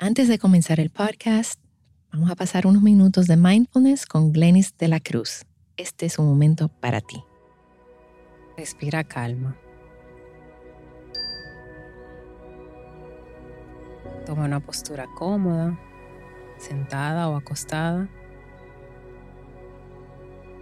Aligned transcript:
Antes 0.00 0.28
de 0.28 0.38
comenzar 0.38 0.78
el 0.78 0.90
podcast, 0.90 1.60
vamos 2.12 2.30
a 2.30 2.36
pasar 2.36 2.68
unos 2.68 2.82
minutos 2.82 3.26
de 3.26 3.36
mindfulness 3.36 4.06
con 4.06 4.30
Glenis 4.32 4.76
de 4.78 4.86
la 4.86 5.00
Cruz. 5.00 5.44
Este 5.76 6.06
es 6.06 6.20
un 6.20 6.26
momento 6.26 6.68
para 6.68 7.00
ti. 7.00 7.24
Respira 8.56 9.02
calma. 9.02 9.56
Toma 14.24 14.44
una 14.44 14.60
postura 14.60 15.08
cómoda, 15.16 15.76
sentada 16.58 17.28
o 17.28 17.34
acostada. 17.34 18.08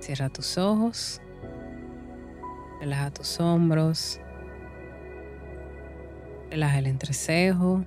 Cierra 0.00 0.30
tus 0.30 0.56
ojos. 0.56 1.20
Relaja 2.80 3.10
tus 3.10 3.38
hombros. 3.38 4.18
Relaja 6.48 6.78
el 6.78 6.86
entrecejo. 6.86 7.84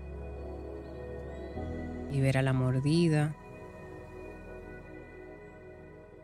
Libera 2.12 2.42
la 2.42 2.54
mordida. 2.54 3.36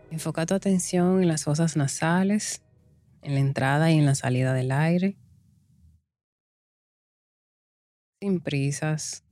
Enfoca 0.10 0.46
tu 0.46 0.54
atención 0.54 1.22
en 1.22 1.27
las 1.27 1.44
fosas 1.44 1.76
nasales, 1.76 2.64
en 3.22 3.34
la 3.34 3.40
entrada 3.40 3.91
y 3.91 3.98
en 3.98 4.05
la 4.05 4.16
salida 4.16 4.54
del 4.54 4.72
aire. 4.72 5.18
Sin 8.22 8.40
prisas. 8.40 9.24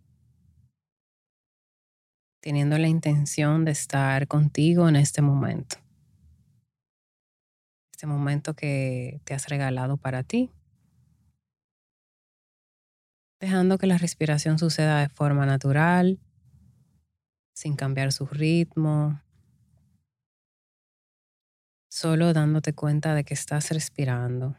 Teniendo 2.42 2.78
la 2.78 2.88
intención 2.88 3.66
de 3.66 3.72
estar 3.72 4.28
contigo 4.28 4.90
en 4.90 4.98
este 4.98 5.22
momento. 5.22 5.78
Este 7.94 8.06
momento 8.06 8.54
que 8.54 9.22
te 9.24 9.34
has 9.34 9.48
regalado 9.48 9.98
para 9.98 10.24
ti. 10.24 10.52
Dejando 13.40 13.78
que 13.78 13.88
la 13.88 13.98
respiración 13.98 14.60
suceda 14.60 15.00
de 15.02 15.10
forma 15.10 15.46
natural, 15.46 16.20
sin 17.54 17.76
cambiar 17.76 18.12
su 18.12 18.26
ritmo, 18.26 19.22
solo 21.90 22.34
dándote 22.34 22.74
cuenta 22.74 23.14
de 23.14 23.24
que 23.24 23.36
estás 23.36 23.70
respirando. 23.70 24.58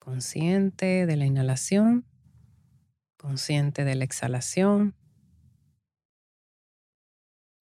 Consciente 0.00 1.06
de 1.06 1.16
la 1.16 1.24
inhalación, 1.24 2.04
consciente 3.16 3.84
de 3.84 3.94
la 3.94 4.04
exhalación, 4.04 4.96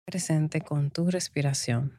presente 0.05 0.61
con 0.61 0.93
tu 0.93 1.11
respiración. 1.11 1.99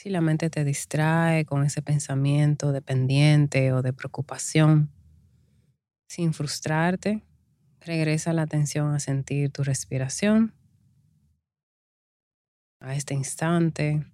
Si 0.00 0.10
la 0.10 0.20
mente 0.20 0.48
te 0.48 0.62
distrae 0.62 1.44
con 1.44 1.64
ese 1.64 1.82
pensamiento 1.82 2.70
de 2.70 2.80
pendiente 2.80 3.72
o 3.72 3.82
de 3.82 3.92
preocupación, 3.92 4.92
sin 6.08 6.32
frustrarte, 6.32 7.22
regresa 7.80 8.32
la 8.32 8.42
atención 8.42 8.94
a 8.94 8.98
sentir 8.98 9.50
tu 9.50 9.62
respiración 9.62 10.54
a 12.80 12.94
este 12.94 13.14
instante. 13.14 14.04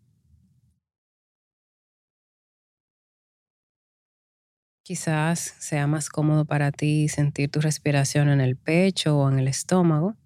Quizás 4.85 5.41
sea 5.41 5.87
más 5.87 6.11
cómodo 6.11 6.45
para 6.45 6.71
ti 6.71 7.09
sentir 7.09 7.51
tu 7.51 7.61
respiración 7.61 8.29
en 8.29 8.41
el 8.41 8.57
pecho 8.57 9.19
o 9.19 9.31
en 9.31 9.39
el 9.39 9.49
estómago. 9.49 10.17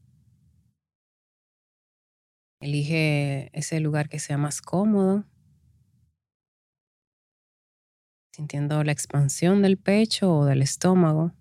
Elige 2.60 3.50
ese 3.56 3.78
lugar 3.78 4.08
que 4.08 4.18
sea 4.18 4.36
más 4.36 4.60
cómodo, 4.60 5.24
sintiendo 8.34 8.82
la 8.82 8.90
expansión 8.90 9.62
del 9.62 9.76
pecho 9.78 10.38
o 10.38 10.44
del 10.44 10.62
estómago, 10.62 11.32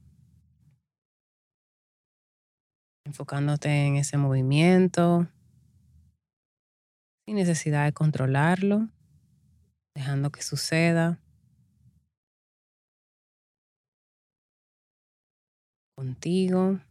enfocándote 3.08 3.70
en 3.70 3.96
ese 3.96 4.18
movimiento, 4.18 5.30
sin 7.26 7.36
necesidad 7.36 7.86
de 7.86 7.94
controlarlo, 7.94 8.90
dejando 9.96 10.30
que 10.30 10.44
suceda. 10.44 11.18
Contigo, 15.96 16.82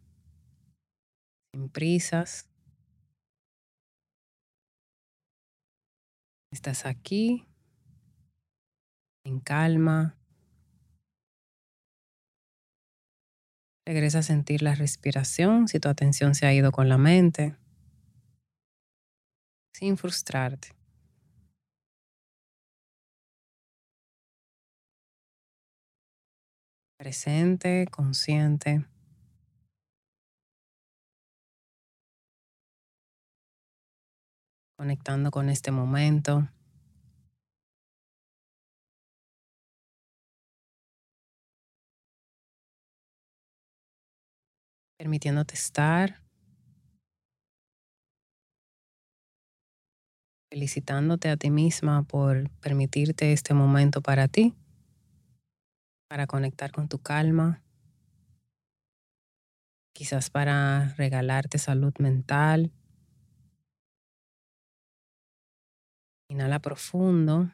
sin 1.53 1.69
prisas. 1.69 2.49
Estás 6.51 6.87
aquí, 6.87 7.47
en 9.25 9.39
calma. 9.41 10.16
Regresa 13.87 14.19
a 14.19 14.23
sentir 14.23 14.63
la 14.63 14.75
respiración 14.75 15.69
si 15.69 15.79
tu 15.79 15.89
atención 15.89 16.35
se 16.35 16.45
ha 16.47 16.53
ido 16.53 16.73
con 16.73 16.89
la 16.89 16.99
mente 16.99 17.55
sin 19.77 19.99
frustrarte. 19.99 20.75
Presente, 26.99 27.87
consciente. 27.91 28.87
Conectando 34.79 35.31
con 35.31 35.51
este 35.51 35.71
momento. 35.71 36.49
Permitiéndote 45.07 45.55
estar 45.55 46.21
felicitándote 50.51 51.29
a 51.29 51.37
ti 51.37 51.49
misma 51.49 52.03
por 52.03 52.51
permitirte 52.59 53.33
este 53.33 53.55
momento 53.55 54.03
para 54.03 54.27
ti, 54.27 54.53
para 56.09 56.27
conectar 56.27 56.73
con 56.73 56.89
tu 56.89 56.99
calma, 56.99 57.63
quizás 59.95 60.29
para 60.29 60.93
regalarte 60.97 61.59
salud 61.59 61.95
mental. 62.01 62.73
Inhala 66.29 66.59
profundo. 66.59 67.53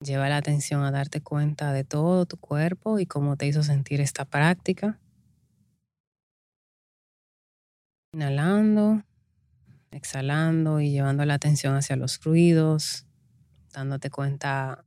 Lleva 0.00 0.28
la 0.28 0.36
atención 0.36 0.82
a 0.84 0.90
darte 0.90 1.20
cuenta 1.20 1.72
de 1.72 1.84
todo 1.84 2.26
tu 2.26 2.36
cuerpo 2.36 2.98
y 2.98 3.06
cómo 3.06 3.36
te 3.36 3.46
hizo 3.46 3.62
sentir 3.62 4.00
esta 4.00 4.24
práctica. 4.24 5.00
Inhalando 8.12 9.02
exhalando 9.90 10.80
y 10.80 10.90
llevando 10.90 11.24
la 11.24 11.34
atención 11.34 11.74
hacia 11.74 11.96
los 11.96 12.22
ruidos, 12.22 13.06
dándote 13.72 14.10
cuenta 14.10 14.84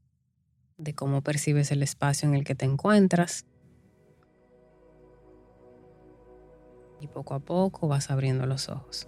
de 0.78 0.94
cómo 0.94 1.22
percibes 1.22 1.72
el 1.72 1.84
espacio 1.84 2.28
en 2.28 2.36
el 2.36 2.44
que 2.44 2.56
te 2.56 2.66
encuentras. 2.66 3.46
Y 7.00 7.08
poco 7.08 7.34
a 7.34 7.40
poco 7.40 7.88
vas 7.88 8.12
abriendo 8.12 8.46
los 8.46 8.70
ojos. 8.70 9.08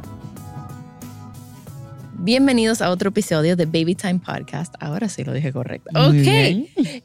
Bienvenidos 2.23 2.83
a 2.83 2.91
otro 2.91 3.09
episodio 3.09 3.55
de 3.55 3.65
Baby 3.65 3.95
Time 3.95 4.19
Podcast. 4.19 4.75
Ahora 4.79 5.09
sí 5.09 5.23
lo 5.23 5.33
dije 5.33 5.51
correcto. 5.51 5.89
ok. 5.95 6.27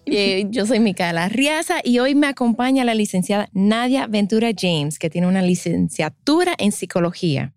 Eh, 0.09 0.47
yo 0.51 0.67
soy 0.67 0.79
Micaela 0.79 1.29
Riaza 1.31 1.77
y 1.83 2.01
hoy 2.01 2.15
me 2.15 2.27
acompaña 2.27 2.85
la 2.85 2.95
licenciada 2.95 3.49
Nadia 3.55 4.07
Ventura 4.07 4.51
James, 4.55 4.99
que 4.99 5.09
tiene 5.09 5.27
una 5.27 5.41
licenciatura 5.41 6.55
en 6.59 6.71
psicología. 6.71 7.55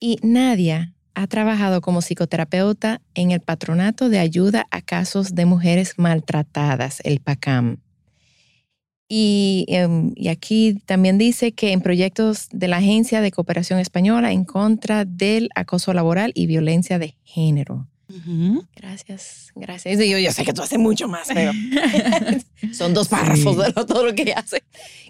Y 0.00 0.18
Nadia 0.22 0.94
ha 1.14 1.26
trabajado 1.26 1.82
como 1.82 2.00
psicoterapeuta 2.00 3.02
en 3.14 3.30
el 3.30 3.40
Patronato 3.40 4.08
de 4.08 4.20
Ayuda 4.20 4.66
a 4.70 4.80
Casos 4.80 5.34
de 5.34 5.44
Mujeres 5.44 5.94
Maltratadas, 5.98 7.00
el 7.04 7.20
PACAM. 7.20 7.83
Em, 9.08 10.12
y, 10.16 10.28
aquí 10.28 10.80
también 10.86 11.18
dice 11.18 11.52
que 11.52 11.72
en 11.72 11.82
proyectos 11.82 12.48
de 12.50 12.68
la 12.68 12.78
Agencia 12.78 13.20
de 13.20 13.30
Cooperación 13.30 13.78
Española 13.78 14.32
en 14.32 14.44
contra 14.44 15.04
del 15.04 15.50
acoso 15.54 15.92
laboral 15.92 16.32
y 16.34 16.46
violencia 16.46 16.98
de 16.98 17.16
género. 17.24 17.86
Gracias, 18.76 19.50
gracias. 19.54 19.98
Yo, 19.98 20.18
yo 20.18 20.32
sé 20.32 20.44
que 20.44 20.52
tú 20.52 20.62
haces 20.62 20.78
mucho 20.78 21.08
más, 21.08 21.28
pero 21.32 21.52
son 22.72 22.94
dos 22.94 23.08
párrafos 23.08 23.56
de 23.56 23.72
todo 23.72 24.06
lo 24.06 24.14
que 24.14 24.32
hace. 24.32 24.62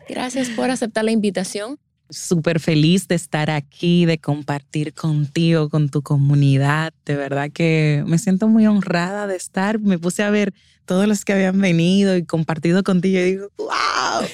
Gracias 0.09 0.49
por 0.51 0.71
aceptar 0.71 1.05
la 1.05 1.11
invitación. 1.11 1.79
Súper 2.11 2.61
feliz 2.61 3.09
de 3.09 3.15
estar 3.15 3.51
aquí, 3.51 4.05
de 4.05 4.19
compartir 4.19 4.93
contigo, 4.93 5.69
con 5.69 5.89
tu 5.89 6.03
comunidad. 6.03 6.93
De 7.05 7.17
verdad 7.17 7.51
que 7.51 8.05
me 8.07 8.19
siento 8.19 8.47
muy 8.49 8.67
honrada 8.67 9.27
de 9.27 9.37
estar. 9.37 9.79
Me 9.81 9.99
puse 9.99 10.23
a 10.23 10.31
ver 10.31 10.53
todos 10.85 11.09
los 11.09 11.25
que 11.25 11.33
habían 11.33 11.61
venido 11.61 12.17
y 12.17 12.25
compartido 12.25 12.83
contigo 12.83 13.19
y 13.21 13.25
digo, 13.25 13.49
wow. 13.57 13.69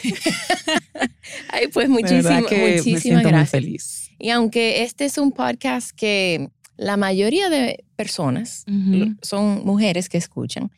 Ay, 1.49 1.69
pues 1.73 1.89
muchísimas, 1.89 2.43
muchísimas 2.43 2.85
me 2.87 3.01
siento 3.01 3.29
gracias. 3.29 3.63
Muy 3.63 3.71
feliz. 3.71 4.11
Y 4.19 4.31
aunque 4.31 4.83
este 4.83 5.05
es 5.05 5.17
un 5.17 5.33
podcast 5.33 5.91
que 5.93 6.51
la 6.77 6.97
mayoría 6.97 7.49
de 7.51 7.85
personas 7.97 8.65
uh 8.67 8.73
-huh. 8.73 9.19
son 9.23 9.65
mujeres 9.65 10.09
que 10.09 10.19
escuchan 10.19 10.71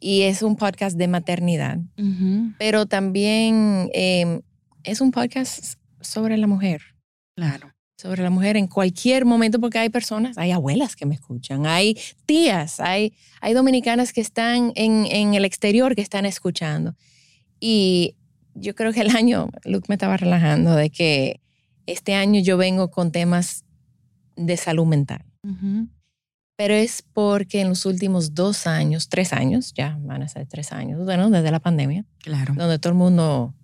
y 0.00 0.22
es 0.22 0.42
un 0.42 0.56
podcast 0.56 0.96
de 0.96 1.08
maternidad, 1.08 1.78
uh 1.78 2.02
-huh. 2.02 2.54
pero 2.58 2.86
también 2.86 3.88
eh, 3.94 4.40
es 4.82 5.00
un 5.00 5.12
podcast 5.12 5.76
sobre 6.02 6.36
la 6.36 6.46
mujer. 6.46 6.82
Claro. 7.36 7.72
Sobre 7.96 8.22
la 8.22 8.30
mujer 8.30 8.56
en 8.56 8.66
cualquier 8.66 9.24
momento, 9.24 9.60
porque 9.60 9.78
hay 9.78 9.88
personas, 9.88 10.36
hay 10.36 10.50
abuelas 10.50 10.96
que 10.96 11.06
me 11.06 11.14
escuchan, 11.14 11.66
hay 11.66 11.96
tías, 12.26 12.80
hay, 12.80 13.14
hay 13.40 13.54
dominicanas 13.54 14.12
que 14.12 14.20
están 14.20 14.72
en, 14.74 15.06
en 15.06 15.34
el 15.34 15.44
exterior 15.44 15.94
que 15.94 16.02
están 16.02 16.26
escuchando. 16.26 16.96
Y 17.60 18.16
yo 18.54 18.74
creo 18.74 18.92
que 18.92 19.02
el 19.02 19.14
año, 19.16 19.50
Luke 19.64 19.86
me 19.88 19.94
estaba 19.94 20.16
relajando 20.16 20.74
de 20.74 20.90
que 20.90 21.40
este 21.86 22.14
año 22.14 22.40
yo 22.40 22.56
vengo 22.56 22.90
con 22.90 23.12
temas 23.12 23.64
de 24.36 24.56
salud 24.56 24.86
mental. 24.86 25.24
Uh 25.42 25.50
-huh. 25.50 25.88
Pero 26.56 26.74
es 26.74 27.02
porque 27.02 27.60
en 27.60 27.68
los 27.68 27.86
últimos 27.86 28.34
dos 28.34 28.66
años, 28.66 29.08
tres 29.08 29.32
años, 29.32 29.72
ya 29.74 29.96
van 30.00 30.22
a 30.22 30.28
ser 30.28 30.46
tres 30.46 30.72
años, 30.72 31.04
bueno, 31.04 31.30
desde 31.30 31.50
la 31.50 31.60
pandemia, 31.60 32.04
claro. 32.18 32.54
donde 32.54 32.78
todo 32.78 32.92
el 32.92 32.98
mundo, 32.98 33.54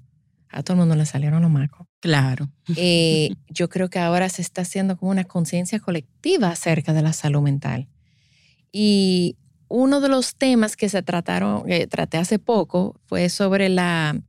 a 0.49 0.63
todo 0.63 0.75
el 0.75 0.81
mundo 0.81 0.95
le 0.97 1.07
salieron 1.07 1.43
los 1.43 1.51
macos. 1.51 1.88
Claro. 2.01 2.49
Eh, 2.77 3.31
yo 3.49 3.69
creo 3.69 3.91
que 3.91 3.99
ahora 3.99 4.29
se 4.29 4.43
está 4.43 4.63
haciendo 4.63 4.97
como 4.97 5.11
una 5.11 5.25
conciencia 5.25 5.81
colectiva 5.81 6.51
acerca 6.51 6.93
de 6.93 7.03
la 7.03 7.13
salud 7.13 7.43
mental. 7.43 7.89
Y 8.71 9.37
uno 9.69 10.01
de 10.01 10.09
los 10.09 10.37
temas 10.37 10.77
que 10.77 10.89
se 10.89 11.03
trataron, 11.03 11.65
que 11.67 11.87
traté 11.87 12.19
hace 12.19 12.39
poco, 12.39 13.01
fue 13.07 13.29
sobre 13.29 13.69
la, 13.69 14.21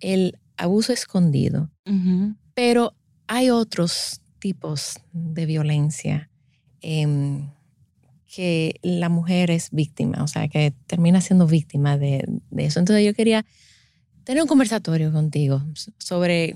el 0.00 0.38
abuso 0.56 0.92
escondido. 0.92 1.70
Uh 1.86 1.92
-huh. 1.92 2.36
Pero 2.54 2.94
hay 3.26 3.50
otros 3.50 4.20
tipos 4.38 4.98
de 5.12 5.46
violencia 5.46 6.30
eh, 6.82 7.42
que 8.26 8.78
la 8.82 9.08
mujer 9.08 9.50
es 9.50 9.70
víctima, 9.72 10.22
o 10.22 10.28
sea, 10.28 10.48
que 10.48 10.72
termina 10.86 11.20
siendo 11.20 11.46
víctima 11.46 11.98
de, 11.98 12.24
de, 12.50 12.64
eso. 12.64 12.78
Entonces 12.78 13.04
yo 13.04 13.12
quería 13.12 13.44
tener 14.24 14.42
un 14.42 14.48
conversatorio 14.48 15.12
contigo 15.12 15.62
sobre, 15.98 16.54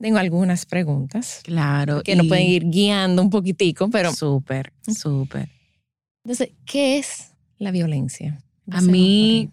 tengo 0.00 0.18
algunas 0.18 0.66
preguntas. 0.66 1.40
Claro. 1.44 2.02
Que 2.02 2.16
nos 2.16 2.26
pueden 2.26 2.46
ir 2.46 2.64
guiando 2.68 3.22
un 3.22 3.30
poquitico, 3.30 3.90
pero... 3.90 4.12
Súper, 4.12 4.72
súper. 4.86 5.50
Entonces, 6.24 6.50
¿qué 6.64 6.98
es 6.98 7.32
la 7.58 7.70
violencia? 7.70 8.42
A 8.70 8.80
mí 8.80 9.50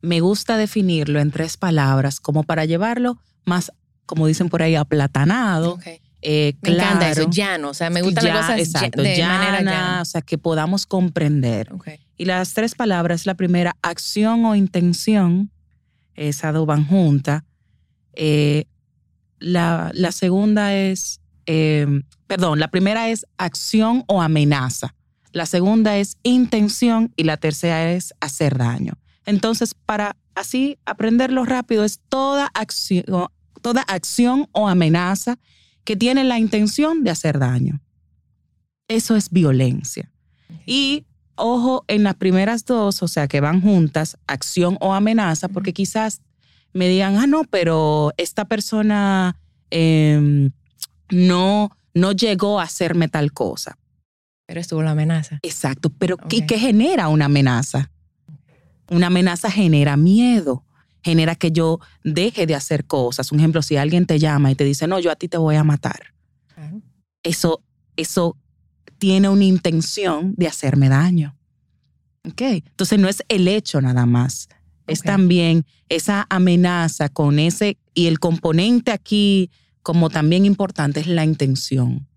me 0.00 0.20
gusta 0.20 0.56
definirlo 0.56 1.20
en 1.20 1.30
tres 1.30 1.56
palabras, 1.56 2.20
como 2.20 2.42
para 2.42 2.64
llevarlo 2.64 3.18
más, 3.44 3.72
como 4.06 4.26
dicen 4.26 4.48
por 4.48 4.62
ahí, 4.62 4.74
aplatanado. 4.74 5.74
Okay. 5.74 6.00
Eh, 6.22 6.54
me 6.62 6.70
claro, 6.70 6.96
encanta 6.96 7.10
eso, 7.10 7.30
llano, 7.30 7.68
o 7.68 7.74
sea, 7.74 7.90
me 7.90 8.00
gustan 8.00 8.24
ya, 8.24 8.34
las 8.34 8.46
cosas 8.46 8.58
exacto, 8.58 9.02
de 9.02 9.18
llana, 9.18 9.38
manera 9.38 9.58
llana. 9.58 10.02
o 10.02 10.04
sea, 10.06 10.22
que 10.22 10.38
podamos 10.38 10.86
comprender. 10.86 11.70
Okay. 11.72 11.98
Y 12.16 12.24
las 12.24 12.54
tres 12.54 12.74
palabras, 12.74 13.26
la 13.26 13.34
primera, 13.34 13.76
acción 13.82 14.44
o 14.46 14.54
intención, 14.54 15.50
esas 16.14 16.54
dos 16.54 16.66
van 16.66 16.86
juntas. 16.86 17.42
Eh, 18.14 18.64
la, 19.44 19.90
la, 19.94 20.12
segunda 20.12 20.74
es, 20.74 21.20
eh, 21.46 21.86
perdón, 22.26 22.58
la 22.58 22.68
primera 22.68 23.10
es 23.10 23.26
acción 23.36 24.04
o 24.06 24.22
amenaza. 24.22 24.94
La 25.32 25.46
segunda 25.46 25.96
es 25.98 26.16
intención 26.22 27.12
y 27.16 27.24
la 27.24 27.36
tercera 27.36 27.92
es 27.92 28.14
hacer 28.20 28.56
daño. 28.56 28.94
Entonces, 29.26 29.74
para 29.74 30.16
así 30.34 30.78
aprenderlo 30.86 31.44
rápido, 31.44 31.84
es 31.84 32.00
toda 32.08 32.50
acción, 32.54 33.04
toda 33.60 33.82
acción 33.82 34.48
o 34.52 34.68
amenaza 34.68 35.38
que 35.84 35.96
tiene 35.96 36.24
la 36.24 36.38
intención 36.38 37.04
de 37.04 37.10
hacer 37.10 37.38
daño. 37.38 37.80
Eso 38.88 39.16
es 39.16 39.30
violencia. 39.30 40.10
Y 40.66 41.04
ojo 41.36 41.84
en 41.88 42.04
las 42.04 42.14
primeras 42.14 42.64
dos, 42.64 43.02
o 43.02 43.08
sea, 43.08 43.28
que 43.28 43.40
van 43.40 43.60
juntas, 43.60 44.16
acción 44.26 44.76
o 44.80 44.94
amenaza, 44.94 45.48
porque 45.48 45.72
quizás 45.72 46.20
me 46.74 46.88
digan, 46.88 47.16
ah, 47.16 47.26
no, 47.26 47.44
pero 47.44 48.12
esta 48.16 48.44
persona 48.44 49.40
eh, 49.70 50.50
no, 51.10 51.70
no 51.94 52.12
llegó 52.12 52.60
a 52.60 52.64
hacerme 52.64 53.08
tal 53.08 53.32
cosa. 53.32 53.78
Pero 54.46 54.60
estuvo 54.60 54.82
la 54.82 54.90
amenaza. 54.90 55.38
Exacto, 55.42 55.90
pero 55.90 56.16
okay. 56.16 56.40
¿qué, 56.40 56.46
¿qué 56.46 56.58
genera 56.58 57.08
una 57.08 57.26
amenaza? 57.26 57.90
Una 58.90 59.06
amenaza 59.06 59.50
genera 59.50 59.96
miedo, 59.96 60.64
genera 61.02 61.34
que 61.36 61.50
yo 61.50 61.80
deje 62.02 62.46
de 62.46 62.54
hacer 62.54 62.84
cosas. 62.84 63.32
Un 63.32 63.38
ejemplo, 63.38 63.62
si 63.62 63.76
alguien 63.76 64.04
te 64.04 64.18
llama 64.18 64.50
y 64.50 64.54
te 64.54 64.64
dice, 64.64 64.86
no, 64.86 64.98
yo 64.98 65.10
a 65.10 65.16
ti 65.16 65.28
te 65.28 65.38
voy 65.38 65.56
a 65.56 65.64
matar. 65.64 66.12
Claro. 66.54 66.82
Eso, 67.22 67.62
eso 67.96 68.36
tiene 68.98 69.28
una 69.28 69.44
intención 69.44 70.34
de 70.36 70.48
hacerme 70.48 70.88
daño. 70.88 71.36
¿Ok? 72.28 72.40
Entonces 72.42 72.98
no 72.98 73.08
es 73.08 73.22
el 73.28 73.48
hecho 73.48 73.80
nada 73.80 74.06
más. 74.06 74.48
Es 74.86 75.00
también 75.00 75.64
esa 75.88 76.26
amenaza 76.28 77.08
con 77.08 77.38
ese, 77.38 77.78
y 77.94 78.06
el 78.06 78.18
componente 78.18 78.90
aquí 78.92 79.50
como 79.82 80.08
también 80.10 80.46
importante 80.46 81.00
es 81.00 81.06
la 81.06 81.24
intención. 81.24 82.08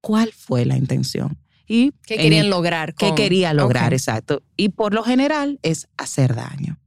¿Cuál 0.00 0.32
fue 0.32 0.64
la 0.64 0.76
intención? 0.76 1.38
Y 1.66 1.92
¿Qué 2.06 2.16
querían 2.16 2.50
lograr? 2.50 2.94
Con... 2.94 3.14
¿Qué 3.14 3.22
quería 3.22 3.52
lograr? 3.52 3.86
Okay. 3.86 3.96
Exacto. 3.96 4.42
Y 4.56 4.70
por 4.70 4.94
lo 4.94 5.02
general 5.02 5.58
es 5.62 5.88
hacer 5.96 6.34
daño. 6.34 6.78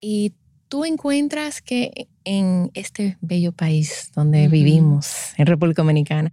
Y 0.00 0.34
tú 0.68 0.84
encuentras 0.84 1.60
que 1.62 2.08
en 2.24 2.70
este 2.74 3.18
bello 3.20 3.52
país 3.52 4.10
donde 4.14 4.46
uh 4.46 4.48
-huh. 4.48 4.50
vivimos, 4.50 5.06
en 5.36 5.46
República 5.46 5.82
Dominicana, 5.82 6.32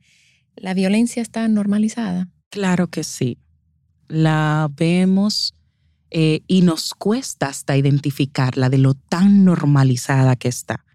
la 0.55 0.73
violencia 0.73 1.21
está 1.21 1.47
normalizada. 1.47 2.29
Claro 2.49 2.87
que 2.87 3.03
sí. 3.03 3.37
La 4.07 4.69
vemos 4.71 5.53
eh, 6.11 6.41
y 6.47 6.61
nos 6.61 6.93
cuesta 6.93 7.47
hasta 7.47 7.77
identificarla 7.77 8.69
de 8.69 8.77
lo 8.77 8.93
tan 8.93 9.43
normalizada 9.43 10.35
que 10.35 10.47
está. 10.47 10.85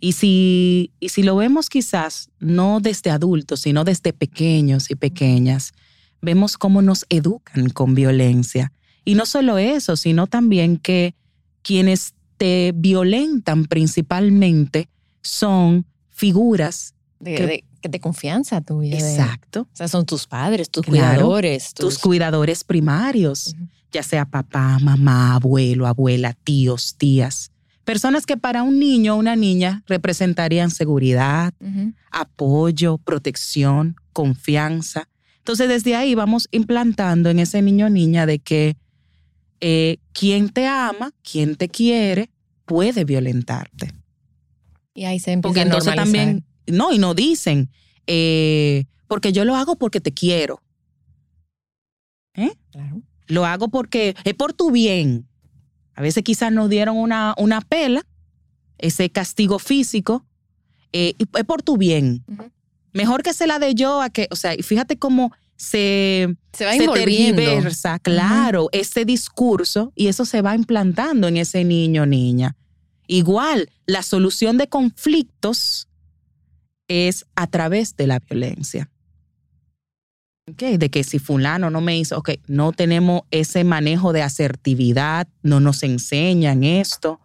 Y 0.00 0.12
si, 0.12 0.90
y 0.98 1.10
si 1.10 1.22
lo 1.22 1.36
vemos 1.36 1.68
quizás 1.68 2.30
no 2.40 2.80
desde 2.80 3.10
adultos, 3.10 3.60
sino 3.60 3.84
desde 3.84 4.12
pequeños 4.12 4.90
y 4.90 4.96
pequeñas, 4.96 5.72
vemos 6.20 6.58
cómo 6.58 6.82
nos 6.82 7.06
educan 7.08 7.68
con 7.70 7.94
violencia. 7.94 8.72
Y 9.04 9.14
no 9.14 9.26
solo 9.26 9.58
eso, 9.58 9.96
sino 9.96 10.26
también 10.26 10.76
que 10.76 11.14
quienes 11.62 12.14
te 12.36 12.72
violentan 12.74 13.64
principalmente 13.66 14.88
son 15.22 15.86
figuras 16.10 16.94
de, 17.20 17.34
que, 17.34 17.46
de, 17.46 17.64
de 17.88 18.00
confianza 18.00 18.60
tuya. 18.60 18.96
Exacto. 18.96 19.62
O 19.62 19.76
sea, 19.76 19.88
son 19.88 20.06
tus 20.06 20.26
padres, 20.26 20.70
tus 20.70 20.84
claro, 20.84 21.20
cuidadores. 21.20 21.74
Tus, 21.74 21.94
tus, 21.94 21.98
cuidadores 21.98 22.64
primarios, 22.64 23.48
uh 23.48 23.60
-huh. 23.60 23.68
ya 23.92 24.02
sea 24.02 24.24
papá, 24.24 24.78
mamá, 24.80 25.34
abuelo, 25.34 25.86
abuela, 25.86 26.32
tíos, 26.32 26.94
tías. 26.96 27.50
Personas 27.84 28.26
que 28.26 28.36
para 28.36 28.62
un 28.62 28.78
niño 28.78 29.14
o 29.14 29.18
una 29.18 29.34
niña 29.34 29.82
representarían 29.86 30.70
seguridad, 30.70 31.52
uh 31.60 31.66
-huh. 31.66 31.94
apoyo, 32.10 32.98
protección, 32.98 33.96
confianza. 34.12 35.08
Entonces, 35.38 35.68
desde 35.68 35.96
ahí 35.96 36.14
vamos 36.14 36.48
implantando 36.52 37.30
en 37.30 37.40
ese 37.40 37.60
niño 37.62 37.86
o 37.86 37.90
niña 37.90 38.26
de 38.26 38.38
que 38.38 38.76
eh, 39.60 39.98
quien 40.12 40.50
te 40.50 40.66
ama, 40.66 41.12
quien 41.22 41.56
te 41.56 41.68
quiere, 41.68 42.30
puede 42.64 43.04
violentarte. 43.04 43.92
Y 44.94 45.04
ahí 45.04 45.18
se 45.18 45.32
empieza 45.32 45.48
porque 45.48 45.60
a 45.60 45.62
entonces 45.62 45.94
también, 45.94 46.44
no, 46.66 46.92
y 46.92 46.98
no 46.98 47.14
dicen, 47.14 47.70
eh, 48.06 48.84
porque 49.08 49.32
yo 49.32 49.44
lo 49.44 49.56
hago 49.56 49.76
porque 49.76 50.00
te 50.00 50.12
quiero. 50.12 50.62
¿Eh? 52.34 52.52
Claro. 52.70 53.02
Lo 53.26 53.44
hago 53.44 53.68
porque 53.68 54.14
es 54.24 54.34
por 54.34 54.52
tu 54.52 54.70
bien. 54.70 55.26
A 55.94 56.02
veces 56.02 56.22
quizás 56.22 56.52
nos 56.52 56.70
dieron 56.70 56.96
una, 56.96 57.34
una 57.36 57.60
pela, 57.60 58.06
ese 58.78 59.10
castigo 59.10 59.58
físico, 59.58 60.24
eh, 60.92 61.14
es 61.18 61.44
por 61.44 61.62
tu 61.62 61.76
bien. 61.76 62.24
Uh 62.26 62.32
-huh. 62.34 62.50
Mejor 62.92 63.22
que 63.22 63.32
se 63.32 63.46
la 63.46 63.58
dé 63.58 63.74
yo 63.74 64.02
a 64.02 64.10
que, 64.10 64.28
o 64.30 64.36
sea, 64.36 64.54
y 64.54 64.62
fíjate 64.62 64.98
cómo 64.98 65.32
se, 65.56 66.34
se 66.52 66.64
va 66.64 66.72
tergiversa, 66.94 67.98
claro, 68.00 68.64
uh 68.64 68.66
-huh. 68.66 68.80
ese 68.80 69.04
discurso 69.04 69.92
y 69.94 70.08
eso 70.08 70.24
se 70.24 70.42
va 70.42 70.54
implantando 70.54 71.28
en 71.28 71.36
ese 71.36 71.64
niño 71.64 72.02
o 72.02 72.06
niña. 72.06 72.56
Igual, 73.06 73.70
la 73.86 74.02
solución 74.02 74.56
de 74.58 74.68
conflictos 74.68 75.88
es 76.92 77.26
a 77.34 77.46
través 77.46 77.96
de 77.96 78.06
la 78.06 78.18
violencia. 78.18 78.90
Okay, 80.50 80.76
de 80.76 80.90
que 80.90 81.04
si 81.04 81.18
fulano 81.18 81.70
no 81.70 81.80
me 81.80 81.96
hizo, 81.96 82.18
ok, 82.18 82.30
no 82.48 82.72
tenemos 82.72 83.22
ese 83.30 83.62
manejo 83.62 84.12
de 84.12 84.22
asertividad, 84.22 85.28
no 85.42 85.60
nos 85.60 85.82
enseñan 85.84 86.64
esto. 86.64 87.20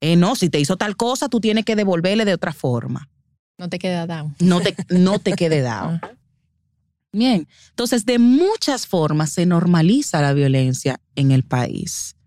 Eh, 0.00 0.16
no, 0.16 0.34
si 0.34 0.48
te 0.48 0.58
hizo 0.58 0.76
tal 0.76 0.96
cosa, 0.96 1.28
tú 1.28 1.40
tienes 1.40 1.64
que 1.64 1.76
devolverle 1.76 2.24
de 2.24 2.34
otra 2.34 2.52
forma. 2.52 3.08
No 3.56 3.68
te 3.68 3.78
queda 3.78 4.06
dado. 4.06 4.32
No 4.40 4.60
te, 4.60 4.74
no 4.90 5.18
te 5.18 5.32
quede 5.32 5.60
dado. 5.60 6.00
Bien, 7.12 7.48
entonces 7.70 8.04
de 8.04 8.18
muchas 8.18 8.86
formas 8.86 9.30
se 9.30 9.46
normaliza 9.46 10.20
la 10.20 10.34
violencia 10.34 11.00
en 11.14 11.30
el 11.30 11.42
país. 11.42 12.17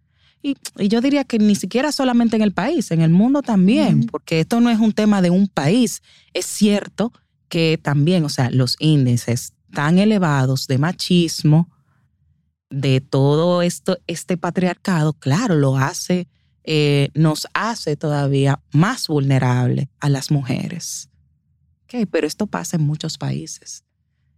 Y, 0.42 0.58
y, 0.78 0.88
yo 0.88 1.02
diría 1.02 1.24
que 1.24 1.38
ni 1.38 1.56
siquiera 1.56 1.92
solamente 1.92 2.36
en 2.36 2.42
el 2.42 2.52
país, 2.52 2.92
en 2.92 3.02
el 3.02 3.12
mundo 3.12 3.42
también, 3.42 4.06
porque 4.06 4.40
esto 4.40 4.60
no 4.60 4.70
es 4.70 4.80
un 4.80 4.94
tema 4.94 5.22
de 5.22 5.30
un 5.30 5.48
país. 5.48 6.02
Es 6.34 6.46
cierto 6.46 7.14
que 7.48 7.80
también, 7.82 8.26
o 8.26 8.30
sea, 8.30 8.50
los 8.50 8.76
índices 8.80 9.54
tan 9.74 10.00
elevados 10.00 10.68
de 10.68 10.78
machismo, 10.78 11.70
de 12.70 13.02
todo 13.02 13.62
esto, 13.62 13.98
este 14.08 14.38
patriarcado, 14.38 15.14
claro, 15.14 15.56
lo 15.56 15.78
hace, 15.78 16.28
eh, 16.64 17.10
nos 17.14 17.48
hace 17.54 17.96
todavía 17.96 18.62
más 18.72 19.08
vulnerable 19.08 19.90
a 20.00 20.10
las 20.10 20.32
mujeres. 20.32 21.10
Okay, 21.86 22.06
pero 22.06 22.26
esto 22.26 22.48
pasa 22.48 22.78
en 22.78 22.84
muchos 22.84 23.18
países 23.18 23.84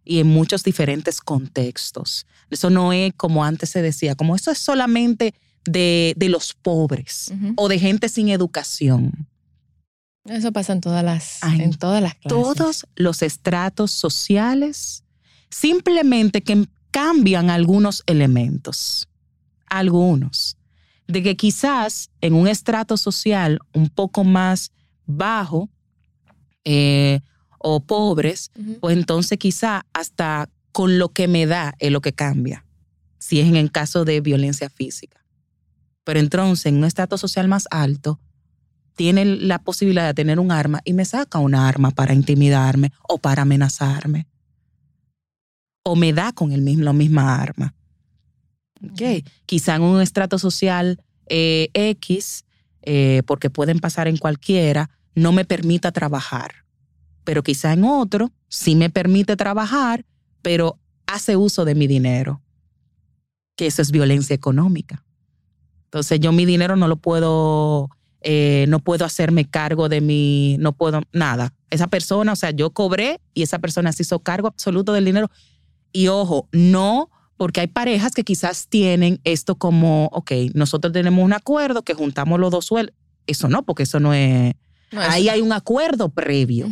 y 0.03 0.19
en 0.19 0.27
muchos 0.27 0.63
diferentes 0.63 1.21
contextos. 1.21 2.25
Eso 2.49 2.69
no 2.69 2.93
es 2.93 3.13
como 3.15 3.45
antes 3.45 3.69
se 3.69 3.81
decía, 3.81 4.15
como 4.15 4.35
eso 4.35 4.51
es 4.51 4.57
solamente 4.57 5.33
de, 5.65 6.13
de 6.17 6.29
los 6.29 6.53
pobres 6.53 7.33
o 7.55 7.67
de 7.67 7.79
gente 7.79 8.09
sin 8.09 8.29
educación. 8.29 9.27
Eso 10.25 10.51
pasa 10.53 10.73
en 10.73 10.81
todas 10.81 11.03
las, 11.03 11.43
en 11.43 11.73
todas 11.73 12.01
las 12.01 12.15
clases. 12.15 12.29
Todos 12.29 12.87
los 12.95 13.21
estratos 13.21 13.91
sociales, 13.91 15.03
simplemente 15.49 16.41
que 16.41 16.67
cambian 16.91 17.49
algunos 17.49 18.03
elementos. 18.05 19.09
Algunos. 19.65 20.57
De 21.07 21.21
que 21.21 21.35
quizás 21.35 22.09
en 22.21 22.35
un 22.35 22.47
estrato 22.47 22.95
social 22.95 23.59
un 23.73 23.89
poco 23.89 24.23
más 24.23 24.71
bajo 25.05 25.69
eh, 26.63 27.19
o 27.57 27.81
pobres, 27.81 28.51
pues 28.79 28.95
entonces 28.95 29.37
quizá 29.37 29.85
hasta 29.91 30.49
con 30.71 30.97
lo 30.97 31.09
que 31.09 31.27
me 31.27 31.45
da 31.45 31.75
es 31.79 31.91
lo 31.91 32.01
que 32.01 32.13
cambia, 32.13 32.65
si 33.19 33.39
es 33.39 33.47
en 33.47 33.55
el 33.55 33.71
caso 33.71 34.05
de 34.05 34.21
violencia 34.21 34.69
física. 34.69 35.22
Pero 36.03 36.19
entonces 36.19 36.65
en 36.67 36.77
un 36.77 36.85
estrato 36.85 37.17
social 37.17 37.47
más 37.47 37.67
alto, 37.71 38.19
tiene 38.95 39.25
la 39.25 39.59
posibilidad 39.59 40.05
de 40.07 40.13
tener 40.13 40.39
un 40.39 40.51
arma 40.51 40.81
y 40.85 40.93
me 40.93 41.05
saca 41.05 41.39
un 41.39 41.55
arma 41.55 41.91
para 41.91 42.13
intimidarme 42.13 42.91
o 43.07 43.17
para 43.17 43.41
amenazarme. 43.41 44.27
O 45.83 45.95
me 45.95 46.13
da 46.13 46.31
con 46.31 46.51
el 46.51 46.61
mismo, 46.61 46.83
la 46.83 46.93
misma 46.93 47.35
arma. 47.41 47.73
Okay. 48.91 49.23
Quizá 49.45 49.75
en 49.75 49.81
un 49.81 50.01
estrato 50.01 50.37
social 50.37 51.01
eh, 51.27 51.69
X, 51.73 52.45
eh, 52.81 53.23
porque 53.25 53.49
pueden 53.49 53.79
pasar 53.79 54.07
en 54.07 54.17
cualquiera, 54.17 54.89
no 55.15 55.31
me 55.31 55.45
permita 55.45 55.91
trabajar. 55.91 56.65
Pero 57.23 57.43
quizá 57.43 57.73
en 57.73 57.85
otro 57.85 58.31
sí 58.49 58.75
me 58.75 58.89
permite 58.89 59.35
trabajar, 59.35 60.05
pero 60.41 60.79
hace 61.07 61.35
uso 61.35 61.65
de 61.65 61.75
mi 61.75 61.87
dinero. 61.87 62.41
Que 63.55 63.67
eso 63.67 63.81
es 63.81 63.91
violencia 63.91 64.35
económica. 64.35 65.05
Entonces 65.93 66.19
yo 66.19 66.31
mi 66.31 66.45
dinero 66.45 66.75
no 66.75 66.87
lo 66.87 66.95
puedo 66.95 67.89
eh, 68.25 68.65
no 68.69 68.79
puedo 68.79 69.03
hacerme 69.03 69.45
cargo 69.45 69.89
de 69.89 69.99
mi, 69.99 70.55
no 70.57 70.71
puedo, 70.71 71.01
nada. 71.11 71.53
Esa 71.69 71.87
persona, 71.87 72.31
o 72.31 72.35
sea, 72.37 72.51
yo 72.51 72.71
cobré 72.71 73.19
y 73.33 73.43
esa 73.43 73.59
persona 73.59 73.91
se 73.91 74.03
hizo 74.03 74.19
cargo 74.19 74.47
absoluto 74.47 74.93
del 74.93 75.03
dinero. 75.03 75.29
Y 75.91 76.07
ojo, 76.07 76.47
no, 76.53 77.11
porque 77.35 77.59
hay 77.59 77.67
parejas 77.67 78.13
que 78.13 78.23
quizás 78.23 78.67
tienen 78.69 79.19
esto 79.25 79.55
como, 79.55 80.05
ok, 80.13 80.31
nosotros 80.53 80.93
tenemos 80.93 81.23
un 81.23 81.33
acuerdo 81.33 81.83
que 81.83 81.93
juntamos 81.93 82.39
los 82.39 82.49
dos 82.49 82.65
sueldos. 82.65 82.95
Eso 83.27 83.49
no, 83.49 83.63
porque 83.63 83.83
eso 83.83 83.99
no 83.99 84.13
es, 84.13 84.55
ahí 84.91 85.27
hay 85.27 85.41
un 85.41 85.51
acuerdo 85.51 86.09
previo. 86.09 86.67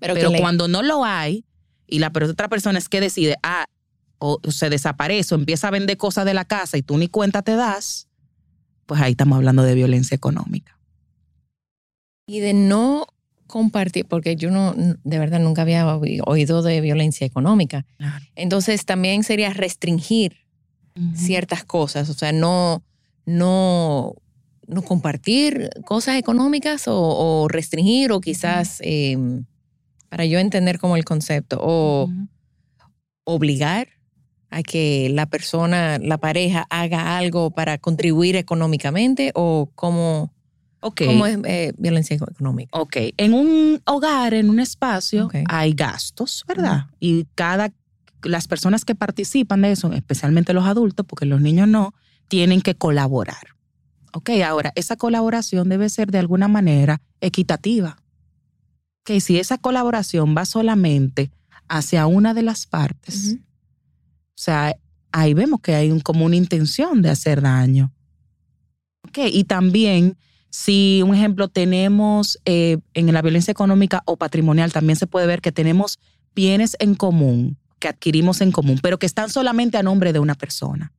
Pero, 0.00 0.14
cuando 0.38 0.66
no 0.66 0.82
lo 0.82 1.04
hay 1.04 1.44
y 1.86 2.00
la 2.00 2.08
otra 2.08 2.48
persona 2.48 2.78
es 2.78 2.88
que 2.88 3.00
decide, 3.00 3.36
ah, 3.44 3.66
o 4.18 4.40
se 4.48 4.68
desaparece 4.68 5.34
o 5.34 5.38
empieza 5.38 5.68
a 5.68 5.70
vender 5.70 5.96
cosas 5.96 6.24
de 6.24 6.34
la 6.34 6.44
casa 6.44 6.76
y 6.76 6.82
tú 6.82 6.98
ni 6.98 7.06
cuenta 7.06 7.42
te 7.42 7.54
das, 7.54 8.05
pues 8.86 9.00
ahí 9.00 9.12
estamos 9.12 9.36
hablando 9.36 9.62
de 9.62 9.74
violencia 9.74 10.14
económica. 10.14 10.78
Y 12.26 12.40
de 12.40 12.54
no 12.54 13.06
compartir, 13.46 14.06
porque 14.06 14.36
yo 14.36 14.50
no, 14.50 14.74
de 14.74 15.18
verdad 15.18 15.38
nunca 15.40 15.62
había 15.62 15.86
oído 15.96 16.62
de 16.62 16.80
violencia 16.80 17.26
económica. 17.26 17.86
Entonces 18.34 18.84
también 18.84 19.22
sería 19.22 19.50
restringir 19.50 20.38
ciertas 21.14 21.62
cosas, 21.62 22.08
o 22.08 22.14
sea, 22.14 22.32
no, 22.32 22.82
no, 23.26 24.14
no 24.66 24.82
compartir 24.82 25.68
cosas 25.84 26.16
económicas 26.16 26.84
o, 26.86 27.46
restringir 27.48 28.12
o 28.12 28.20
quizás, 28.20 28.78
em, 28.80 29.44
para 30.08 30.24
yo 30.24 30.38
entender 30.38 30.78
como 30.78 30.96
el 30.96 31.04
concepto, 31.04 31.58
o 31.60 32.10
obligar 33.24 33.95
a 34.50 34.62
que 34.62 35.08
la 35.10 35.26
persona, 35.26 35.98
la 35.98 36.18
pareja, 36.18 36.66
haga 36.70 37.16
algo 37.18 37.50
para 37.50 37.78
contribuir 37.78 38.36
económicamente 38.36 39.32
o 39.34 39.70
cómo, 39.74 40.32
cómo 40.80 41.26
es 41.26 41.38
eh, 41.44 41.72
violencia 41.76 42.16
económica? 42.16 42.78
Ok, 42.78 42.96
en 43.16 43.34
un 43.34 43.80
hogar, 43.84 44.34
en 44.34 44.50
un 44.50 44.60
espacio, 44.60 45.30
hay 45.48 45.72
gastos, 45.72 46.44
¿verdad? 46.46 46.86
Y 47.00 47.26
cada, 47.34 47.72
las 48.22 48.48
personas 48.48 48.84
que 48.84 48.94
participan 48.94 49.62
de 49.62 49.72
eso, 49.72 49.92
especialmente 49.92 50.52
los 50.52 50.66
adultos, 50.66 51.04
porque 51.06 51.26
los 51.26 51.40
niños 51.40 51.68
no, 51.68 51.94
tienen 52.28 52.60
que 52.60 52.74
colaborar. 52.74 53.56
Ok, 54.12 54.30
ahora, 54.44 54.72
esa 54.76 54.96
colaboración 54.96 55.68
debe 55.68 55.88
ser 55.88 56.10
de 56.10 56.18
alguna 56.18 56.48
manera 56.48 57.02
equitativa. 57.20 57.98
Que 59.04 59.20
si 59.20 59.38
esa 59.38 59.58
colaboración 59.58 60.34
va 60.36 60.44
solamente 60.46 61.30
hacia 61.68 62.06
una 62.06 62.32
de 62.32 62.42
las 62.42 62.66
partes, 62.66 63.36
o 64.36 64.38
sea, 64.38 64.76
ahí 65.12 65.32
vemos 65.32 65.60
que 65.60 65.74
hay 65.74 65.90
un, 65.90 66.00
como 66.00 66.26
una 66.26 66.36
intención 66.36 67.00
de 67.00 67.08
hacer 67.08 67.40
daño. 67.40 67.92
Okay. 69.08 69.30
Y 69.32 69.44
también, 69.44 70.18
si 70.50 71.02
un 71.02 71.14
ejemplo 71.14 71.48
tenemos 71.48 72.38
eh, 72.44 72.78
en 72.92 73.12
la 73.12 73.22
violencia 73.22 73.50
económica 73.50 74.02
o 74.04 74.18
patrimonial, 74.18 74.72
también 74.72 74.96
se 74.96 75.06
puede 75.06 75.26
ver 75.26 75.40
que 75.40 75.52
tenemos 75.52 75.98
bienes 76.34 76.76
en 76.80 76.94
común, 76.94 77.56
que 77.78 77.88
adquirimos 77.88 78.42
en 78.42 78.52
común, 78.52 78.78
pero 78.82 78.98
que 78.98 79.06
están 79.06 79.30
solamente 79.30 79.78
a 79.78 79.82
nombre 79.82 80.12
de 80.12 80.18
una 80.18 80.34
persona. 80.34 80.92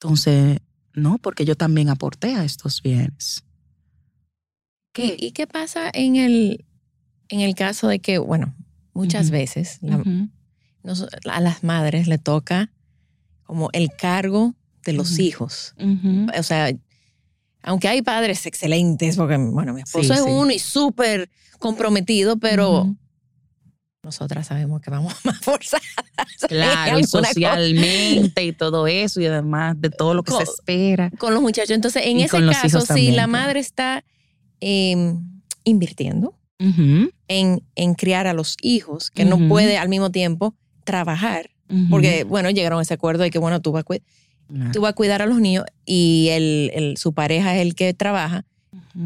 Entonces, 0.00 0.60
no, 0.94 1.18
porque 1.18 1.44
yo 1.44 1.56
también 1.56 1.88
aporté 1.88 2.36
a 2.36 2.44
estos 2.44 2.80
bienes. 2.80 3.44
¿Qué? 4.92 5.16
¿Y 5.18 5.32
qué 5.32 5.48
pasa 5.48 5.90
en 5.92 6.14
el, 6.14 6.64
en 7.28 7.40
el 7.40 7.56
caso 7.56 7.88
de 7.88 7.98
que, 7.98 8.18
bueno, 8.18 8.54
muchas 8.92 9.30
veces 9.30 9.80
a 11.30 11.40
las 11.40 11.62
madres 11.62 12.06
le 12.06 12.18
toca 12.18 12.70
como 13.44 13.70
el 13.72 13.90
cargo 13.96 14.54
de 14.84 14.92
los 14.92 15.18
hijos. 15.18 15.74
O 16.38 16.42
sea, 16.42 16.72
aunque 17.62 17.88
hay 17.88 18.02
padres 18.02 18.44
excelentes, 18.46 19.16
porque, 19.16 19.36
bueno, 19.36 19.72
mi 19.72 19.82
esposo 19.82 20.12
es 20.12 20.20
uno 20.20 20.50
y 20.50 20.58
súper 20.58 21.30
comprometido, 21.58 22.36
pero 22.36 22.94
nosotras 24.02 24.48
sabemos 24.48 24.80
que 24.80 24.90
vamos 24.90 25.14
más 25.24 25.38
forzadas. 25.38 25.84
Claro, 26.48 26.98
y 26.98 27.04
socialmente 27.04 28.44
y 28.44 28.52
todo 28.52 28.86
eso, 28.88 29.20
y 29.20 29.26
además 29.26 29.80
de 29.80 29.90
todo 29.90 30.14
lo 30.14 30.24
que 30.24 30.32
se 30.32 30.42
espera. 30.42 31.10
Con 31.18 31.34
los 31.34 31.42
muchachos. 31.42 31.70
Entonces, 31.70 32.02
en 32.06 32.18
ese 32.18 32.44
caso, 32.46 32.80
si 32.80 33.12
la 33.12 33.28
madre 33.28 33.60
está 33.60 34.04
em, 34.60 35.22
invirtiendo 35.64 36.36
en, 36.58 37.62
en, 37.74 37.94
criar 37.94 38.28
a 38.28 38.32
los 38.32 38.56
hijos, 38.62 39.10
que 39.10 39.24
no 39.24 39.48
puede 39.48 39.78
al 39.78 39.88
mismo 39.88 40.10
tiempo 40.10 40.54
trabajar, 40.84 41.50
porque, 41.88 42.24
bueno, 42.24 42.50
llegaron 42.50 42.78
a 42.78 42.82
ese 42.82 42.94
acuerdo 42.94 43.22
de 43.22 43.30
que, 43.30 43.38
bueno, 43.38 43.62
tú 43.62 43.72
vas 43.72 43.84
a, 43.88 44.72
tú 44.72 44.82
vas 44.82 44.90
a 44.90 44.94
cuidar 44.94 45.22
a 45.22 45.26
los 45.26 45.40
niños 45.40 45.64
y 45.86 46.28
el, 46.30 46.94
su 46.98 47.14
pareja 47.14 47.54
es 47.56 47.62
el 47.62 47.74
que 47.74 47.94
trabaja. 47.94 48.44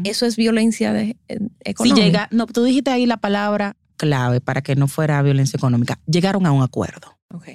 Eso 0.03 0.25
es 0.25 0.35
violencia 0.35 0.91
de, 0.91 1.17
eh, 1.27 1.39
económica. 1.63 1.95
Si 1.95 2.01
llega, 2.01 2.27
no, 2.31 2.45
tú 2.47 2.63
dijiste 2.63 2.91
ahí 2.91 3.05
la 3.05 3.17
palabra 3.17 3.77
clave 3.97 4.41
para 4.41 4.61
que 4.61 4.75
no 4.75 4.87
fuera 4.87 5.21
violencia 5.21 5.57
económica. 5.57 5.99
Llegaron 6.05 6.45
a 6.45 6.51
un 6.51 6.61
acuerdo. 6.61 7.17
Ok. 7.33 7.47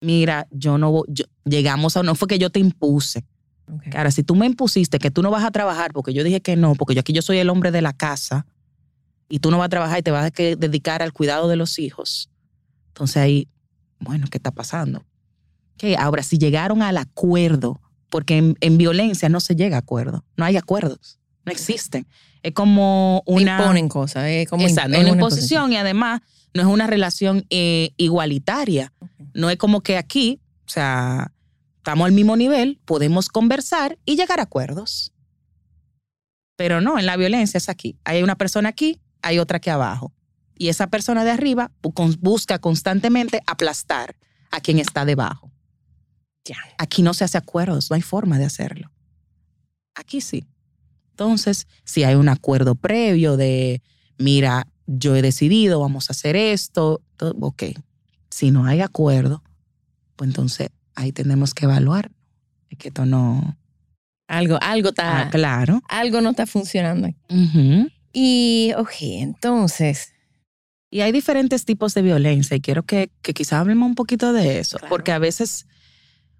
Mira, 0.00 0.46
yo 0.50 0.78
no, 0.78 1.02
yo, 1.08 1.24
llegamos 1.44 1.96
a, 1.96 2.02
no 2.02 2.14
fue 2.14 2.28
que 2.28 2.38
yo 2.38 2.50
te 2.50 2.60
impuse. 2.60 3.24
Okay. 3.70 3.92
Ahora, 3.94 4.10
si 4.10 4.22
tú 4.22 4.34
me 4.34 4.46
impusiste 4.46 4.98
que 4.98 5.10
tú 5.10 5.22
no 5.22 5.30
vas 5.30 5.44
a 5.44 5.50
trabajar 5.50 5.92
porque 5.92 6.12
yo 6.12 6.24
dije 6.24 6.40
que 6.40 6.56
no, 6.56 6.74
porque 6.74 6.94
yo 6.94 7.00
aquí 7.00 7.12
yo 7.12 7.22
soy 7.22 7.38
el 7.38 7.50
hombre 7.50 7.70
de 7.70 7.82
la 7.82 7.92
casa 7.92 8.46
y 9.28 9.40
tú 9.40 9.50
no 9.50 9.58
vas 9.58 9.66
a 9.66 9.70
trabajar 9.70 9.98
y 9.98 10.02
te 10.02 10.10
vas 10.10 10.24
a 10.24 10.30
dedicar 10.30 11.02
al 11.02 11.12
cuidado 11.12 11.48
de 11.48 11.56
los 11.56 11.78
hijos, 11.78 12.30
entonces 12.98 13.18
ahí, 13.18 13.48
bueno, 14.00 14.26
¿qué 14.28 14.38
está 14.38 14.50
pasando? 14.50 15.04
Que 15.76 15.96
ahora, 15.96 16.24
si 16.24 16.36
llegaron 16.36 16.82
al 16.82 16.96
acuerdo, 16.96 17.80
porque 18.10 18.56
en, 18.60 18.78
violencia 18.78 19.28
no 19.28 19.38
se 19.38 19.54
llega 19.54 19.76
a 19.76 19.80
acuerdo, 19.80 20.24
no 20.36 20.44
hay 20.44 20.56
acuerdos, 20.56 21.20
no 21.44 21.52
existen. 21.52 22.08
Es 22.42 22.54
como 22.54 23.22
una... 23.24 23.56
Imponen 23.60 23.88
cosas, 23.88 24.24
es 24.26 24.48
como 24.48 24.66
exacto, 24.66 24.98
una 24.98 25.10
imposición 25.10 25.72
y 25.72 25.76
además 25.76 26.22
no 26.54 26.62
es 26.62 26.66
una 26.66 26.88
relación 26.88 27.46
eh, 27.50 27.92
igualitaria. 27.98 28.92
No 29.32 29.48
es 29.48 29.58
como 29.58 29.80
que 29.80 29.96
aquí, 29.96 30.40
o 30.66 30.70
sea, 30.70 31.32
estamos 31.76 32.04
al 32.04 32.12
mismo 32.12 32.36
nivel, 32.36 32.80
podemos 32.84 33.28
conversar 33.28 33.96
y 34.04 34.16
llegar 34.16 34.40
a 34.40 34.44
acuerdos. 34.44 35.12
Pero 36.56 36.80
no, 36.80 36.98
en 36.98 37.06
la 37.06 37.16
violencia 37.16 37.58
es 37.58 37.68
aquí. 37.68 37.96
Hay 38.02 38.24
una 38.24 38.34
persona 38.34 38.70
aquí, 38.70 39.00
hay 39.22 39.38
otra 39.38 39.58
aquí 39.58 39.70
abajo. 39.70 40.12
Y 40.58 40.68
esa 40.68 40.88
persona 40.88 41.24
de 41.24 41.30
arriba 41.30 41.70
busca 42.20 42.58
constantemente 42.58 43.40
aplastar 43.46 44.16
a 44.50 44.60
quien 44.60 44.78
está 44.78 45.04
debajo. 45.04 45.50
Aquí 46.78 47.02
no 47.02 47.14
se 47.14 47.24
hace 47.24 47.38
acuerdos, 47.38 47.90
no 47.90 47.96
hay 47.96 48.02
forma 48.02 48.38
de 48.38 48.44
hacerlo. 48.46 48.90
Aquí 49.94 50.20
sí. 50.20 50.46
Entonces, 51.10 51.66
si 51.84 52.04
hay 52.04 52.14
un 52.14 52.28
acuerdo 52.28 52.74
previo 52.74 53.36
de, 53.36 53.82
mira, 54.18 54.66
yo 54.86 55.14
he 55.14 55.22
decidido, 55.22 55.80
vamos 55.80 56.08
a 56.08 56.12
hacer 56.12 56.36
esto, 56.36 57.02
ok. 57.18 57.64
Si 58.30 58.50
no 58.50 58.66
hay 58.66 58.80
acuerdo, 58.80 59.42
pues 60.16 60.28
entonces 60.28 60.70
ahí 60.94 61.12
tenemos 61.12 61.54
que 61.54 61.66
evaluar 61.66 62.10
que 62.78 62.88
esto 62.88 63.04
no... 63.04 63.58
Algo, 64.28 64.58
algo 64.60 64.90
está... 64.90 65.22
Ah, 65.22 65.30
claro. 65.30 65.82
Algo 65.88 66.20
no 66.20 66.30
está 66.30 66.46
funcionando. 66.46 67.08
Y, 68.12 68.72
ok, 68.76 68.92
entonces... 69.00 70.12
Y 70.90 71.00
hay 71.00 71.12
diferentes 71.12 71.64
tipos 71.64 71.94
de 71.94 72.02
violencia 72.02 72.56
y 72.56 72.60
quiero 72.60 72.82
que, 72.82 73.10
que 73.22 73.34
quizá 73.34 73.60
hablemos 73.60 73.88
un 73.88 73.94
poquito 73.94 74.32
de 74.32 74.58
eso, 74.58 74.78
porque 74.88 75.12
a 75.12 75.18
veces 75.18 75.66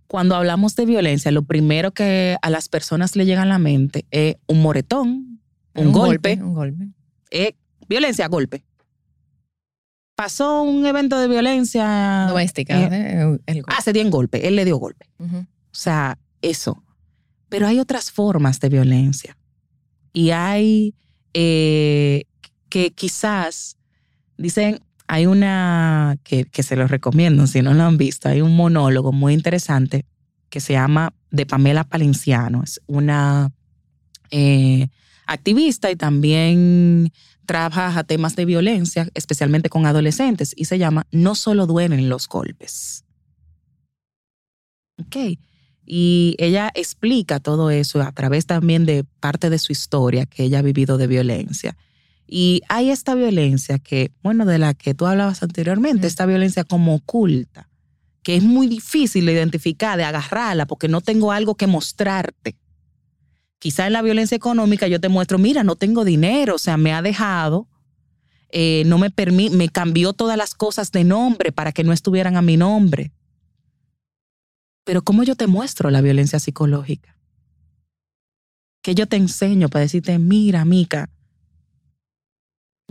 cuando 0.09 0.35
hablamos 0.35 0.75
de 0.75 0.87
violencia, 0.87 1.31
lo 1.31 1.43
primero 1.43 1.93
que 1.93 2.37
a 2.41 2.51
las 2.51 2.69
personas 2.69 3.15
le 3.15 3.27
llega 3.27 3.43
a 3.43 3.47
la 3.47 3.59
mente 3.59 4.07
es 4.11 4.37
un 4.47 4.63
moretón, 4.63 5.41
un, 5.75 5.93
golpe, 5.93 6.39
Un 6.43 6.55
golpe. 6.55 6.89
Eh, 7.31 7.55
violencia, 7.89 8.27
golpe. 8.27 8.65
Pasó 10.17 10.63
un 10.63 10.85
evento 10.87 11.19
de 11.21 11.29
violencia. 11.29 12.27
Doméstica. 12.29 12.87
Eh, 12.87 13.39
eh, 13.47 13.63
ah, 13.69 13.81
se 13.83 13.93
dio 13.93 14.03
un 14.03 14.11
golpe. 14.11 14.49
Él 14.49 14.57
le 14.57 14.65
dio 14.65 14.79
golpe. 14.79 15.07
O 15.21 15.45
sea, 15.71 16.19
eso. 16.43 16.83
Pero 17.49 17.67
hay 17.67 17.79
otras 17.79 18.11
formas 18.11 18.59
de 18.61 18.69
violencia. 18.71 19.37
Y 20.13 20.31
hay 20.31 20.95
que 21.33 22.25
quizás, 22.97 23.77
dicen, 24.39 24.81
hay 25.09 25.27
una 25.27 26.17
que, 26.23 26.47
se 26.63 26.77
los 26.77 26.91
recomiendo 26.91 27.47
si 27.47 27.63
no 27.63 27.75
lo 27.75 27.83
han 27.83 27.97
visto, 27.97 28.29
hay 28.29 28.41
un 28.41 28.57
monólogo 28.57 29.13
muy 29.13 29.35
interesante 29.35 30.05
que 30.49 30.61
se 30.61 30.75
llama 30.75 31.13
de 31.31 31.45
Pamela 31.45 31.85
Palenciano. 31.85 32.63
Es 32.63 32.81
una 32.87 33.53
eh, 34.31 34.89
activista 35.27 35.91
y 35.91 35.97
también 35.97 37.13
trabaja 37.47 38.05
temas 38.05 38.37
de 38.37 38.45
violencia, 38.45 39.09
especialmente 39.15 39.71
con 39.71 39.87
adolescentes, 39.87 40.53
y 40.57 40.67
se 40.67 40.79
llama 40.79 41.07
No 41.11 41.35
solo 41.35 41.67
duelen 41.67 42.09
los 42.09 42.29
golpes. 42.29 43.05
Ok. 44.99 45.39
Y 45.87 46.37
ella 46.39 46.71
explica 46.75 47.41
todo 47.41 47.71
eso 47.71 48.03
a 48.03 48.13
través 48.13 48.45
también 48.45 48.85
de 48.85 49.05
parte 49.21 49.49
de 49.49 49.59
su 49.59 49.73
historia 49.73 50.27
que 50.27 50.45
ella 50.45 50.59
ha 50.59 50.63
vivido 50.63 50.99
de 50.99 51.07
violencia. 51.07 51.77
Y 52.31 52.61
hay 52.69 52.91
esta 52.91 53.15
violencia 53.15 53.79
que, 53.79 54.13
bueno, 54.23 54.45
de 54.45 54.59
la 54.59 54.75
que 54.75 54.93
tú 54.93 55.07
hablabas 55.07 55.43
anteriormente, 55.43 56.07
esta 56.07 56.27
violencia 56.27 56.63
como 56.63 56.95
oculta, 56.95 57.71
que 58.23 58.37
es 58.37 58.43
muy 58.43 58.67
difícil 58.67 59.25
de 59.25 59.33
identificar, 59.33 59.97
de 59.97 60.05
agarrarla, 60.05 60.67
porque 60.67 60.89
no 60.89 61.01
tengo 61.01 61.33
algo 61.33 61.55
que 61.55 61.67
mostrarte. 61.67 62.55
Quizá 63.59 63.87
en 63.87 63.95
la 63.95 64.03
violencia 64.03 64.37
económica 64.37 64.87
yo 64.87 65.01
te 65.01 65.09
muestro, 65.09 65.39
mira, 65.39 65.65
no 65.65 65.75
tengo 65.75 66.05
dinero, 66.05 66.57
o 66.57 66.59
sea, 66.59 66.77
me 66.77 66.93
ha 66.93 67.01
dejado, 67.01 67.67
eh, 68.51 68.83
no 68.85 68.99
me 68.99 69.11
permite, 69.11 69.57
me 69.57 69.71
cambió 69.71 70.13
todas 70.13 70.37
las 70.37 70.55
cosas 70.55 70.93
de 70.93 71.05
nombre 71.05 71.51
para 71.51 71.73
que 71.73 71.83
no 71.83 71.95
estuvieran 71.95 72.37
a 72.37 72.43
mi 72.43 72.59
nombre. 72.59 73.11
Pero 74.85 75.03
¿cómo 75.03 75.23
yo 75.23 75.35
te 75.35 75.47
muestro 75.47 75.91
la 75.91 76.03
violencia 76.03 76.39
psicológica? 76.39 77.17
¿Qué 78.83 78.95
yo 78.95 79.07
te 79.07 79.17
enseño 79.17 79.71
para 79.71 79.83
decirte, 79.83 80.19
mira, 80.19 80.65
Mica, 80.67 81.11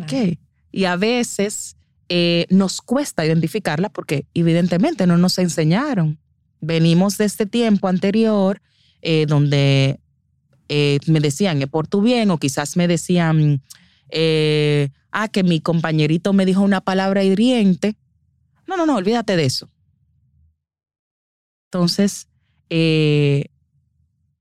¿Qué? 0.06 0.40
Y 0.72 0.86
a 0.86 0.96
veces 0.96 1.76
eh, 2.10 2.46
nos 2.50 2.82
cuesta 2.82 3.26
identificarla 3.26 3.90
porque 3.90 4.26
evidentemente 4.34 5.08
no 5.08 5.18
nos 5.18 5.38
enseñaron. 5.40 6.20
Venimos 6.62 7.18
de 7.18 7.26
este 7.26 7.46
tiempo 7.46 7.88
anterior 7.88 8.62
eh, 9.02 9.26
donde 9.28 10.00
eh, 10.70 11.00
me 11.08 11.20
decían, 11.20 11.62
es 11.62 11.68
por 11.68 11.88
tu 11.88 12.02
bien, 12.02 12.32
o 12.32 12.38
quizás 12.38 12.78
me 12.78 12.88
decían, 12.88 13.62
ah, 15.12 15.28
que 15.30 15.44
mi 15.44 15.60
compañerito 15.60 16.32
me 16.34 16.46
dijo 16.46 16.62
una 16.62 16.82
palabra 16.82 17.24
hiriente. 17.24 17.96
No, 18.68 18.78
no, 18.78 18.86
no, 18.86 18.96
olvídate 18.96 19.36
de 19.36 19.46
eso. 19.46 19.70
Entonces, 21.66 22.28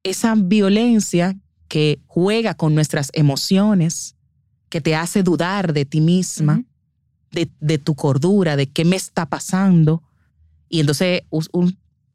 esa 0.02 0.34
violencia 0.36 1.36
que 1.68 2.00
juega 2.06 2.54
con 2.54 2.74
nuestras 2.74 3.10
emociones, 3.12 4.15
que 4.68 4.80
te 4.80 4.94
hace 4.94 5.22
dudar 5.22 5.72
de 5.72 5.84
ti 5.84 6.00
misma, 6.00 6.64
de, 7.30 7.78
tu 7.78 7.94
cordura, 7.94 8.56
de 8.56 8.66
qué 8.66 8.84
me 8.84 8.96
está 8.96 9.26
pasando. 9.26 10.02
Y 10.68 10.80
entonces 10.80 11.22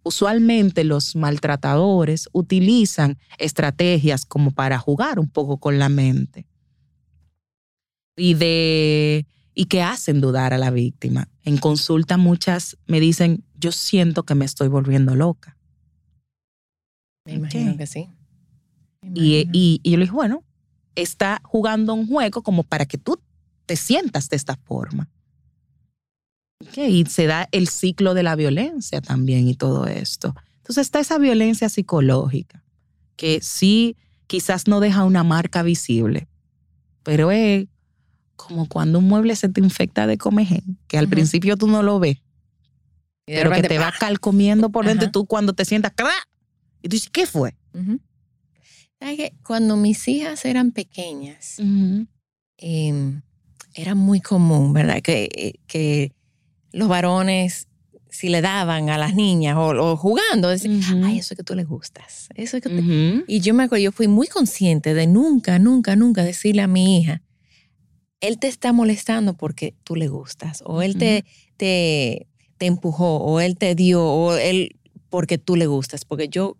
usualmente 0.04 0.84
los 0.84 1.16
maltratadores 1.16 2.28
utilizan 2.34 3.18
estrategias 3.38 4.26
como 4.26 4.52
para 4.52 4.80
jugar 4.80 5.20
un 5.20 5.30
poco 5.30 5.58
con 5.58 5.80
la 5.80 5.90
mente. 5.90 6.48
Y 8.18 8.34
de 8.34 9.26
y 9.54 9.66
que 9.66 9.82
hacen 9.82 10.22
dudar 10.22 10.54
a 10.54 10.58
la 10.58 10.72
víctima. 10.72 11.30
En 11.44 11.58
consulta 11.58 12.18
muchas 12.18 12.78
me 12.88 13.00
dicen, 13.00 13.44
yo 13.56 13.72
siento 13.72 14.24
que 14.24 14.36
me 14.36 14.46
estoy 14.46 14.70
volviendo 14.70 15.16
loca. 15.16 15.58
Me 17.26 17.34
imagino 17.34 17.78
que 17.78 17.86
sí. 17.86 18.10
Y, 19.14 19.48
y, 19.52 19.80
y, 19.84 19.92
yo 19.92 19.98
le 19.98 20.06
dije, 20.06 20.16
bueno, 20.16 20.44
está 20.96 21.42
jugando 21.44 21.94
un 21.94 22.08
juego 22.08 22.44
como 22.44 22.64
para 22.64 22.86
que 22.86 22.98
tú 22.98 23.20
te 23.66 23.76
sientas 23.76 24.30
de 24.30 24.36
esta 24.36 24.56
forma. 24.58 25.10
Y 26.76 27.06
se 27.06 27.26
da 27.26 27.48
el 27.52 27.68
ciclo 27.68 28.14
de 28.14 28.24
la 28.24 28.36
violencia 28.36 29.02
también 29.02 29.48
y 29.48 29.56
todo 29.56 29.88
esto. 29.88 30.36
Entonces 30.58 30.88
está 30.88 31.00
esa 31.00 31.18
violencia 31.18 31.70
psicológica, 31.70 32.64
que 33.16 33.40
sí 33.42 33.98
quizás 34.28 34.68
no 34.68 34.80
deja 34.80 35.04
una 35.04 35.24
marca 35.24 35.64
visible, 35.64 36.28
pero 37.04 37.32
es 37.32 37.68
como 38.36 38.68
cuando 38.68 39.00
un 39.00 39.08
mueble 39.08 39.36
se 39.36 39.50
te 39.50 39.60
infecta 39.60 40.08
de 40.08 40.18
comején, 40.18 40.78
que 40.88 40.98
al 40.98 41.08
principio 41.08 41.58
tú 41.58 41.68
no 41.68 41.84
lo 41.84 42.00
ves, 42.00 42.18
pero 43.26 43.52
que 43.52 43.64
te 43.64 43.78
va 43.78 43.92
calcomiendo 43.92 44.70
por 44.70 44.86
dentro 44.86 45.08
y 45.08 45.12
tú 45.12 45.26
cuando 45.26 45.54
te 45.54 45.66
sientas, 45.66 45.94
y 46.82 46.90
tú 46.90 46.96
dices, 46.96 47.10
¿qué 47.10 47.26
fue? 47.26 47.56
Cuando 49.44 49.78
mis 49.78 50.08
hijas 50.08 50.46
eran 50.46 50.72
pequeñas, 50.72 51.58
em, 52.58 53.22
era 53.74 53.96
muy 53.96 54.22
común, 54.22 54.74
¿verdad? 54.74 55.02
Que, 55.02 55.30
eh, 55.34 55.54
que 55.68 56.14
los 56.72 56.88
varones, 56.88 57.68
si 58.10 58.30
le 58.30 58.42
daban 58.42 58.90
a 58.90 58.98
las 58.98 59.16
niñas 59.16 59.56
o, 59.58 59.98
jugando, 59.98 60.50
decían, 60.50 61.04
ay, 61.04 61.20
eso 61.20 61.34
es 61.34 61.38
que 61.38 61.44
tú 61.44 61.56
le 61.56 61.64
gustas. 61.64 62.30
Eso 62.36 62.58
es 62.58 62.64
que 62.64 63.24
Y 63.28 63.40
yo 63.40 63.54
me 63.54 63.64
acuerdo, 63.64 63.84
yo 63.84 63.92
fui 63.92 64.08
muy 64.08 64.28
consciente 64.28 64.94
de 64.94 65.08
nunca, 65.08 65.60
nunca, 65.60 65.96
nunca 65.96 66.24
decirle 66.24 66.62
a 66.62 66.68
mi 66.68 67.00
hija, 67.00 67.22
él 68.20 68.38
te 68.38 68.48
está 68.48 68.72
molestando 68.74 69.36
porque 69.36 69.74
tú 69.84 69.96
le 69.96 70.08
gustas, 70.08 70.62
o 70.66 70.82
él 70.82 70.98
te, 70.98 71.26
te, 71.58 72.28
te 72.58 72.66
empujó, 72.68 73.18
o 73.18 73.40
él 73.40 73.58
te 73.58 73.74
dio, 73.74 74.06
o 74.06 74.36
él 74.36 74.76
porque 75.10 75.38
tú 75.38 75.56
le 75.56 75.66
gustas, 75.66 76.06
porque 76.06 76.30
yo 76.30 76.58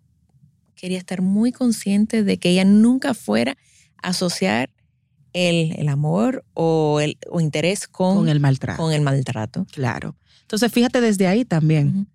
quería 0.82 0.98
estar 0.98 1.22
muy 1.22 1.52
consciente 1.52 2.24
de 2.24 2.38
que 2.38 2.50
ella 2.50 2.64
nunca 2.64 3.14
fuera 3.14 3.56
a 4.02 4.08
asociar 4.08 4.68
el, 5.32 5.76
el 5.78 5.88
amor 5.88 6.44
o 6.54 6.98
el 7.00 7.18
o 7.30 7.40
interés 7.40 7.86
con, 7.86 8.28
el 8.28 8.40
maltrato. 8.40 8.82
Con 8.82 8.92
el 8.92 9.00
maltrato. 9.00 9.64
Claro. 9.70 10.16
Entonces, 10.40 10.72
fíjate 10.72 11.00
desde 11.00 11.28
ahí 11.28 11.44
también. 11.44 12.08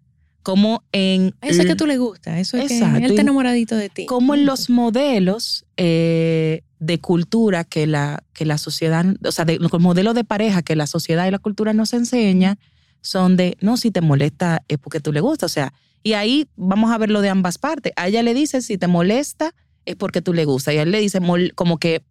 Como 0.43 0.83
en... 0.91 1.33
Eso 1.41 1.61
es 1.61 1.67
que 1.67 1.75
tú 1.75 1.85
le 1.87 1.97
gusta, 1.97 2.39
eso 2.39 2.57
es 2.57 2.67
que 2.67 2.77
él 2.79 3.05
está 3.05 3.21
enamoradito 3.21 3.77
de 3.77 3.87
ti. 3.87 4.05
Como 4.05 4.35
en 4.35 4.45
los 4.45 4.69
modelos 4.69 5.65
eh, 5.77 6.63
de 6.79 6.99
cultura 6.99 7.63
que 7.63 7.87
la, 7.87 8.21
que 8.33 8.45
la 8.45 8.57
sociedad, 8.57 9.05
o 9.23 9.31
sea, 9.31 9.45
de, 9.45 9.59
los 9.59 9.71
modelos 9.79 10.13
de 10.13 10.25
pareja 10.25 10.61
que 10.61 10.75
la 10.75 10.87
sociedad 10.87 11.25
y 11.25 11.31
la 11.31 11.39
cultura 11.39 11.71
nos 11.71 11.93
enseña 11.93 12.59
son 13.07 13.37
de, 13.37 13.57
no, 13.61 13.77
si 13.77 13.89
te 13.89 14.01
molesta 14.01 14.63
es 14.67 14.77
porque 14.77 14.99
tú 14.99 15.13
le 15.13 15.21
gusta, 15.21 15.45
o 15.45 15.49
sea, 15.49 15.73
y 16.03 16.13
ahí 16.13 16.47
vamos 16.55 16.91
a 16.91 16.97
verlo 16.97 17.21
de 17.21 17.29
ambas 17.29 17.57
partes. 17.57 17.93
A 17.95 18.07
ella 18.07 18.21
le 18.23 18.33
dice, 18.33 18.61
si 18.61 18.77
te 18.77 18.87
molesta, 18.87 19.53
es 19.85 19.95
porque 19.95 20.21
tú 20.21 20.33
le 20.33 20.45
gusta. 20.45 20.73
Y 20.73 20.77
a 20.77 20.83
él 20.83 20.91
le 20.91 20.99
dice, 20.99 21.19
como 21.55 21.79
que 21.79 22.03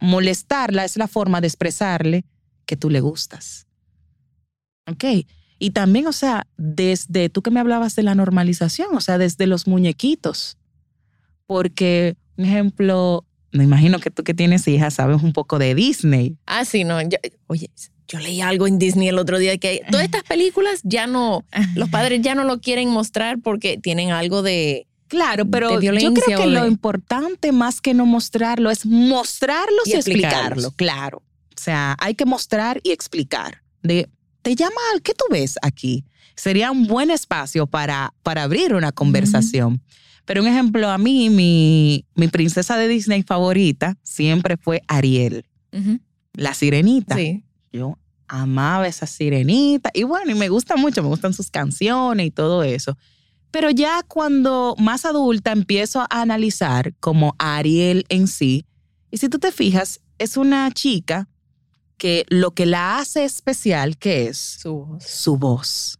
molestarla 0.00 0.84
es 0.84 0.96
la 0.96 1.08
forma 1.08 1.40
de 1.40 1.48
expresarle 1.48 2.24
que 2.64 2.76
tú 2.76 2.90
le 2.90 3.00
gustas. 3.00 3.66
¿Ok? 4.86 5.04
Y 5.58 5.70
también, 5.70 6.06
o 6.06 6.12
sea, 6.12 6.46
desde 6.56 7.28
tú 7.28 7.42
que 7.42 7.50
me 7.50 7.60
hablabas 7.60 7.96
de 7.96 8.02
la 8.02 8.14
normalización, 8.14 8.94
o 8.94 9.00
sea, 9.00 9.18
desde 9.18 9.46
los 9.46 9.66
muñequitos. 9.66 10.56
Porque, 11.46 12.16
un 12.36 12.44
ejemplo, 12.44 13.26
me 13.52 13.64
imagino 13.64 13.98
que 13.98 14.10
tú 14.10 14.24
que 14.24 14.34
tienes 14.34 14.66
hijas 14.68 14.94
sabes 14.94 15.22
un 15.22 15.32
poco 15.32 15.58
de 15.58 15.74
Disney. 15.74 16.36
Ah, 16.46 16.64
sí, 16.64 16.84
no. 16.84 17.00
yo- 17.02 17.18
oye, 17.46 17.70
yo 18.06 18.18
leí 18.18 18.40
algo 18.40 18.66
en 18.66 18.78
Disney 18.78 19.08
el 19.08 19.18
otro 19.18 19.38
día 19.38 19.56
que 19.58 19.82
todas 19.90 20.04
estas 20.04 20.22
películas 20.22 20.80
ya 20.82 21.06
no, 21.06 21.44
los 21.74 21.88
padres 21.90 22.20
ya 22.22 22.34
no 22.34 22.44
lo 22.44 22.60
quieren 22.60 22.88
mostrar 22.90 23.38
porque 23.42 23.78
tienen 23.78 24.10
algo 24.10 24.42
de... 24.42 24.86
Claro, 25.08 25.46
pero 25.46 25.78
de 25.80 25.86
yo 26.00 26.12
creo 26.12 26.38
que 26.38 26.46
lo 26.46 26.66
importante 26.66 27.50
más 27.52 27.80
que 27.80 27.94
no 27.94 28.04
mostrarlo 28.04 28.70
es 28.70 28.84
mostrarlos 28.84 29.86
y, 29.86 29.92
Y 29.92 29.94
explicarlo, 29.94 30.70
claro. 30.72 31.22
O 31.56 31.60
sea, 31.60 31.96
hay 31.98 32.14
que 32.14 32.26
mostrar 32.26 32.80
y 32.82 32.90
explicar. 32.92 33.62
De, 33.82 34.08
te 34.42 34.54
llama, 34.54 34.74
¿qué 35.02 35.14
tú 35.14 35.24
ves 35.30 35.56
aquí? 35.62 36.04
Sería 36.36 36.70
un 36.70 36.86
buen 36.86 37.10
espacio 37.10 37.66
para, 37.66 38.12
para 38.22 38.42
abrir 38.42 38.74
una 38.74 38.92
conversación. 38.92 39.82
Pero 40.28 40.42
un 40.42 40.46
ejemplo, 40.46 40.90
a 40.90 40.98
mí, 40.98 41.30
mi, 41.30 42.04
mi 42.14 42.28
princesa 42.28 42.76
de 42.76 42.86
Disney 42.86 43.22
favorita 43.22 43.96
siempre 44.02 44.58
fue 44.58 44.82
Ariel, 44.86 45.46
la 46.34 46.52
sirenita. 46.52 47.16
Sí. 47.16 47.44
Yo 47.72 47.96
amaba 48.26 48.86
esa 48.86 49.06
sirenita 49.06 49.90
y 49.94 50.02
bueno, 50.02 50.30
y 50.30 50.34
me 50.34 50.50
gusta 50.50 50.76
mucho, 50.76 51.02
me 51.02 51.08
gustan 51.08 51.32
sus 51.32 51.50
canciones 51.50 52.26
y 52.26 52.30
todo 52.30 52.62
eso. 52.62 52.98
Pero 53.50 53.70
ya 53.70 54.02
cuando 54.06 54.74
más 54.78 55.06
adulta 55.06 55.50
empiezo 55.50 56.00
a 56.02 56.06
analizar 56.10 56.92
como 57.00 57.34
a 57.38 57.56
Ariel 57.56 58.04
en 58.10 58.28
sí, 58.28 58.66
y 59.10 59.16
si 59.16 59.30
tú 59.30 59.38
te 59.38 59.50
fijas, 59.50 60.02
es 60.18 60.36
una 60.36 60.70
chica 60.72 61.26
que 61.96 62.26
lo 62.28 62.50
que 62.50 62.66
la 62.66 62.98
hace 62.98 63.24
especial, 63.24 63.96
¿qué 63.96 64.26
es? 64.26 64.36
Su 64.36 64.84
voz. 64.84 65.04
Su 65.04 65.38
voz, 65.38 65.98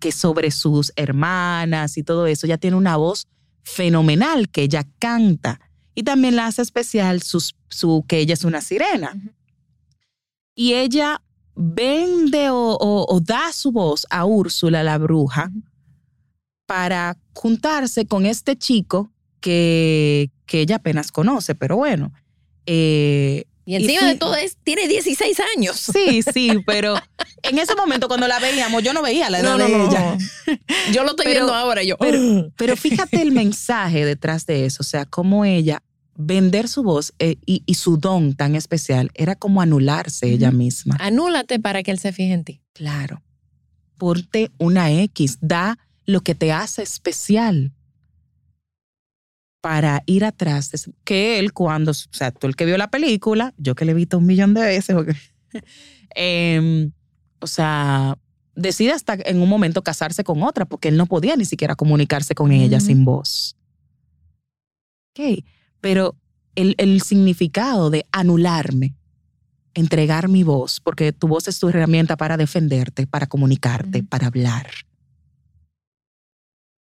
que 0.00 0.12
sobre 0.12 0.50
sus 0.50 0.94
hermanas 0.96 1.98
y 1.98 2.02
todo 2.02 2.26
eso, 2.26 2.46
ya 2.46 2.56
tiene 2.56 2.78
una 2.78 2.96
voz 2.96 3.26
fenomenal 3.66 4.48
que 4.48 4.62
ella 4.62 4.86
canta. 5.00 5.60
Y 5.94 6.04
también 6.04 6.36
la 6.36 6.46
hace 6.46 6.62
especial 6.62 7.20
sus- 7.22 7.56
su, 7.68 8.04
que 8.06 8.18
ella 8.20 8.34
es 8.34 8.44
una 8.44 8.60
sirena 8.60 9.14
y 10.54 10.74
ella 10.74 11.20
vende 11.54 12.48
o, 12.50 12.76
o- 12.76 13.06
o 13.14 13.20
da 13.20 13.52
su 13.52 13.72
voz 13.72 14.06
a 14.10 14.24
Úrsula 14.24 14.82
la 14.82 14.98
bruja 14.98 15.50
para 16.66 17.16
juntarse 17.34 18.06
con 18.06 18.24
este 18.26 18.56
chico 18.56 19.10
que, 19.40 20.30
que 20.46 20.60
ella 20.60 20.76
apenas 20.76 21.10
conoce, 21.12 21.54
pero 21.54 21.76
bueno. 21.76 22.12
eh, 22.66 23.44
Y 23.68 23.74
encima 23.74 24.00
sí- 24.02 24.06
de 24.06 24.14
todo 24.14 24.34
es, 24.36 24.56
tiene 24.62 24.86
16 24.88 25.38
años. 25.56 25.76
sí, 25.76 26.22
sí, 26.32 26.50
pero 26.66 26.94
en 27.42 27.58
ese 27.58 27.74
momento 27.74 28.06
cuando 28.08 28.26
la 28.28 28.38
veíamos, 28.38 28.82
yo 28.82 28.92
no 28.94 29.02
veía 29.02 29.28
la 29.28 29.40
edad 29.40 29.58
de 29.58 29.66
ella. 29.66 30.16
Yo 30.92 31.02
lo 31.02 31.10
estoy 31.10 31.24
Pero- 31.26 31.40
viendo 31.40 31.54
ahora. 31.54 31.82
Yo, 31.82 31.96
pero- 31.98 32.52
Pero 32.56 32.76
fíjate 32.76 33.20
el 33.20 33.32
mensaje 33.32 34.04
detrás 34.04 34.46
de 34.46 34.64
eso, 34.66 34.78
o 34.80 34.84
sea, 34.84 35.04
cómo 35.04 35.44
ella 35.44 35.82
vender 36.14 36.68
su 36.68 36.82
voz 36.84 37.12
eh, 37.18 37.36
y, 37.44 37.62
y 37.66 37.74
su 37.74 37.96
don 37.98 38.34
tan 38.34 38.54
especial 38.54 39.10
era 39.14 39.34
como 39.34 39.60
anularse 39.60 40.30
ella 40.30 40.50
misma. 40.52 40.96
anúlate 41.00 41.58
para 41.58 41.82
que 41.82 41.90
él 41.90 41.98
se 41.98 42.12
fije 42.12 42.32
en 42.32 42.44
ti. 42.44 42.62
Claro. 42.72 43.22
Ponte 43.98 44.50
una 44.58 44.90
X, 44.92 45.38
da 45.40 45.78
lo 46.04 46.20
que 46.22 46.34
te 46.34 46.52
hace 46.52 46.82
especial 46.82 47.72
para 49.60 50.02
ir 50.06 50.24
atrás. 50.24 50.70
Que 51.04 51.38
él 51.38 51.52
cuando, 51.52 51.90
o 51.90 51.94
sea, 51.94 52.30
tú 52.30 52.46
el 52.46 52.56
que 52.56 52.66
vio 52.66 52.78
la 52.78 52.90
película, 52.90 53.54
yo 53.58 53.74
que 53.74 53.84
le 53.84 53.92
he 53.92 53.94
visto 53.94 54.18
un 54.18 54.26
millón 54.26 54.54
de 54.54 54.62
veces, 54.62 54.94
porque, 54.94 55.16
em, 56.14 56.92
o 57.40 57.46
sea, 57.46 58.16
decide 58.54 58.92
hasta 58.92 59.14
en 59.24 59.40
un 59.40 59.48
momento 59.48 59.82
casarse 59.82 60.24
con 60.24 60.42
otra 60.42 60.64
porque 60.64 60.88
él 60.88 60.96
no 60.96 61.06
podía 61.06 61.36
ni 61.36 61.44
siquiera 61.44 61.76
comunicarse 61.76 62.34
con 62.34 62.52
ella 62.52 62.80
sin 62.80 63.04
voz. 63.04 63.56
Ok, 65.12 65.44
pero 65.80 66.16
el, 66.54 66.74
el 66.78 67.00
significado 67.02 67.90
de 67.90 68.06
anularme, 68.12 68.94
entregar 69.74 70.28
mi 70.28 70.42
voz, 70.42 70.80
porque 70.80 71.12
tu 71.12 71.28
voz 71.28 71.48
es 71.48 71.58
tu 71.58 71.68
herramienta 71.68 72.16
para 72.16 72.36
defenderte, 72.36 73.06
para 73.06 73.26
comunicarte, 73.26 74.02
para 74.02 74.28
hablar, 74.28 74.68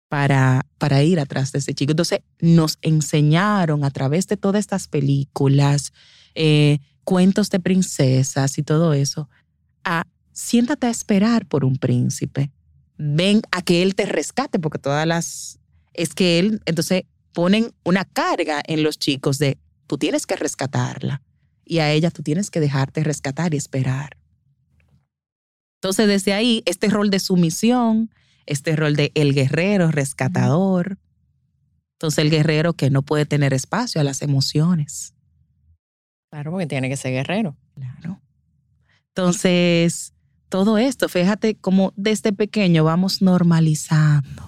para, 0.08 0.66
para 0.78 1.02
ir 1.02 1.18
atrás 1.20 1.52
de 1.52 1.58
ese 1.58 1.74
chico. 1.74 1.92
Entonces 1.92 2.20
nos 2.40 2.78
enseñaron 2.82 3.84
a 3.84 3.90
través 3.90 4.26
de 4.28 4.36
todas 4.36 4.60
estas 4.60 4.88
películas, 4.88 5.92
eh, 6.34 6.78
cuentos 7.04 7.50
de 7.50 7.60
princesas 7.60 8.58
y 8.58 8.62
todo 8.62 8.94
eso, 8.94 9.28
a 9.84 10.04
siéntate 10.32 10.86
a 10.86 10.90
esperar 10.90 11.46
por 11.46 11.64
un 11.64 11.76
príncipe. 11.76 12.50
Ven 12.98 13.42
a 13.50 13.62
que 13.62 13.82
él 13.82 13.94
te 13.94 14.06
rescate, 14.06 14.58
porque 14.58 14.78
todas 14.78 15.06
las... 15.06 15.58
Es 15.92 16.14
que 16.14 16.38
él, 16.38 16.60
entonces 16.66 17.04
ponen 17.32 17.72
una 17.84 18.04
carga 18.04 18.62
en 18.66 18.82
los 18.82 18.98
chicos 18.98 19.38
de 19.38 19.58
tú 19.86 19.98
tienes 19.98 20.26
que 20.26 20.36
rescatarla 20.36 21.22
y 21.64 21.78
a 21.78 21.90
ella 21.90 22.10
tú 22.10 22.22
tienes 22.22 22.50
que 22.50 22.60
dejarte 22.60 23.02
rescatar 23.02 23.54
y 23.54 23.56
esperar. 23.56 24.16
Entonces 25.76 26.06
desde 26.06 26.32
ahí, 26.32 26.62
este 26.64 26.88
rol 26.88 27.10
de 27.10 27.18
sumisión, 27.18 28.10
este 28.46 28.76
rol 28.76 28.96
de 28.96 29.12
el 29.14 29.35
guerrero 29.35 29.90
rescatador, 29.90 30.98
entonces 31.94 32.18
el 32.18 32.30
guerrero 32.30 32.74
que 32.74 32.90
no 32.90 33.02
puede 33.02 33.26
tener 33.26 33.54
espacio 33.54 34.00
a 34.00 34.04
las 34.04 34.22
emociones. 34.22 35.14
Claro, 36.30 36.50
porque 36.50 36.66
tiene 36.66 36.88
que 36.88 36.96
ser 36.96 37.12
guerrero. 37.12 37.56
Claro. 37.74 38.20
Entonces, 39.09 40.12
todo 40.48 40.76
esto, 40.76 41.09
fíjate 41.09 41.54
cómo 41.54 41.92
desde 41.96 42.32
pequeño 42.32 42.85
vamos 42.85 43.22
normalizando. 43.22 44.46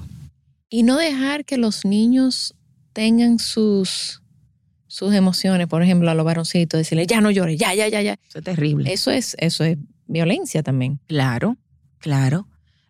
Y 0.68 0.82
no 0.82 0.98
dejar 0.98 1.46
que 1.46 1.56
los 1.56 1.87
niños 1.87 2.54
tengan 2.92 3.38
sus, 3.38 4.22
sus 4.87 5.14
emociones, 5.14 5.66
por 5.66 5.82
ejemplo, 5.82 6.11
a 6.11 6.14
los 6.14 6.26
varoncitos, 6.26 6.78
decirle, 6.78 7.06
ya 7.06 7.22
no 7.22 7.30
llores, 7.30 7.58
ya, 7.58 7.74
ya, 7.74 7.88
ya, 7.88 8.02
ya. 8.02 8.18
Eso 8.28 8.38
es 8.38 8.44
terrible. 8.44 8.92
Eso 8.92 9.11
es, 9.11 9.34
eso 9.38 9.64
es 9.64 9.78
violencia 10.06 10.62
también. 10.62 11.00
Claro, 11.06 11.56
claro. 11.98 12.46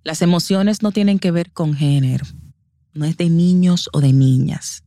Las 0.08 0.22
emociones 0.22 0.80
no 0.82 0.90
tienen 0.90 1.18
que 1.18 1.30
ver 1.32 1.52
con 1.52 1.74
género. 1.74 2.24
No 2.94 3.04
es 3.04 3.18
de 3.18 3.28
niños 3.28 3.90
o 3.92 4.00
de 4.00 4.14
niñas. 4.14 4.82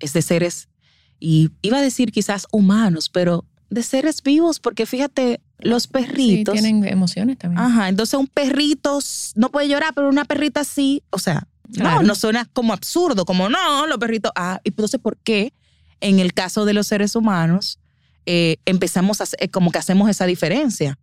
Es 0.00 0.12
de 0.14 0.20
seres, 0.20 0.68
y 1.20 1.50
iba 1.62 1.78
a 1.78 1.80
decir 1.80 2.10
quizás 2.10 2.48
humanos, 2.50 3.08
pero 3.08 3.44
de 3.70 3.84
seres 3.84 4.20
vivos, 4.20 4.58
porque 4.58 4.84
fíjate, 4.84 5.40
los 5.60 5.86
perritos. 5.86 6.56
Sí, 6.56 6.60
tienen 6.60 6.84
emociones 6.88 7.38
también. 7.38 7.60
Ajá, 7.62 7.88
entonces 7.88 8.18
un 8.18 8.26
perrito 8.26 8.98
no 9.36 9.50
puede 9.52 9.68
llorar, 9.68 9.92
pero 9.94 10.08
una 10.08 10.24
perrita 10.24 10.64
sí. 10.64 11.04
O 11.10 11.20
sea, 11.20 11.46
Claro. 11.72 12.00
no, 12.02 12.08
no 12.08 12.14
suena 12.16 12.44
como 12.52 12.72
absurdo, 12.72 13.24
como 13.24 13.48
no, 13.48 13.86
los 13.86 13.98
perritos. 13.98 14.32
Ah, 14.34 14.60
y 14.64 14.70
entonces, 14.70 14.98
¿por 15.00 15.18
qué 15.18 15.52
en 16.00 16.18
el 16.18 16.34
caso 16.34 16.64
de 16.64 16.72
los 16.72 16.88
seres 16.88 17.14
humanos 17.14 17.78
eh, 18.26 18.56
empezamos 18.64 19.20
a 19.20 19.24
hacer- 19.24 19.38
eh, 19.40 19.50
como 19.50 19.70
que 19.70 19.78
hacemos 19.78 20.10
esa 20.10 20.26
diferencia? 20.26 20.98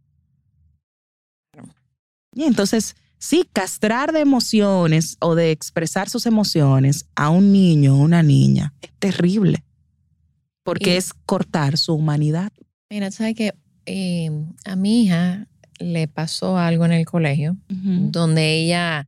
Y 2.34 2.44
entonces, 2.44 2.96
sí, 3.26 3.50
castrar 3.52 4.12
de 4.14 4.20
emociones 4.20 5.18
o 5.20 5.36
de 5.36 5.52
expresar 5.52 6.10
sus 6.10 6.26
emociones 6.26 7.06
a 7.16 7.30
un 7.30 7.52
niño 7.52 7.96
o 7.96 7.98
una 8.02 8.22
niña 8.24 8.74
es 8.82 8.92
terrible, 9.00 9.64
porque 10.64 10.94
Y- 10.94 10.98
es 10.98 11.14
cortar 11.26 11.78
su 11.78 11.94
humanidad. 11.94 12.52
Mira, 12.90 13.10
sabes 13.12 13.36
que 13.36 13.54
eh, 13.88 14.30
a 14.66 14.76
mi 14.76 15.04
hija 15.04 15.48
le 15.80 16.08
pasó 16.08 16.58
algo 16.58 16.86
en 16.86 16.92
el 16.94 17.06
colegio 17.06 17.58
donde 17.68 18.56
ella, 18.56 19.08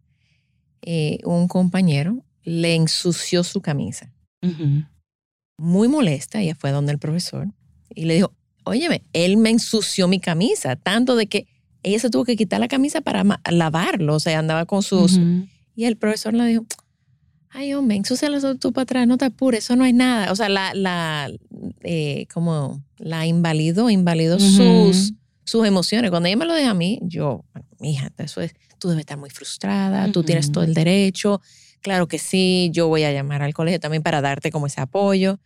eh, 0.81 1.19
un 1.23 1.47
compañero, 1.47 2.23
le 2.43 2.75
ensució 2.75 3.43
su 3.43 3.61
camisa. 3.61 4.11
Muy 5.57 5.87
molesta, 5.87 6.41
ella 6.41 6.55
fue 6.55 6.71
donde 6.71 6.91
el 6.91 6.99
profesor 6.99 7.47
y 7.95 8.05
le 8.05 8.15
dijo, 8.15 8.33
óyeme, 8.63 9.03
él 9.13 9.37
me 9.37 9.49
ensució 9.49 10.07
mi 10.07 10.19
camisa, 10.19 10.75
tanto 10.75 11.15
de 11.15 11.27
que 11.27 11.47
ella 11.87 11.99
se 11.99 12.09
tuvo 12.09 12.25
que 12.25 12.35
quitar 12.35 12.59
la 12.59 12.67
camisa 12.67 13.01
para 13.01 13.23
lavarlo, 13.49 14.15
o 14.15 14.19
sea, 14.19 14.39
andaba 14.39 14.65
con 14.65 14.83
sus... 14.83 15.19
Y 15.75 15.85
el 15.85 15.95
profesor 15.95 16.33
le 16.33 16.45
dijo, 16.45 16.65
ay, 17.49 17.73
hombre, 17.73 17.97
ensuciala 17.97 18.39
tú 18.55 18.73
para 18.73 18.83
atrás, 18.83 19.07
no 19.07 19.17
te 19.17 19.25
apures, 19.25 19.63
eso 19.63 19.75
no 19.75 19.85
es 19.85 19.93
nada. 19.93 20.31
O 20.31 20.35
sea, 20.35 20.49
la, 20.49 20.73
la, 20.73 21.31
eh, 21.83 22.27
como 22.33 22.83
la 22.97 23.25
invalidó, 23.27 23.89
invalidó 23.89 24.39
sus, 24.39 25.13
sus 25.43 25.65
emociones. 25.67 26.09
Cuando 26.09 26.27
ella 26.27 26.37
me 26.37 26.45
lo 26.45 26.53
deja 26.53 26.71
a 26.71 26.73
mí, 26.73 26.99
yo, 27.03 27.45
mija, 27.79 28.11
eso 28.17 28.41
es, 28.41 28.53
tú 28.79 28.89
debes 28.89 29.01
estar 29.01 29.17
muy 29.17 29.29
frustrada, 29.29 30.11
tú 30.11 30.23
tienes 30.23 30.51
todo 30.51 30.63
el 30.63 30.73
derecho. 30.73 31.41
Claro 31.81 32.07
que 32.07 32.19
sí, 32.19 32.69
yo 32.73 32.87
voy 32.87 33.03
a 33.03 33.11
llamar 33.11 33.41
al 33.43 33.53
colegio 33.53 33.79
también 33.79 34.03
para 34.03 34.21
darte 34.21 34.51
como 34.51 34.67
ese 34.67 34.81
apoyo. 34.81 35.39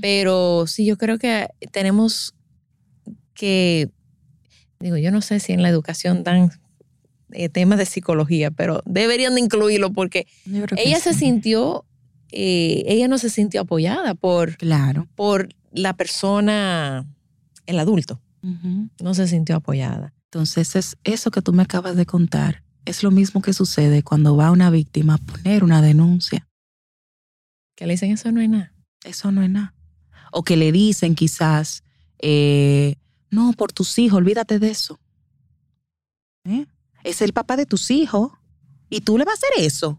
Pero 0.00 0.66
sí, 0.66 0.84
yo 0.84 0.96
creo 0.96 1.18
que 1.18 1.48
tenemos 1.72 2.34
que, 3.34 3.90
digo, 4.84 4.96
yo 4.98 5.10
no 5.10 5.20
sé 5.22 5.40
si 5.40 5.52
en 5.52 5.62
la 5.62 5.68
educación 5.70 6.22
dan 6.24 6.50
eh, 7.32 7.48
temas 7.48 7.78
de 7.78 7.86
psicología, 7.86 8.50
pero 8.50 8.82
deberían 8.84 9.34
de 9.34 9.40
incluirlo 9.40 9.92
porque 9.92 10.26
ella 10.76 11.00
se 11.00 11.14
sintió, 11.14 11.84
eh, 12.30 12.84
ella 12.86 13.08
no 13.08 13.18
se 13.18 13.30
sintió 13.30 13.62
apoyada 13.62 14.14
por, 14.14 14.56
Claro. 14.58 15.08
por 15.16 15.48
la 15.72 15.94
persona, 15.96 17.06
el 17.66 17.78
adulto, 17.78 18.20
no 19.00 19.14
se 19.14 19.26
sintió 19.26 19.56
apoyada. 19.56 20.12
Entonces, 20.26 20.76
es 20.76 20.96
eso 21.04 21.30
que 21.30 21.40
tú 21.40 21.52
me 21.52 21.62
acabas 21.62 21.96
de 21.96 22.04
contar 22.06 22.62
es 22.84 23.02
lo 23.02 23.10
mismo 23.10 23.40
que 23.40 23.54
sucede 23.54 24.02
cuando 24.02 24.36
va 24.36 24.50
una 24.50 24.68
víctima 24.68 25.14
a 25.14 25.18
poner 25.18 25.64
una 25.64 25.80
denuncia. 25.80 26.46
Que 27.76 27.86
le 27.86 27.94
dicen 27.94 28.12
eso 28.12 28.30
no 28.32 28.42
es 28.42 28.50
nada. 28.50 28.74
Eso 29.04 29.32
no 29.32 29.42
es 29.42 29.48
nada. 29.50 29.74
o 30.36 30.42
que 30.42 30.56
le 30.56 30.72
dicen 30.72 31.14
quizás, 31.14 31.82
eh, 32.18 32.96
no, 33.34 33.52
por 33.52 33.72
tus 33.72 33.98
hijos, 33.98 34.18
olvídate 34.18 34.58
de 34.58 34.70
eso. 34.70 34.98
¿Eh? 36.44 36.66
Es 37.02 37.20
el 37.20 37.32
papá 37.32 37.56
de 37.56 37.66
tus 37.66 37.90
hijos 37.90 38.32
y 38.88 39.00
tú 39.00 39.18
le 39.18 39.24
vas 39.24 39.34
a 39.34 39.46
hacer 39.46 39.64
eso. 39.64 39.98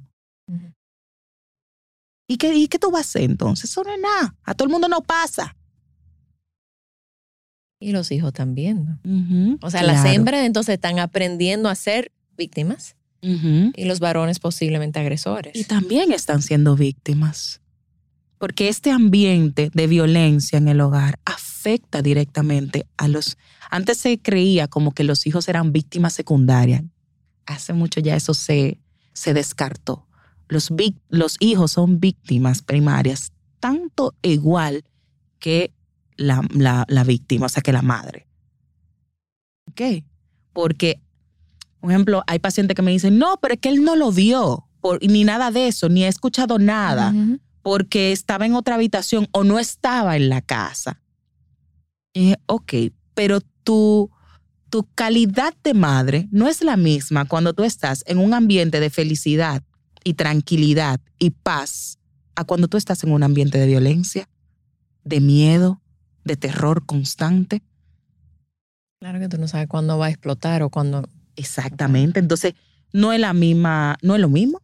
¿Y 2.28 2.38
qué, 2.38 2.56
¿Y 2.56 2.67
qué 2.67 2.80
tú 2.80 2.89
vas 2.89 3.02
a 3.02 3.10
hacer 3.10 3.24
entonces? 3.24 3.69
Eso 3.69 3.84
no 3.84 3.93
es 3.93 4.00
nada. 4.00 4.36
A 4.43 4.56
todo 4.56 4.65
el 4.67 4.71
mundo 4.71 4.88
no 4.88 5.02
pasa. 5.02 5.56
Y 7.80 7.91
los 7.91 8.12
hijos 8.12 8.34
también. 8.34 9.00
O 9.62 9.69
sea, 9.69 9.84
las 9.84 10.06
hembras 10.06 10.45
entonces 10.45 10.76
están 10.76 10.98
aprendiendo 11.00 11.69
a 11.69 11.76
ser 11.76 12.12
víctimas 12.38 12.95
y 13.21 13.86
los 13.86 14.00
varones 14.00 14.39
posiblemente 14.39 15.00
agresores. 15.00 15.56
Y 15.56 15.65
también 15.65 16.12
están 16.12 16.41
siendo 16.41 16.76
víctimas. 16.76 17.62
Porque 18.38 18.69
este 18.69 18.91
ambiente 18.91 19.71
de 19.74 19.88
violencia 19.88 20.58
en 20.58 20.67
el 20.67 20.82
hogar 20.82 21.19
afecta 21.26 21.54
directamente 22.04 22.88
a 22.97 23.08
los... 23.08 23.38
Antes 23.69 23.97
se 23.97 24.19
creía 24.19 24.67
como 24.67 24.91
que 24.93 25.04
los 25.04 25.25
hijos 25.28 25.47
eran 25.49 25.71
víctimas 25.71 26.13
secundarias. 26.13 26.84
Hace 27.45 27.73
mucho 27.73 27.99
ya 27.99 28.15
eso 28.15 28.34
se, 28.34 28.80
se 29.13 29.34
descartó. 29.34 30.08
Los, 30.47 30.71
los 31.10 31.38
hijos 31.39 31.71
son 31.71 31.99
víctimas 31.99 32.62
primarias, 32.62 33.32
tanto 33.60 34.13
igual 34.21 34.84
que 35.39 35.73
la, 36.17 36.41
la- 36.54 36.86
la 36.88 37.04
víctima, 37.04 37.47
o 37.47 37.49
sea, 37.49 37.62
que 37.63 37.71
la 37.73 37.82
madre. 37.82 38.28
¿Ok? 39.69 40.04
Porque, 40.54 41.01
por 41.80 41.91
ejemplo, 41.91 42.23
hay 42.28 42.39
pacientes 42.39 42.75
que 42.75 42.82
me 42.82 42.91
dicen, 42.91 43.17
no, 43.17 43.38
pero 43.41 43.56
es 43.56 43.60
que 43.60 43.69
él 43.69 43.84
no 43.84 43.95
lo 43.95 44.12
vio, 44.12 44.67
por, 44.82 45.04
ni 45.04 45.23
nada 45.23 45.51
de 45.51 45.67
eso, 45.67 45.89
ni 45.89 46.04
he 46.04 46.08
escuchado 46.08 46.60
nada 46.60 47.12
porque 47.63 48.12
estaba 48.12 48.45
en 48.45 48.54
otra 48.54 48.75
habitación 48.75 49.28
o 49.32 49.43
no 49.43 49.58
estaba 49.58 50.15
en 50.15 50.30
la 50.30 50.41
casa. 50.41 51.01
Y 52.15 52.21
dije, 52.21 52.38
ok, 52.45 52.73
pero 53.13 53.41
tu, 53.63 54.10
tu 54.69 54.88
calidad 54.95 55.54
de 55.63 55.73
madre 55.73 56.30
no 56.32 56.47
es 56.47 56.63
la 56.63 56.78
misma 56.78 57.25
cuando 57.25 57.54
tú 57.54 57.63
estás 57.63 58.04
en 58.08 58.19
un 58.19 58.34
ambiente 58.34 58.80
de 58.80 58.89
felicidad 58.89 59.62
y 60.04 60.13
tranquilidad 60.13 61.01
y 61.19 61.32
paz 61.32 61.99
a 62.36 62.45
cuando 62.45 62.69
tú 62.69 62.78
estás 62.78 63.04
en 63.04 63.12
un 63.12 63.21
ambiente 63.21 63.58
de 63.58 63.67
violencia, 63.67 64.30
de 65.04 65.19
miedo, 65.19 65.82
de 66.23 66.38
terror 66.38 66.86
constante. 66.86 67.62
Claro 68.99 69.19
que 69.19 69.28
tú 69.28 69.38
no 69.38 69.49
sabes 69.49 69.67
cuándo 69.67 69.97
va 69.97 70.08
a 70.08 70.10
explotar 70.10 70.63
o 70.63 70.69
cuándo... 70.69 71.08
Exactamente. 71.36 72.21
Entonces, 72.21 72.54
no 72.93 73.12
es 73.12 73.19
la 73.19 73.34
misma, 73.34 73.97
no 74.01 74.15
es 74.15 74.21
lo 74.21 74.30
mismo. 74.30 74.62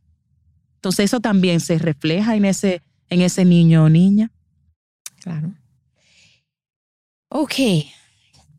Entonces, 0.76 1.06
eso 1.06 1.20
también 1.20 1.60
se 1.60 1.78
refleja 1.78 2.38
en 2.38 2.46
ese, 2.46 2.82
en 3.10 3.20
ese 3.20 3.44
niño 3.44 3.84
o 3.84 3.90
niña. 3.90 4.32
Claro. 5.22 5.54
Ok, 7.34 7.54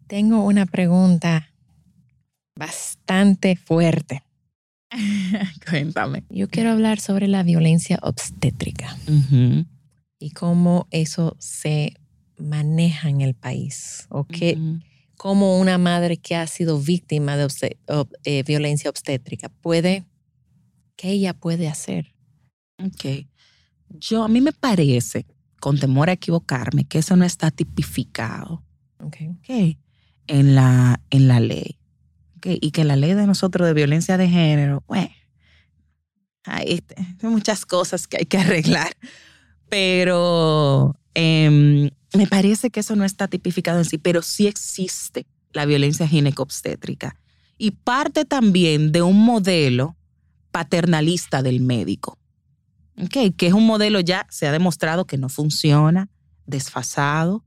tengo 0.06 0.44
una 0.44 0.64
pregunta 0.66 1.50
bastante 2.56 3.56
fuerte. 3.56 4.22
Cuéntame. 5.68 6.24
Yo 6.30 6.48
quiero 6.48 6.70
hablar 6.70 6.98
sobre 7.00 7.28
la 7.28 7.42
violencia 7.42 7.98
obstétrica 8.02 8.96
y 10.18 10.30
cómo 10.30 10.86
eso 10.90 11.36
se 11.38 11.94
maneja 12.38 13.08
en 13.10 13.20
el 13.20 13.34
país. 13.34 14.06
O 14.10 14.26
cómo 15.16 15.58
una 15.60 15.76
madre 15.78 16.16
que 16.16 16.34
ha 16.36 16.46
sido 16.46 16.80
víctima 16.80 17.36
de 17.36 17.44
ob- 17.46 18.08
eh, 18.24 18.42
violencia 18.42 18.88
obstétrica 18.90 19.48
puede, 19.50 20.04
¿qué 20.96 21.10
ella 21.10 21.34
puede 21.34 21.68
hacer? 21.68 22.14
Ok. 22.82 23.26
Yo, 24.00 24.24
a 24.24 24.28
mí 24.28 24.40
me 24.40 24.52
parece, 24.52 25.26
con 25.62 25.78
temor 25.78 26.10
a 26.10 26.14
equivocarme, 26.14 26.86
que 26.86 26.98
eso 26.98 27.14
no 27.14 27.24
está 27.24 27.52
tipificado 27.52 28.64
Ok. 28.98 29.16
ok, 29.30 29.76
en, 30.26 30.56
la, 30.56 31.00
en 31.10 31.28
la 31.28 31.38
ley. 31.38 31.78
Ok, 32.36 32.46
Y 32.60 32.72
que 32.72 32.82
la 32.82 32.96
ley 32.96 33.14
de 33.14 33.28
nosotros 33.28 33.68
de 33.68 33.72
violencia 33.72 34.16
de 34.16 34.28
género, 34.28 34.82
bueno, 34.88 35.12
hay, 36.46 36.64
este, 36.66 36.96
hay 36.98 37.30
muchas 37.30 37.64
cosas 37.64 38.08
que 38.08 38.16
hay 38.16 38.24
que 38.24 38.38
arreglar. 38.38 38.96
Pero 39.68 40.96
em, 41.14 41.90
me 42.12 42.26
parece 42.26 42.70
que 42.70 42.80
eso 42.80 42.96
no 42.96 43.04
está 43.04 43.28
tipificado 43.28 43.78
en 43.78 43.84
sí, 43.84 43.98
pero 43.98 44.20
sí 44.22 44.48
existe 44.48 45.26
la 45.52 45.64
violencia 45.64 46.08
ginecobstétrica. 46.08 47.14
Y 47.56 47.70
parte 47.70 48.24
también 48.24 48.90
de 48.90 49.02
un 49.02 49.24
modelo 49.24 49.96
paternalista 50.50 51.40
del 51.40 51.60
médico. 51.60 52.18
Ok, 53.00 53.34
que 53.36 53.46
es 53.46 53.52
un 53.52 53.66
modelo 53.66 54.00
ya 54.00 54.26
se 54.30 54.46
ha 54.46 54.52
demostrado 54.52 55.06
que 55.06 55.16
no 55.18 55.28
funciona, 55.28 56.10
desfasado, 56.46 57.44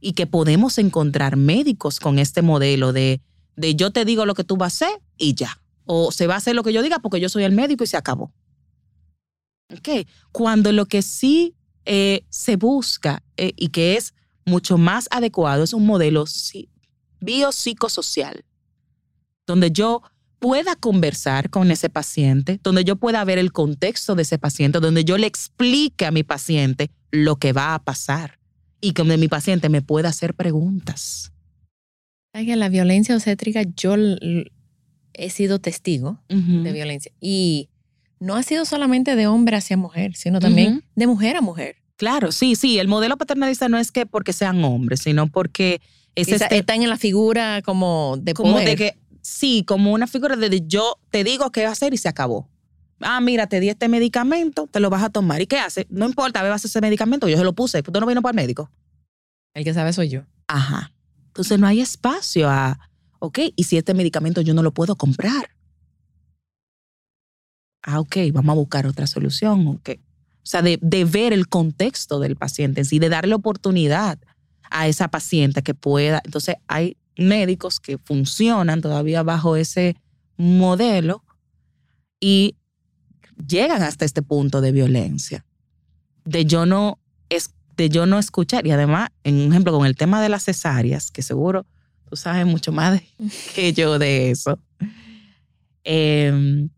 y 0.00 0.12
que 0.14 0.26
podemos 0.26 0.78
encontrar 0.78 1.36
médicos 1.36 2.00
con 2.00 2.18
este 2.18 2.42
modelo 2.42 2.92
de, 2.92 3.20
de 3.56 3.74
yo 3.76 3.92
te 3.92 4.04
digo 4.04 4.26
lo 4.26 4.34
que 4.34 4.44
tú 4.44 4.56
vas 4.56 4.82
a 4.82 4.86
hacer 4.86 5.00
y 5.16 5.34
ya. 5.34 5.62
O 5.84 6.10
se 6.10 6.26
va 6.26 6.34
a 6.34 6.38
hacer 6.38 6.54
lo 6.56 6.62
que 6.62 6.72
yo 6.72 6.82
diga 6.82 6.98
porque 6.98 7.20
yo 7.20 7.28
soy 7.28 7.44
el 7.44 7.52
médico 7.52 7.84
y 7.84 7.86
se 7.86 7.96
acabó. 7.96 8.32
Ok, 9.72 10.06
cuando 10.32 10.72
lo 10.72 10.86
que 10.86 11.02
sí 11.02 11.54
eh, 11.84 12.24
se 12.30 12.56
busca 12.56 13.22
eh, 13.36 13.52
y 13.56 13.68
que 13.68 13.96
es 13.96 14.14
mucho 14.44 14.76
más 14.76 15.08
adecuado 15.10 15.62
es 15.64 15.72
un 15.72 15.86
modelo 15.86 16.26
si- 16.26 16.68
biopsicosocial, 17.20 18.44
donde 19.46 19.70
yo 19.70 20.02
pueda 20.42 20.74
conversar 20.74 21.50
con 21.50 21.70
ese 21.70 21.88
paciente, 21.88 22.58
donde 22.64 22.82
yo 22.82 22.96
pueda 22.96 23.22
ver 23.24 23.38
el 23.38 23.52
contexto 23.52 24.16
de 24.16 24.22
ese 24.22 24.38
paciente, 24.38 24.80
donde 24.80 25.04
yo 25.04 25.16
le 25.16 25.28
explique 25.28 26.04
a 26.04 26.10
mi 26.10 26.24
paciente 26.24 26.90
lo 27.12 27.36
que 27.36 27.52
va 27.52 27.74
a 27.74 27.78
pasar 27.84 28.40
y 28.80 28.90
donde 28.92 29.16
mi 29.18 29.28
paciente 29.28 29.68
me 29.68 29.82
pueda 29.82 30.08
hacer 30.08 30.34
preguntas. 30.34 31.32
Que 32.34 32.56
la 32.56 32.68
violencia 32.68 33.14
obstétrica 33.14 33.62
yo 33.76 33.94
he 35.14 35.30
sido 35.30 35.60
testigo 35.60 36.18
de 36.28 36.72
violencia 36.72 37.12
y 37.20 37.68
no 38.18 38.34
ha 38.34 38.42
sido 38.42 38.64
solamente 38.64 39.14
de 39.14 39.28
hombre 39.28 39.56
hacia 39.56 39.76
mujer, 39.76 40.16
sino 40.16 40.40
también 40.40 40.82
de 40.96 41.06
mujer 41.06 41.36
a 41.36 41.40
mujer. 41.40 41.76
Claro, 41.96 42.32
sí, 42.32 42.56
sí. 42.56 42.78
El 42.80 42.88
modelo 42.88 43.16
paternalista 43.16 43.68
no 43.68 43.78
es 43.78 43.92
que 43.92 44.06
porque 44.06 44.32
sean 44.32 44.64
hombres, 44.64 45.00
sino 45.02 45.28
porque 45.28 45.80
es 46.16 46.28
Esa- 46.28 46.46
este, 46.46 46.58
están 46.58 46.82
en 46.82 46.88
la 46.88 46.96
figura 46.96 47.62
como 47.62 48.16
de 48.20 48.34
como 48.34 48.52
poder. 48.54 48.68
de 48.70 48.76
que, 48.76 48.98
sí, 49.22 49.64
como 49.66 49.92
una 49.92 50.06
figura 50.06 50.36
de, 50.36 50.66
yo 50.66 50.98
te 51.10 51.24
digo 51.24 51.50
qué 51.50 51.64
hacer 51.64 51.94
y 51.94 51.96
se 51.96 52.08
acabó. 52.08 52.48
Ah, 53.00 53.20
mira, 53.20 53.46
te 53.46 53.58
di 53.60 53.68
este 53.68 53.88
medicamento, 53.88 54.66
te 54.66 54.78
lo 54.78 54.90
vas 54.90 55.02
a 55.02 55.10
tomar. 55.10 55.40
¿Y 55.40 55.46
qué 55.46 55.58
hace? 55.58 55.86
No 55.90 56.06
importa, 56.06 56.42
bebas 56.42 56.64
ese 56.64 56.80
medicamento, 56.80 57.28
yo 57.28 57.36
se 57.36 57.44
lo 57.44 57.52
puse. 57.52 57.82
¿Tú 57.82 57.98
no 57.98 58.06
vino 58.06 58.22
para 58.22 58.30
el 58.32 58.36
médico? 58.36 58.70
El 59.54 59.64
que 59.64 59.74
sabe 59.74 59.92
soy 59.92 60.08
yo. 60.08 60.22
Ajá. 60.46 60.92
Entonces 61.28 61.58
no 61.58 61.66
hay 61.66 61.80
espacio 61.80 62.48
a, 62.48 62.78
ok, 63.18 63.38
¿y 63.56 63.64
si 63.64 63.76
este 63.76 63.94
medicamento 63.94 64.40
yo 64.40 64.54
no 64.54 64.62
lo 64.62 64.72
puedo 64.72 64.96
comprar? 64.96 65.50
Ah, 67.82 67.98
ok, 67.98 68.16
vamos 68.32 68.52
a 68.52 68.56
buscar 68.56 68.86
otra 68.86 69.06
solución, 69.06 69.66
ok. 69.66 69.90
O 69.98 70.46
sea, 70.46 70.62
de, 70.62 70.78
de 70.80 71.04
ver 71.04 71.32
el 71.32 71.48
contexto 71.48 72.20
del 72.20 72.36
paciente 72.36 72.80
en 72.80 72.84
sí, 72.84 72.98
de 72.98 73.08
darle 73.08 73.34
oportunidad 73.34 74.18
a 74.70 74.88
esa 74.88 75.08
paciente 75.08 75.62
que 75.62 75.74
pueda. 75.74 76.20
Entonces 76.24 76.56
hay 76.66 76.96
médicos 77.16 77.80
que 77.80 77.98
funcionan 77.98 78.80
todavía 78.80 79.22
bajo 79.22 79.56
ese 79.56 79.96
modelo 80.36 81.22
y 82.20 82.56
llegan 83.48 83.82
hasta 83.82 84.04
este 84.04 84.22
punto 84.22 84.60
de 84.60 84.72
violencia, 84.72 85.44
de 86.24 86.44
yo 86.44 86.66
no, 86.66 86.98
es, 87.28 87.50
de 87.76 87.88
yo 87.88 88.06
no 88.06 88.18
escuchar. 88.18 88.66
Y 88.66 88.70
además, 88.70 89.10
en 89.24 89.36
un 89.40 89.52
ejemplo, 89.52 89.72
con 89.72 89.86
el 89.86 89.96
tema 89.96 90.22
de 90.22 90.28
las 90.28 90.44
cesáreas, 90.44 91.10
que 91.10 91.22
seguro 91.22 91.66
tú 92.08 92.16
sabes 92.16 92.46
mucho 92.46 92.72
más 92.72 92.92
de- 92.92 93.08
que 93.54 93.72
yo 93.72 93.98
de 93.98 94.30
eso. 94.30 94.58
Em, 95.84 96.68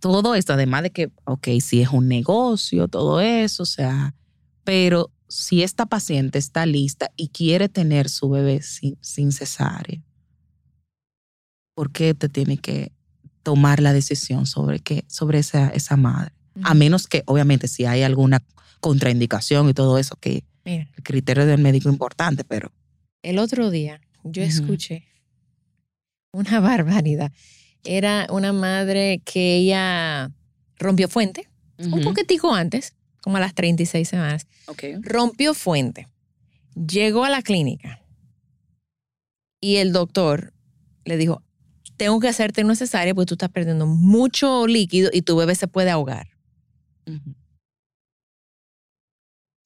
todo 0.00 0.34
esto, 0.34 0.52
además 0.52 0.82
de 0.82 0.90
que, 0.90 1.10
ok, 1.24 1.48
si 1.60 1.80
es 1.80 1.88
un 1.90 2.08
negocio, 2.08 2.88
todo 2.88 3.20
eso, 3.20 3.62
o 3.62 3.66
sea, 3.66 4.14
pero 4.64 5.10
si 5.32 5.62
esta 5.62 5.86
paciente 5.86 6.38
está 6.38 6.66
lista 6.66 7.10
y 7.16 7.28
quiere 7.28 7.70
tener 7.70 8.10
su 8.10 8.28
bebé 8.28 8.60
sin, 8.60 8.98
sin 9.00 9.32
cesárea, 9.32 9.98
¿por 11.74 11.90
qué 11.90 12.12
te 12.12 12.28
tiene 12.28 12.58
que 12.58 12.92
tomar 13.42 13.80
la 13.80 13.94
decisión 13.94 14.44
sobre, 14.44 14.80
qué, 14.80 15.04
sobre 15.08 15.38
esa, 15.38 15.70
esa 15.70 15.96
madre? 15.96 16.32
A 16.62 16.74
menos 16.74 17.06
que, 17.06 17.22
obviamente, 17.24 17.66
si 17.66 17.86
hay 17.86 18.02
alguna 18.02 18.44
contraindicación 18.80 19.70
y 19.70 19.74
todo 19.74 19.96
eso, 19.96 20.16
que 20.16 20.44
Mira, 20.66 20.86
el 20.94 21.02
criterio 21.02 21.46
del 21.46 21.62
médico 21.62 21.88
es 21.88 21.94
importante, 21.94 22.44
pero 22.44 22.70
el 23.22 23.38
otro 23.38 23.70
día 23.70 24.02
yo 24.24 24.42
escuché 24.42 25.06
una 26.30 26.60
barbaridad. 26.60 27.32
Era 27.84 28.26
una 28.30 28.52
madre 28.52 29.22
que 29.24 29.56
ella 29.56 30.30
rompió 30.76 31.08
fuente, 31.08 31.48
un 31.78 31.94
Ujú. 31.94 32.02
poquitico 32.02 32.54
antes, 32.54 32.92
como 33.22 33.38
a 33.38 33.40
las 33.40 33.54
36 33.54 34.08
semanas. 34.08 34.46
Ok. 34.66 34.84
Rompió 35.00 35.54
fuente. 35.54 36.08
Llegó 36.74 37.24
a 37.24 37.30
la 37.30 37.42
clínica 37.42 38.02
y 39.60 39.76
el 39.76 39.92
doctor 39.92 40.52
le 41.04 41.16
dijo, 41.16 41.42
tengo 41.96 42.18
que 42.20 42.28
hacerte 42.28 42.64
una 42.64 42.74
cesárea 42.74 43.14
porque 43.14 43.28
tú 43.28 43.34
estás 43.34 43.50
perdiendo 43.50 43.86
mucho 43.86 44.66
líquido 44.66 45.10
y 45.12 45.22
tu 45.22 45.36
bebé 45.36 45.54
se 45.54 45.68
puede 45.68 45.90
ahogar. 45.90 46.28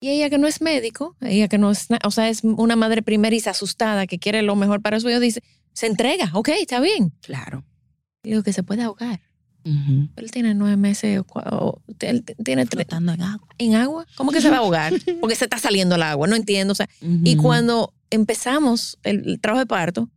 Y 0.01 0.11
ella 0.11 0.29
que 0.29 0.39
no 0.39 0.47
es 0.47 0.61
médico, 0.61 1.17
ella 1.21 1.49
que 1.49 1.59
no 1.59 1.71
es, 1.71 1.89
o 2.05 2.11
sea, 2.11 2.29
es 2.29 2.45
una 2.45 2.77
madre 2.77 3.03
primeriza 3.03 3.51
asustada 3.51 4.07
que 4.07 4.19
quiere 4.19 4.43
lo 4.43 4.55
mejor 4.55 4.83
para 4.83 5.01
su 5.01 5.09
hijo, 5.09 5.21
dice, 5.21 5.43
se 5.73 5.87
entrega, 5.87 6.31
ok, 6.35 6.49
está 6.61 6.81
bien. 6.81 7.11
Claro. 7.23 7.65
Digo 8.23 8.43
que 8.43 8.53
se 8.53 8.63
puede 8.63 8.83
ahogar. 8.83 9.21
Él 10.17 10.31
tiene 10.31 10.55
nueve 10.55 10.77
meses, 10.77 11.23
o, 11.27 11.81
él 12.01 12.25
tiene 12.45 12.67
Flotando 12.67 13.13
en 13.13 13.23
agua. 13.23 13.49
¿En 13.59 13.75
agua? 13.75 14.07
¿Cómo 14.17 14.31
que 14.31 14.41
se 14.41 14.49
va 14.49 14.57
a 14.57 14.61
ahogar? 14.61 14.93
Porque 15.21 15.35
se 15.35 15.45
está 15.45 15.59
saliendo 15.59 15.97
el 15.97 16.03
agua, 16.03 16.27
no 16.29 16.37
entiendo. 16.37 16.73
O 16.73 16.75
sea, 16.77 16.89
Y 17.01 17.37
cuando 17.37 17.93
empezamos 18.11 18.99
el, 19.03 19.41
trabajo 19.41 19.61
de 19.61 19.67
parto, 19.67 20.11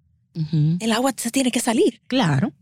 el 0.80 0.92
agua 0.92 1.14
se 1.18 1.32
tiene 1.32 1.52
que 1.52 1.60
salir. 1.60 2.02
Claro. 2.08 2.54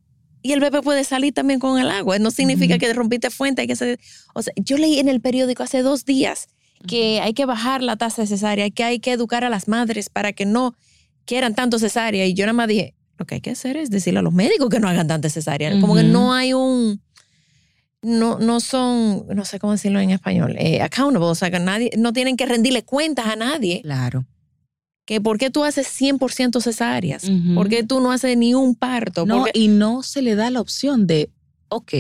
Y 0.42 0.54
el 0.54 0.62
bebé 0.62 0.82
puede 0.82 1.04
salir 1.04 1.34
también 1.34 1.60
con 1.60 1.80
el 1.80 1.90
agua. 1.90 2.20
No 2.20 2.32
significa 2.32 2.78
que 2.78 2.94
rompiste 2.94 3.30
fuente. 3.30 3.62
Hay 3.62 3.68
que 3.68 3.74
hacer, 3.74 4.00
o 4.34 4.42
sea, 4.42 4.54
yo 4.56 4.78
leí 4.78 5.00
en 5.00 5.10
el 5.10 5.20
periódico 5.20 5.64
hace 5.64 5.82
dos 5.82 6.06
días 6.06 6.48
que 6.88 7.20
hay 7.22 7.34
que 7.34 7.46
bajar 7.46 7.82
la 7.82 7.98
tasa 7.98 8.22
de 8.22 8.28
cesárea, 8.28 8.70
que 8.70 8.84
hay 8.84 9.00
que 9.00 9.12
educar 9.12 9.44
a 9.44 9.50
las 9.50 9.68
madres 9.68 10.10
para 10.10 10.32
que 10.32 10.46
no 10.46 10.76
quieran 11.26 11.56
tanto 11.56 11.80
cesárea. 11.80 12.26
Y 12.26 12.34
yo 12.34 12.46
nada 12.46 12.54
más 12.54 12.68
dije, 12.68 12.94
lo 13.18 13.26
que 13.26 13.36
hay 13.36 13.42
que 13.42 13.52
hacer 13.52 13.78
es 13.78 13.90
decirle 13.90 14.20
a 14.20 14.24
los 14.24 14.34
médicos 14.34 14.70
que 14.70 14.80
no 14.80 14.88
hagan 14.88 15.08
tanta 15.08 15.30
cesárea. 15.30 15.80
Como 15.80 15.96
que 15.96 16.04
no 16.04 16.34
hay 16.34 16.54
un, 16.54 17.02
no, 18.02 18.40
no 18.40 18.60
son, 18.60 19.26
no 19.28 19.46
sé 19.46 19.60
cómo 19.60 19.74
decirlo 19.74 20.00
en 20.00 20.12
español, 20.12 20.56
eh, 20.58 20.82
accountable, 20.82 21.28
o 21.28 21.36
sea, 21.36 21.52
que 21.52 21.60
nadie, 21.60 21.92
no 21.98 22.14
tienen 22.14 22.38
que 22.38 22.46
rendirle 22.46 22.84
cuentas 22.84 23.28
a 23.28 23.36
nadie. 23.36 23.82
Claro. 23.82 24.26
Que 25.06 25.22
por 25.22 25.38
qué 25.38 25.50
tú 25.50 25.64
haces 25.64 25.88
100% 25.88 26.62
cesáreas, 26.62 27.32
por 27.56 27.70
qué 27.70 27.84
tú 27.84 28.02
no 28.02 28.12
haces 28.12 28.38
ni 28.38 28.54
un 28.54 28.76
parto. 28.76 29.26
No, 29.26 29.46
y 29.54 29.70
no 29.70 30.04
se 30.04 30.22
le 30.22 30.36
da 30.36 30.50
la 30.50 30.60
opción 30.60 31.08
de, 31.08 31.32
ok, 31.70 31.94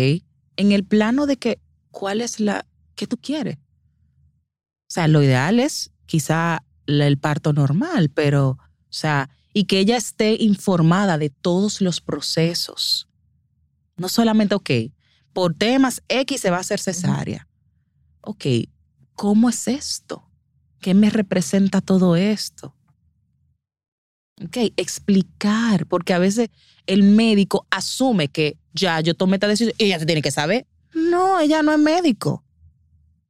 en 0.57 0.71
el 0.73 0.83
plano 0.83 1.25
de 1.25 1.37
que, 1.37 1.59
¿cuál 1.89 2.19
es 2.19 2.41
la, 2.41 2.65
qué 2.95 3.07
tú 3.07 3.15
quieres? 3.15 3.55
O 3.55 4.89
sea, 4.89 5.07
lo 5.07 5.23
ideal 5.23 5.61
es 5.61 5.91
quizá 6.05 6.63
el 6.85 7.17
parto 7.17 7.53
normal, 7.53 8.09
pero, 8.09 8.49
o 8.49 8.59
sea, 8.89 9.29
y 9.57 9.63
que 9.63 9.79
ella 9.79 9.97
esté 9.97 10.37
informada 10.39 11.17
de 11.17 11.31
todos 11.31 11.81
los 11.81 11.99
procesos. 11.99 13.07
No 13.95 14.07
solamente, 14.07 14.53
ok, 14.53 14.69
por 15.33 15.55
temas 15.55 16.03
X 16.09 16.41
se 16.41 16.51
va 16.51 16.57
a 16.57 16.59
hacer 16.59 16.79
cesárea. 16.79 17.47
Ok, 18.21 18.45
¿cómo 19.15 19.49
es 19.49 19.67
esto? 19.67 20.29
¿Qué 20.79 20.93
me 20.93 21.09
representa 21.09 21.81
todo 21.81 22.15
esto? 22.15 22.75
Ok, 24.45 24.57
explicar, 24.77 25.87
porque 25.87 26.13
a 26.13 26.19
veces 26.19 26.49
el 26.85 27.01
médico 27.01 27.65
asume 27.71 28.27
que 28.27 28.59
ya 28.73 29.01
yo 29.01 29.15
tomé 29.15 29.37
esta 29.37 29.47
decisión 29.47 29.73
y 29.79 29.85
ella 29.85 29.97
se 29.97 30.05
tiene 30.05 30.21
que 30.21 30.29
saber. 30.29 30.67
No, 30.93 31.39
ella 31.39 31.63
no 31.63 31.71
es 31.71 31.79
médico. 31.79 32.43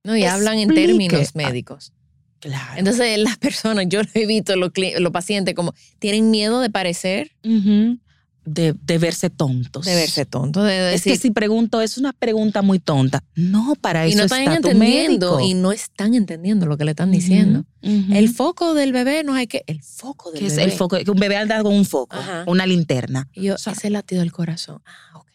No, 0.03 0.17
y 0.17 0.25
hablan 0.25 0.59
en 0.59 0.73
términos 0.73 1.35
médicos. 1.35 1.93
Claro. 2.39 2.73
Entonces 2.77 3.17
las 3.19 3.37
personas, 3.37 3.85
yo 3.87 4.01
lo 4.01 4.09
he 4.13 4.25
visto, 4.25 4.55
los, 4.55 4.71
los 4.99 5.11
pacientes 5.11 5.55
como 5.55 5.73
tienen 5.99 6.29
miedo 6.29 6.61
de 6.61 6.69
parecer. 6.69 7.31
de, 7.43 8.73
de, 8.73 8.97
verse 8.97 9.29
tontos. 9.29 9.85
De 9.85 9.95
verse 9.95 10.25
tontos. 10.25 10.69
es 10.69 11.03
que 11.03 11.17
si 11.17 11.31
pregunto, 11.31 11.81
es 11.81 11.97
una 11.97 12.13
pregunta 12.13 12.61
muy 12.61 12.79
tonta. 12.79 13.23
No, 13.35 13.75
para 13.81 14.05
eso 14.05 14.13
y 14.13 14.17
no 14.17 14.23
están 14.23 14.41
está 14.41 14.55
entendiendo, 14.55 15.39
Y 15.39 15.53
no 15.53 15.71
están 15.71 16.13
entendiendo 16.13 16.65
lo 16.65 16.77
que 16.77 16.85
le 16.85 16.91
están 16.91 17.11
diciendo. 17.11 17.65
El 17.81 18.29
foco 18.29 18.73
del 18.73 18.93
bebé 18.93 19.23
no 19.23 19.33
hay 19.33 19.47
que... 19.47 19.63
El 19.67 19.81
foco 19.81 20.31
del 20.31 20.41
¿Qué 20.41 20.49
bebé. 20.49 20.61
es 20.61 20.71
el 20.71 20.77
foco? 20.77 20.97
Que 20.97 21.09
un 21.09 21.19
bebé 21.19 21.37
anda 21.37 21.61
con 21.63 21.73
un 21.73 21.85
foco, 21.85 22.17
una 22.45 22.65
linterna. 22.65 23.27
Y 23.33 23.43
yo, 23.43 23.55
o 23.55 23.57
sea, 23.57 23.73
ese 23.73 23.89
latido 23.89 24.21
del 24.21 24.31
corazón. 24.31 24.81
Ah, 24.85 25.17
ok. 25.17 25.27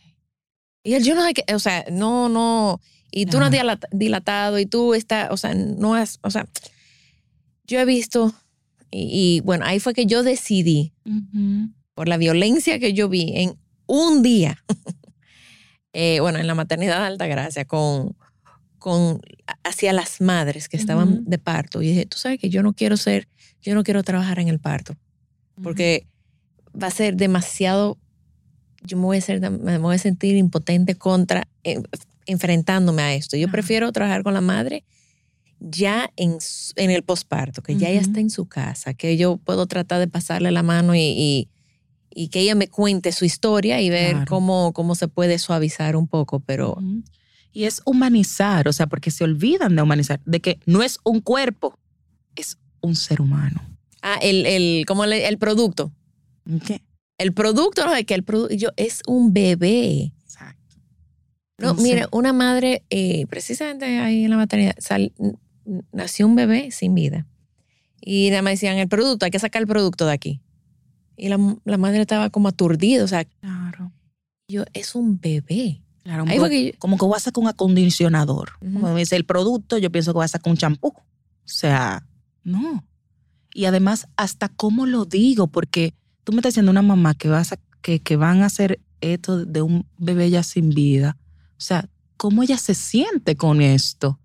Y 0.84 0.94
él, 0.94 1.04
yo 1.04 1.14
no 1.14 1.24
hay 1.24 1.34
que... 1.34 1.44
O 1.54 1.58
sea, 1.58 1.84
no, 1.90 2.28
no... 2.28 2.80
Y 3.14 3.26
tú 3.26 3.38
no 3.38 3.46
has 3.46 3.52
dilatado 3.90 4.58
y 4.58 4.66
tú 4.66 4.94
estás... 4.94 5.28
O 5.30 5.36
sea, 5.36 5.54
no 5.54 5.94
has... 5.94 6.18
O 6.22 6.30
sea 6.30 6.46
yo 7.72 7.80
he 7.80 7.86
visto, 7.86 8.34
y, 8.90 9.40
bueno, 9.40 9.64
ahí 9.64 9.80
fue 9.80 9.94
que 9.94 10.04
yo 10.04 10.22
decidí, 10.22 10.92
por 11.94 12.06
la 12.06 12.18
violencia 12.18 12.78
que 12.78 12.92
yo 12.92 13.08
vi 13.08 13.32
en 13.34 13.58
un 13.86 14.22
día, 14.22 14.62
eh, 15.94 16.20
bueno, 16.20 16.38
en 16.38 16.46
la 16.46 16.54
maternidad 16.54 17.00
de 17.00 17.06
Altagracia, 17.06 17.64
con, 17.64 18.14
con 18.78 19.22
hacia 19.64 19.94
las 19.94 20.20
madres 20.20 20.68
que 20.68 20.76
estaban 20.76 21.24
de 21.24 21.38
parto. 21.38 21.80
Y 21.80 21.88
dije, 21.88 22.04
tú 22.04 22.18
sabes 22.18 22.38
que 22.38 22.50
yo 22.50 22.62
no 22.62 22.74
quiero 22.74 22.98
ser, 22.98 23.26
yo 23.62 23.74
no 23.74 23.84
quiero 23.84 24.02
trabajar 24.02 24.38
en 24.38 24.48
el 24.48 24.58
parto, 24.58 24.94
porque 25.62 26.06
va 26.80 26.88
a 26.88 26.90
ser 26.90 27.16
demasiado, 27.16 27.96
yo 28.82 28.98
me 28.98 29.04
voy 29.04 29.16
a, 29.16 29.22
ser, 29.22 29.40
me 29.50 29.78
voy 29.78 29.94
a 29.94 29.98
sentir 29.98 30.36
impotente 30.36 30.94
contra, 30.96 31.48
eh, 31.64 31.80
enfrentándome 32.26 33.00
a 33.00 33.14
esto. 33.14 33.38
Yo 33.38 33.50
prefiero 33.50 33.90
trabajar 33.92 34.22
con 34.22 34.34
la 34.34 34.42
madre 34.42 34.84
ya 35.64 36.10
en, 36.16 36.38
en 36.76 36.90
el 36.90 37.02
posparto, 37.02 37.62
que 37.62 37.76
ya 37.76 37.88
ella 37.88 38.00
está 38.00 38.20
en 38.20 38.30
su 38.30 38.46
casa, 38.46 38.94
que 38.94 39.16
yo 39.16 39.36
puedo 39.36 39.66
tratar 39.66 40.00
de 40.00 40.08
pasarle 40.08 40.50
la 40.50 40.62
mano 40.62 40.94
y, 40.94 41.48
y, 42.10 42.28
que 42.28 42.40
ella 42.40 42.54
me 42.54 42.68
cuente 42.68 43.12
su 43.12 43.24
historia 43.24 43.80
y 43.80 43.88
ver 43.88 44.26
cómo, 44.28 44.72
cómo 44.72 44.94
se 44.94 45.08
puede 45.08 45.38
suavizar 45.38 45.96
un 45.96 46.08
poco, 46.08 46.40
pero... 46.40 46.78
Y 47.54 47.64
es 47.64 47.82
humanizar, 47.84 48.66
o 48.66 48.72
sea, 48.72 48.86
porque 48.86 49.10
se 49.10 49.24
olvidan 49.24 49.76
de 49.76 49.82
humanizar, 49.82 50.20
de 50.24 50.40
que 50.40 50.58
no 50.64 50.82
es 50.82 50.98
un 51.04 51.20
cuerpo, 51.20 51.78
es 52.34 52.58
un 52.80 52.96
ser 52.96 53.20
humano. 53.20 53.60
Ah, 54.00 54.18
el, 54.22 54.46
el, 54.46 54.84
como 54.86 55.04
el, 55.04 55.38
producto. 55.38 55.92
¿Qué? 56.66 56.82
El 57.18 57.34
producto, 57.34 57.84
no, 57.84 57.94
es 57.94 58.06
que 58.06 58.14
el 58.14 58.24
producto, 58.24 58.54
yo, 58.54 58.70
es 58.76 59.02
un 59.06 59.34
bebé. 59.34 60.12
Exacto. 60.22 60.76
No, 61.58 61.74
mire, 61.74 62.06
una 62.10 62.32
madre, 62.32 62.84
eh, 62.88 63.26
precisamente 63.28 63.84
ahí 63.98 64.24
en 64.24 64.30
la 64.30 64.38
maternidad, 64.38 64.74
sal, 64.78 65.12
nació 65.92 66.26
un 66.26 66.36
bebé 66.36 66.70
sin 66.70 66.94
vida. 66.94 67.26
Y 68.00 68.30
nada 68.30 68.42
más 68.42 68.54
decían, 68.54 68.78
el 68.78 68.88
producto, 68.88 69.24
hay 69.24 69.30
que 69.30 69.38
sacar 69.38 69.62
el 69.62 69.68
producto 69.68 70.06
de 70.06 70.12
aquí. 70.12 70.40
Y 71.16 71.28
la, 71.28 71.38
madre 71.38 72.00
estaba 72.00 72.30
como 72.30 72.48
aturdida, 72.48 73.04
o 73.04 73.08
sea, 73.08 73.24
claro. 73.24 73.92
yo, 74.48 74.64
es 74.72 74.94
un 74.94 75.20
bebé. 75.20 75.82
Claro, 76.02 76.24
como 76.78 76.98
que 76.98 77.04
voy 77.04 77.16
a 77.16 77.20
sacar 77.20 77.42
un 77.42 77.48
acondicionador. 77.48 78.58
Como 78.58 78.92
me 78.92 79.00
dice 79.00 79.14
el 79.14 79.24
producto, 79.24 79.78
yo 79.78 79.92
pienso 79.92 80.12
que 80.12 80.16
voy 80.16 80.24
a 80.24 80.28
sacar 80.28 80.50
un 80.50 80.56
champú. 80.56 80.88
O 80.88 81.02
sea, 81.44 82.04
no. 82.42 82.84
Y 83.54 83.66
además, 83.66 84.08
hasta 84.16 84.48
cómo 84.48 84.86
lo 84.86 85.04
digo, 85.04 85.46
porque 85.46 85.94
tú 86.24 86.32
me 86.32 86.38
estás 86.38 86.54
diciendo 86.54 86.72
una 86.72 86.82
mamá 86.82 87.14
que, 87.14 87.28
vas 87.28 87.52
a, 87.52 87.58
que, 87.82 88.00
que 88.00 88.16
van 88.16 88.42
a 88.42 88.46
hacer 88.46 88.80
esto 89.00 89.44
de 89.44 89.62
un 89.62 89.86
bebé 89.96 90.28
ya 90.30 90.42
sin 90.42 90.70
vida. 90.70 91.16
O 91.52 91.60
sea, 91.60 91.88
¿cómo 92.16 92.42
ella 92.42 92.56
se 92.56 92.74
siente 92.74 93.36
con 93.36 93.60
esto? 93.60 94.18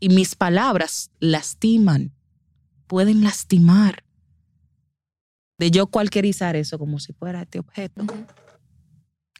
Y 0.00 0.10
mis 0.10 0.36
palabras 0.36 1.10
lastiman, 1.18 2.12
pueden 2.86 3.22
lastimar. 3.24 4.04
De 5.58 5.70
yo 5.70 5.88
cualquierizar 5.88 6.54
eso 6.54 6.78
como 6.78 7.00
si 7.00 7.12
fuera 7.12 7.42
este 7.42 7.58
objeto. 7.58 8.06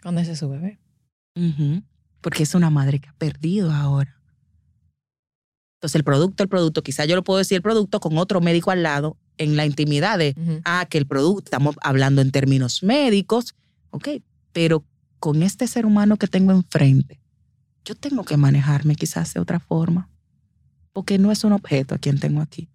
Ese 0.05 0.33
es 0.33 0.39
su 0.39 0.49
bebé. 0.49 0.81
Porque 2.21 2.43
es 2.43 2.55
una 2.55 2.71
madre 2.71 2.99
que 2.99 3.09
ha 3.09 3.15
perdido 3.15 3.73
ahora. 3.73 4.21
Entonces 5.77 5.95
el 5.95 6.05
producto, 6.05 6.43
el 6.43 6.49
producto, 6.49 6.83
quizá 6.83 7.05
yo 7.05 7.15
lo 7.15 7.23
puedo 7.23 7.39
decir 7.39 7.57
el 7.57 7.63
producto 7.63 8.01
con 8.01 8.19
otro 8.19 8.41
médico 8.41 8.73
al 8.73 8.83
lado 8.83 9.17
en 9.37 9.57
la 9.57 9.65
intimidad 9.65 10.19
de, 10.19 10.35
ah, 10.65 10.87
que 10.91 10.99
el 10.99 11.07
producto, 11.07 11.45
estamos 11.45 11.77
hablando 11.81 12.21
en 12.21 12.33
términos 12.33 12.83
médicos, 12.83 13.55
ok, 13.91 14.09
pero 14.53 14.85
con 15.21 15.45
este 15.45 15.69
ser 15.69 15.87
humano 15.87 16.17
que 16.17 16.27
tengo 16.27 16.51
enfrente, 16.51 17.21
yo 17.85 17.95
tengo 17.95 18.25
que 18.25 18.37
manejarme 18.37 18.97
quizás 18.97 19.33
de 19.35 19.41
otra 19.41 19.61
forma 19.61 20.11
porque 20.99 21.17
no 21.17 21.31
es 21.31 21.45
un 21.45 21.53
objeto 21.53 21.95
a 21.95 21.99
quien 21.99 22.19
tengo 22.19 22.41
aquí, 22.41 22.69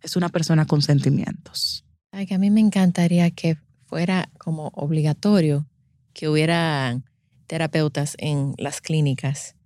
es 0.00 0.14
una 0.14 0.28
persona 0.28 0.64
con 0.64 0.80
sentimientos. 0.80 1.84
Ay, 2.12 2.24
que 2.24 2.34
a 2.34 2.38
mí 2.38 2.48
me 2.48 2.60
encantaría 2.60 3.28
que 3.32 3.56
fuera 3.86 4.30
como 4.38 4.68
obligatorio 4.74 5.66
que 6.12 6.28
hubiera 6.28 7.02
terapeutas 7.48 8.14
en 8.18 8.54
las 8.58 8.80
clínicas 8.80 9.56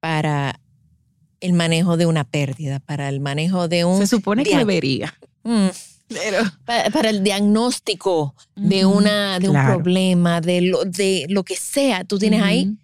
para 0.00 0.60
el 1.40 1.54
manejo 1.54 1.96
de 1.96 2.04
una 2.04 2.24
pérdida, 2.24 2.78
para 2.78 3.08
el 3.08 3.20
manejo 3.20 3.68
de 3.68 3.86
un... 3.86 4.00
Se 4.00 4.06
supone 4.06 4.42
que 4.42 4.58
debería. 4.58 5.14
Mm. 5.44 5.68
Pero... 6.08 6.42
Para, 6.66 7.08
el 7.08 7.24
diagnóstico 7.24 8.34
de, 8.54 8.84
una, 8.84 9.38
de 9.38 9.48
un 9.48 9.64
problema, 9.64 10.42
de 10.42 10.60
lo, 10.60 10.84
de 10.84 11.24
lo 11.30 11.42
que 11.42 11.56
sea, 11.56 12.04
tú 12.04 12.18
tienes 12.18 12.42
ahí 12.42 12.76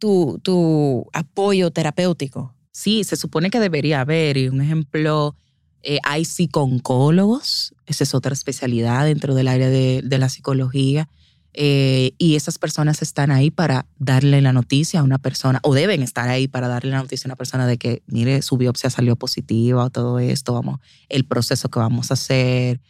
tu, 0.00 0.40
tu 0.42 1.06
apoyo 1.12 1.70
terapéutico. 1.70 2.52
Sí, 2.72 3.04
se 3.04 3.16
supone 3.16 3.50
que 3.50 3.60
debería 3.60 4.00
haber. 4.00 4.36
Y 4.36 4.48
un 4.48 4.60
ejemplo, 4.60 5.34
eh, 5.82 5.98
hay 6.04 6.24
psiconcólogos, 6.24 7.74
esa 7.86 8.04
es 8.04 8.14
otra 8.14 8.32
especialidad 8.32 9.06
dentro 9.06 9.34
del 9.34 9.48
área 9.48 9.68
de, 9.68 10.18
la 10.18 10.28
psicología. 10.28 11.08
Eh, 11.52 12.12
y 12.16 12.36
esas 12.36 12.58
personas 12.58 13.02
están 13.02 13.32
ahí 13.32 13.50
para 13.50 13.86
darle 13.98 14.40
la 14.40 14.52
noticia 14.52 15.00
a 15.00 15.02
una 15.02 15.18
persona, 15.18 15.58
o 15.64 15.74
deben 15.74 16.02
estar 16.02 16.28
ahí 16.28 16.46
para 16.46 16.68
darle 16.68 16.90
la 16.90 17.02
noticia 17.02 17.26
a 17.26 17.30
una 17.30 17.36
persona 17.36 17.66
de 17.66 17.76
que, 17.76 18.02
mire, 18.06 18.40
su 18.42 18.56
biopsia 18.56 18.88
salió 18.88 19.16
positiva 19.16 19.84
o 19.84 19.90
todo 19.90 20.20
esto, 20.20 20.54
vamos, 20.54 20.78
el 21.08 21.24
proceso 21.24 21.68
que 21.68 21.80
vamos 21.80 22.12
a 22.12 22.14
hacer, 22.14 22.80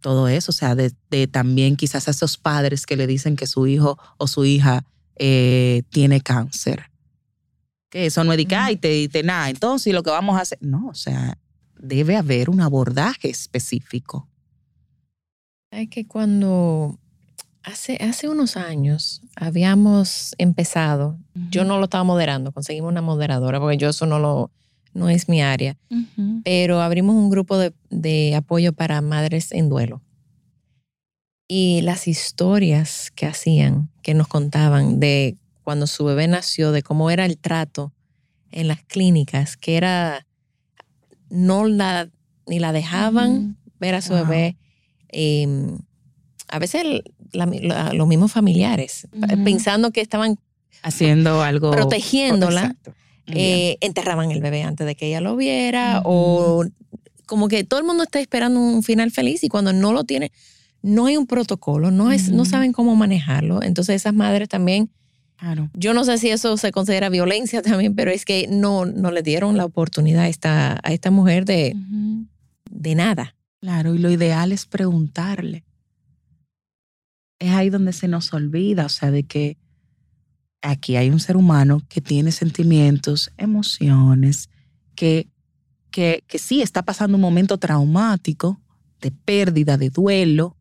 todo 0.00 0.28
eso. 0.28 0.52
O 0.52 0.54
sea, 0.54 0.76
de, 0.76 0.92
también 1.26 1.74
quizás 1.76 2.06
a 2.06 2.12
esos 2.12 2.36
padres 2.38 2.86
que 2.86 2.96
le 2.96 3.08
dicen 3.08 3.34
que 3.34 3.48
su 3.48 3.66
hijo 3.66 3.98
o 4.16 4.28
su 4.28 4.44
hija 4.44 4.84
eh, 5.16 5.82
tiene 5.90 6.20
cáncer 6.20 6.93
que 7.94 8.06
eso 8.06 8.24
no 8.24 8.32
es 8.32 8.40
y 8.40 8.76
te 8.76 8.88
dice 8.88 9.22
nada. 9.22 9.48
Entonces, 9.48 9.94
lo 9.94 10.02
que 10.02 10.10
vamos 10.10 10.36
a 10.36 10.40
hacer, 10.40 10.58
no, 10.60 10.88
o 10.88 10.94
sea, 10.94 11.38
debe 11.78 12.16
haber 12.16 12.50
un 12.50 12.60
abordaje 12.60 13.30
específico. 13.30 14.28
Es 15.70 15.88
que 15.90 16.04
cuando 16.04 16.98
hace, 17.62 17.96
hace 18.02 18.28
unos 18.28 18.56
años 18.56 19.22
habíamos 19.36 20.34
empezado, 20.38 21.20
yo 21.50 21.64
no 21.64 21.78
lo 21.78 21.84
estaba 21.84 22.02
moderando, 22.02 22.50
conseguimos 22.50 22.90
una 22.90 23.00
moderadora, 23.00 23.60
porque 23.60 23.76
yo 23.76 23.90
eso 23.90 24.06
no 24.06 24.18
lo, 24.18 24.50
no 24.92 25.08
es 25.08 25.28
mi 25.28 25.40
área, 25.40 25.76
pero 26.42 26.80
abrimos 26.80 27.14
un 27.14 27.30
grupo 27.30 27.56
de, 27.58 27.74
de 27.90 28.34
apoyo 28.34 28.72
para 28.72 29.02
madres 29.02 29.52
en 29.52 29.68
duelo. 29.68 30.02
Y 31.46 31.80
las 31.82 32.08
historias 32.08 33.12
que 33.14 33.26
hacían, 33.26 33.88
que 34.02 34.14
nos 34.14 34.26
contaban 34.26 34.98
de 34.98 35.36
cuando 35.64 35.86
su 35.86 36.04
bebé 36.04 36.28
nació, 36.28 36.70
de 36.70 36.82
cómo 36.82 37.10
era 37.10 37.24
el 37.24 37.38
trato 37.38 37.92
en 38.52 38.68
las 38.68 38.82
clínicas, 38.84 39.56
que 39.56 39.76
era, 39.76 40.26
no 41.30 41.66
la, 41.66 42.08
ni 42.46 42.60
la 42.60 42.72
dejaban 42.72 43.56
ver 43.80 43.94
a 43.96 44.02
su 44.02 44.12
bebé. 44.12 44.56
Em, 45.08 45.78
a 46.48 46.58
veces 46.58 46.84
los 47.32 48.06
mismos 48.06 48.30
familiares, 48.30 49.08
pensando 49.44 49.90
que 49.90 50.00
estaban 50.00 50.38
haciendo 50.82 51.42
algo, 51.42 51.72
protegiéndola, 51.72 52.76
eh, 53.26 53.78
enterraban 53.80 54.30
el 54.30 54.40
bebé 54.40 54.62
antes 54.62 54.86
de 54.86 54.94
que 54.94 55.06
ella 55.06 55.20
lo 55.20 55.34
viera, 55.34 56.02
o 56.04 56.64
como 57.26 57.48
que 57.48 57.64
todo 57.64 57.80
el 57.80 57.86
mundo 57.86 58.04
está 58.04 58.20
esperando 58.20 58.60
un 58.60 58.82
final 58.82 59.10
feliz 59.10 59.42
y 59.42 59.48
cuando 59.48 59.72
no 59.72 59.92
lo 59.92 60.04
tiene, 60.04 60.30
no 60.82 61.06
hay 61.06 61.16
un 61.16 61.26
protocolo, 61.26 61.90
no, 61.90 62.12
es, 62.12 62.28
no 62.28 62.44
saben 62.44 62.72
cómo 62.72 62.94
manejarlo. 62.94 63.62
Entonces 63.62 63.96
esas 63.96 64.12
madres 64.12 64.50
también 64.50 64.90
yo 65.74 65.94
no 65.94 66.04
sé 66.04 66.18
si 66.18 66.30
eso 66.30 66.56
se 66.56 66.72
considera 66.72 67.08
violencia 67.08 67.60
también, 67.62 67.94
pero 67.94 68.10
es 68.10 68.24
que 68.24 68.46
no, 68.48 68.86
no 68.86 69.10
le 69.10 69.22
dieron 69.22 69.56
la 69.56 69.64
oportunidad 69.64 70.24
a 70.24 70.28
esta, 70.28 70.80
a 70.82 70.92
esta 70.92 71.10
mujer 71.10 71.44
de, 71.44 71.76
de 72.70 72.94
nada. 72.94 73.34
Claro, 73.60 73.94
y 73.94 73.98
lo 73.98 74.10
ideal 74.10 74.52
es 74.52 74.66
preguntarle. 74.66 75.64
Es 77.38 77.50
ahí 77.50 77.70
donde 77.70 77.92
se 77.92 78.08
nos 78.08 78.32
olvida, 78.32 78.86
o 78.86 78.88
sea, 78.88 79.10
de 79.10 79.24
que 79.24 79.58
aquí 80.62 80.96
hay 80.96 81.10
un 81.10 81.20
ser 81.20 81.36
humano 81.36 81.82
que 81.88 82.00
tiene 82.00 82.32
sentimientos, 82.32 83.32
emociones, 83.36 84.48
que, 84.94 85.28
que, 85.90 86.24
que 86.26 86.38
sí 86.38 86.62
está 86.62 86.82
pasando 86.82 87.16
un 87.16 87.22
momento 87.22 87.58
traumático, 87.58 88.60
de 89.00 89.10
pérdida, 89.10 89.76
de 89.76 89.90
duelo, 89.90 90.56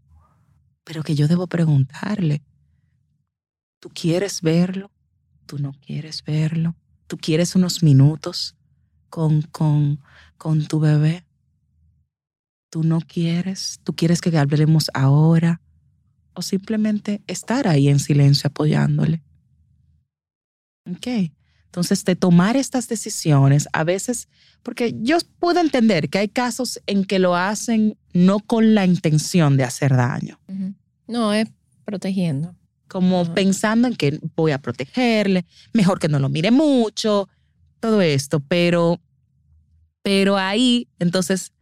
pero 0.84 1.04
que 1.04 1.16
yo 1.16 1.30
debo 1.30 1.48
preguntarle 1.48 2.42
Tú 3.84 3.90
quieres 3.94 4.42
verlo, 4.42 4.90
tú 5.46 5.60
no 5.60 5.74
quieres 5.74 6.24
verlo, 6.24 6.74
tú 7.06 7.18
quieres 7.18 7.54
unos 7.54 7.84
minutos 7.84 8.56
con, 9.10 9.42
con, 9.42 10.00
con 10.38 10.66
tu 10.66 10.80
bebé. 10.80 11.26
Tú 12.70 12.86
no 12.86 13.02
quieres, 13.02 13.82
tú 13.84 13.94
quieres 13.94 14.22
que 14.22 14.38
hablemos 14.38 14.90
ahora 14.94 15.60
o 16.34 16.42
simplemente 16.42 17.24
estar 17.28 17.68
ahí 17.68 17.90
en 17.90 18.00
silencio 18.00 18.48
apoyándole. 18.48 19.22
Ok. 20.90 21.34
Entonces, 21.66 22.06
de 22.06 22.16
tomar 22.16 22.56
estas 22.56 22.88
decisiones, 22.88 23.68
a 23.74 23.84
veces, 23.84 24.30
porque 24.64 24.96
yo 25.02 25.18
puedo 25.40 25.60
entender 25.60 26.10
que 26.10 26.20
hay 26.20 26.30
casos 26.30 26.80
en 26.88 27.04
que 27.04 27.20
lo 27.20 27.36
hacen 27.36 27.98
no 28.14 28.40
con 28.40 28.76
la 28.76 28.86
intención 28.86 29.58
de 29.58 29.66
hacer 29.66 29.94
daño. 29.94 30.40
No, 31.06 31.34
es 31.34 31.50
protegiendo 31.84 32.56
como 32.88 33.34
pensando 33.34 33.88
en 33.88 33.96
que 33.96 34.20
voy 34.36 34.52
a 34.52 34.62
protegerle, 34.62 35.46
mejor 35.74 36.00
que 36.00 36.08
no 36.08 36.20
lo 36.20 36.30
mire 36.30 36.52
mucho, 36.52 37.28
todo 37.80 38.02
esto, 38.02 38.40
pero, 38.40 39.00
pero 40.02 40.38
ahí 40.38 40.88
entonces 41.00 41.54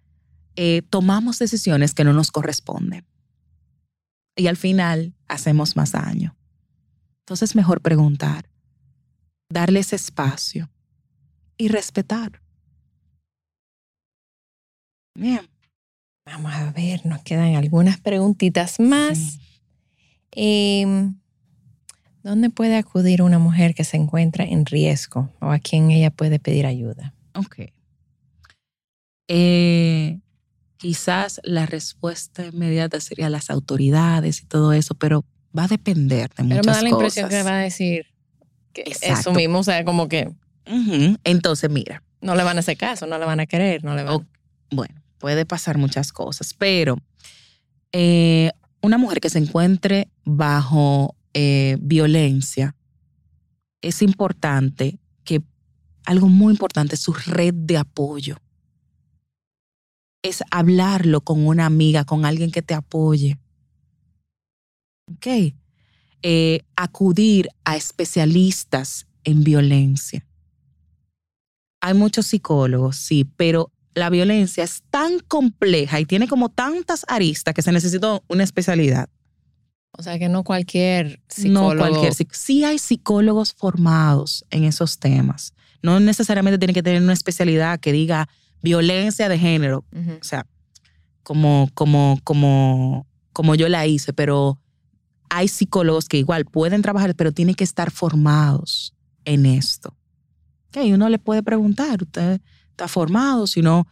eh, 0.55 0.81
tomamos 0.89 1.39
decisiones 1.39 1.93
que 1.93 2.03
no 2.03 2.13
nos 2.13 2.31
corresponden 2.31 3.05
y 4.35 4.47
al 4.47 4.57
final 4.57 5.13
hacemos 5.27 5.75
más 5.75 5.91
daño. 5.91 6.35
Entonces 7.19 7.55
mejor 7.55 7.81
preguntar, 7.81 8.49
darle 9.49 9.79
ese 9.79 9.95
espacio 9.95 10.69
y 11.57 11.67
respetar. 11.67 12.41
Bien. 15.15 15.41
Vamos 16.25 16.53
a 16.53 16.71
ver, 16.71 17.05
nos 17.05 17.23
quedan 17.23 17.55
algunas 17.55 17.99
preguntitas 17.99 18.79
más. 18.79 19.39
Em, 20.31 21.15
¿Dónde 22.23 22.51
puede 22.51 22.77
acudir 22.77 23.23
una 23.23 23.39
mujer 23.39 23.73
que 23.73 23.83
se 23.83 23.97
encuentra 23.97 24.45
en 24.45 24.65
riesgo 24.65 25.29
o 25.39 25.47
a 25.47 25.59
quien 25.59 25.89
ella 25.89 26.11
puede 26.11 26.39
pedir 26.39 26.67
ayuda? 26.67 27.13
Ok. 27.33 27.71
Eh, 29.27 30.19
quizás 30.77 31.41
la 31.43 31.65
respuesta 31.65 32.45
inmediata 32.45 32.99
sería 32.99 33.29
las 33.29 33.49
autoridades 33.49 34.43
y 34.43 34.45
todo 34.45 34.73
eso, 34.73 34.93
pero 34.93 35.25
va 35.57 35.63
a 35.63 35.67
depender 35.67 36.29
de 36.35 36.43
muchas 36.43 36.59
cosas. 36.59 36.65
Pero 36.65 36.65
me 36.65 36.71
da 36.73 36.81
la 36.83 36.89
impresión 36.89 37.29
que 37.29 37.43
va 37.43 37.59
a 37.59 37.63
decir 37.63 38.05
que 38.73 38.83
eso 39.01 39.33
mismo, 39.33 39.59
o 39.59 39.63
sea, 39.63 39.83
como 39.83 40.07
que... 40.07 40.31
Entonces, 41.23 41.69
mira. 41.69 42.03
No 42.21 42.35
le 42.35 42.43
van 42.43 42.57
a 42.57 42.59
hacer 42.59 42.77
caso, 42.77 43.07
no 43.07 43.17
le 43.17 43.25
van 43.25 43.39
a 43.39 43.47
querer, 43.47 43.83
no 43.83 43.95
le 43.95 44.03
van... 44.03 44.27
bueno, 44.69 45.01
puede 45.17 45.47
pasar 45.47 45.79
muchas 45.79 46.13
cosas, 46.13 46.53
pero 46.53 46.97
eh, 47.91 48.51
una 48.81 48.97
mujer 48.97 49.19
que 49.19 49.29
se 49.29 49.39
encuentre 49.39 50.09
bajo 50.25 51.15
eh, 51.33 51.77
violencia, 51.79 52.75
es 53.81 54.01
importante 54.01 54.99
que 55.23 55.41
algo 56.05 56.27
muy 56.27 56.51
importante, 56.51 56.97
su 56.97 57.13
red 57.13 57.53
de 57.53 57.77
apoyo. 57.77 58.37
Es 60.23 60.43
hablarlo 60.51 61.21
con 61.21 61.45
una 61.45 61.65
amiga, 61.65 62.05
con 62.05 62.25
alguien 62.25 62.51
que 62.51 62.61
te 62.61 62.73
apoye. 62.73 63.39
¿Ok? 65.07 65.53
Eh, 66.23 66.61
acudir 66.75 67.49
a 67.65 67.75
especialistas 67.75 69.07
en 69.23 69.43
violencia. 69.43 70.25
Hay 71.81 71.95
muchos 71.95 72.27
psicólogos, 72.27 72.97
sí, 72.97 73.25
pero 73.25 73.71
la 73.93 74.09
violencia 74.09 74.63
es 74.63 74.83
tan 74.89 75.19
compleja 75.19 75.99
y 75.99 76.05
tiene 76.05 76.27
como 76.27 76.49
tantas 76.49 77.05
aristas 77.07 77.53
que 77.53 77.61
se 77.61 77.71
necesita 77.71 78.21
una 78.27 78.43
especialidad. 78.43 79.09
O 79.93 80.03
sea 80.03 80.17
que 80.17 80.29
no 80.29 80.43
cualquier 80.43 81.21
psicólogo. 81.27 81.73
No 81.73 81.79
cualquier 81.79 82.13
Sí 82.31 82.63
hay 82.63 82.79
psicólogos 82.79 83.53
formados 83.53 84.45
en 84.49 84.63
esos 84.63 84.99
temas. 84.99 85.53
No 85.83 85.99
necesariamente 85.99 86.57
tiene 86.57 86.73
que 86.73 86.83
tener 86.83 87.01
una 87.01 87.13
especialidad 87.13 87.79
que 87.79 87.91
diga 87.91 88.29
violencia 88.61 89.27
de 89.27 89.37
género. 89.37 89.83
O 89.93 90.23
sea, 90.23 90.45
como, 91.23 91.69
como, 91.73 92.19
como, 92.23 93.05
como 93.33 93.55
yo 93.55 93.67
la 93.67 93.85
hice, 93.85 94.13
pero 94.13 94.59
hay 95.29 95.47
psicólogos 95.47 96.07
que 96.07 96.17
igual 96.17 96.45
pueden 96.45 96.81
trabajar, 96.81 97.15
pero 97.15 97.31
tienen 97.31 97.55
que 97.55 97.63
estar 97.63 97.91
formados 97.91 98.93
en 99.25 99.45
esto. 99.45 99.95
Y 100.73 100.93
uno 100.93 101.09
le 101.09 101.19
puede 101.19 101.43
preguntar, 101.43 102.01
usted 102.01 102.39
está 102.71 102.87
formado, 102.87 103.47
si 103.47 103.61
no, 103.61 103.87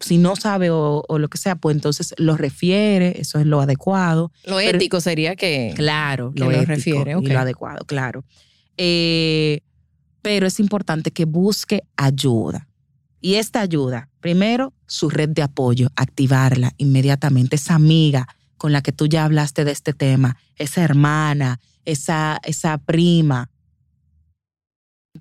si 0.00 0.18
no 0.18 0.36
sabe 0.36 0.70
o, 0.70 1.04
lo 1.08 1.28
que 1.28 1.38
sea, 1.38 1.56
pues 1.56 1.76
entonces 1.76 2.14
lo 2.16 2.36
refiere, 2.36 3.20
eso 3.20 3.38
es 3.38 3.46
lo 3.46 3.60
adecuado. 3.60 4.32
Lo 4.46 4.60
ético 4.60 5.00
sería 5.00 5.36
que. 5.36 5.72
Claro, 5.76 6.32
lo, 6.34 6.50
refiere. 6.50 7.16
Y 7.20 7.26
lo 7.26 7.38
adecuado, 7.38 7.84
claro. 7.84 8.24
Eh, 8.76 9.60
pero 10.22 10.46
es 10.46 10.58
importante 10.60 11.10
que 11.10 11.24
busque 11.24 11.82
ayuda. 11.96 12.68
Y 13.20 13.36
esta 13.36 13.60
ayuda, 13.60 14.10
primero, 14.20 14.74
su 14.86 15.08
red 15.08 15.30
de 15.30 15.42
apoyo, 15.42 15.88
activarla 15.96 16.72
inmediatamente. 16.76 17.56
Esa 17.56 17.74
amiga 17.74 18.28
con 18.58 18.72
la 18.72 18.82
que 18.82 18.92
tú 18.92 19.06
ya 19.06 19.24
hablaste 19.24 19.64
de 19.64 19.72
este 19.72 19.92
tema, 19.92 20.36
esa 20.56 20.82
hermana, 20.82 21.60
esa, 21.84 22.38
esa 22.44 22.78
prima. 22.78 23.50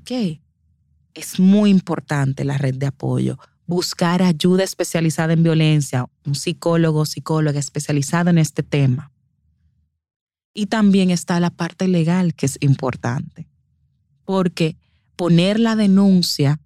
¿Qué? 0.03 0.42
Es 1.13 1.39
muy 1.39 1.69
importante 1.69 2.43
la 2.43 2.57
red 2.57 2.75
de 2.75 2.87
apoyo 2.87 3.37
buscar 3.65 4.21
ayuda 4.21 4.63
especializada 4.63 5.33
en 5.33 5.43
violencia, 5.43 6.05
un 6.25 6.35
psicólogo 6.35 7.01
o 7.01 7.05
psicóloga 7.05 7.59
especializada 7.59 8.31
en 8.31 8.37
este 8.37 8.63
tema. 8.63 9.11
Y 10.53 10.67
también 10.67 11.09
está 11.09 11.39
la 11.39 11.49
parte 11.49 11.87
legal 11.87 12.35
que 12.35 12.45
es 12.45 12.57
importante, 12.61 13.47
porque 14.25 14.75
poner 15.15 15.59
la 15.59 15.75
denuncia 15.75 16.59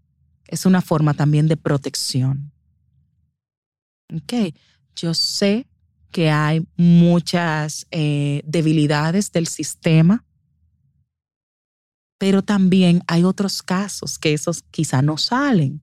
es 0.47 0.65
una 0.65 0.81
forma 0.81 1.13
también 1.13 1.47
de 1.47 1.57
protección. 1.57 2.51
Ok, 4.13 4.53
yo 4.95 5.13
sé 5.13 5.67
que 6.11 6.29
hay 6.29 6.65
muchas 6.77 7.85
eh, 7.91 8.41
debilidades 8.45 9.31
del 9.31 9.47
sistema, 9.47 10.25
pero 12.17 12.41
también 12.41 13.03
hay 13.07 13.23
otros 13.23 13.61
casos 13.61 14.17
que 14.17 14.33
esos 14.33 14.63
quizá 14.71 15.01
no 15.01 15.17
salen 15.17 15.81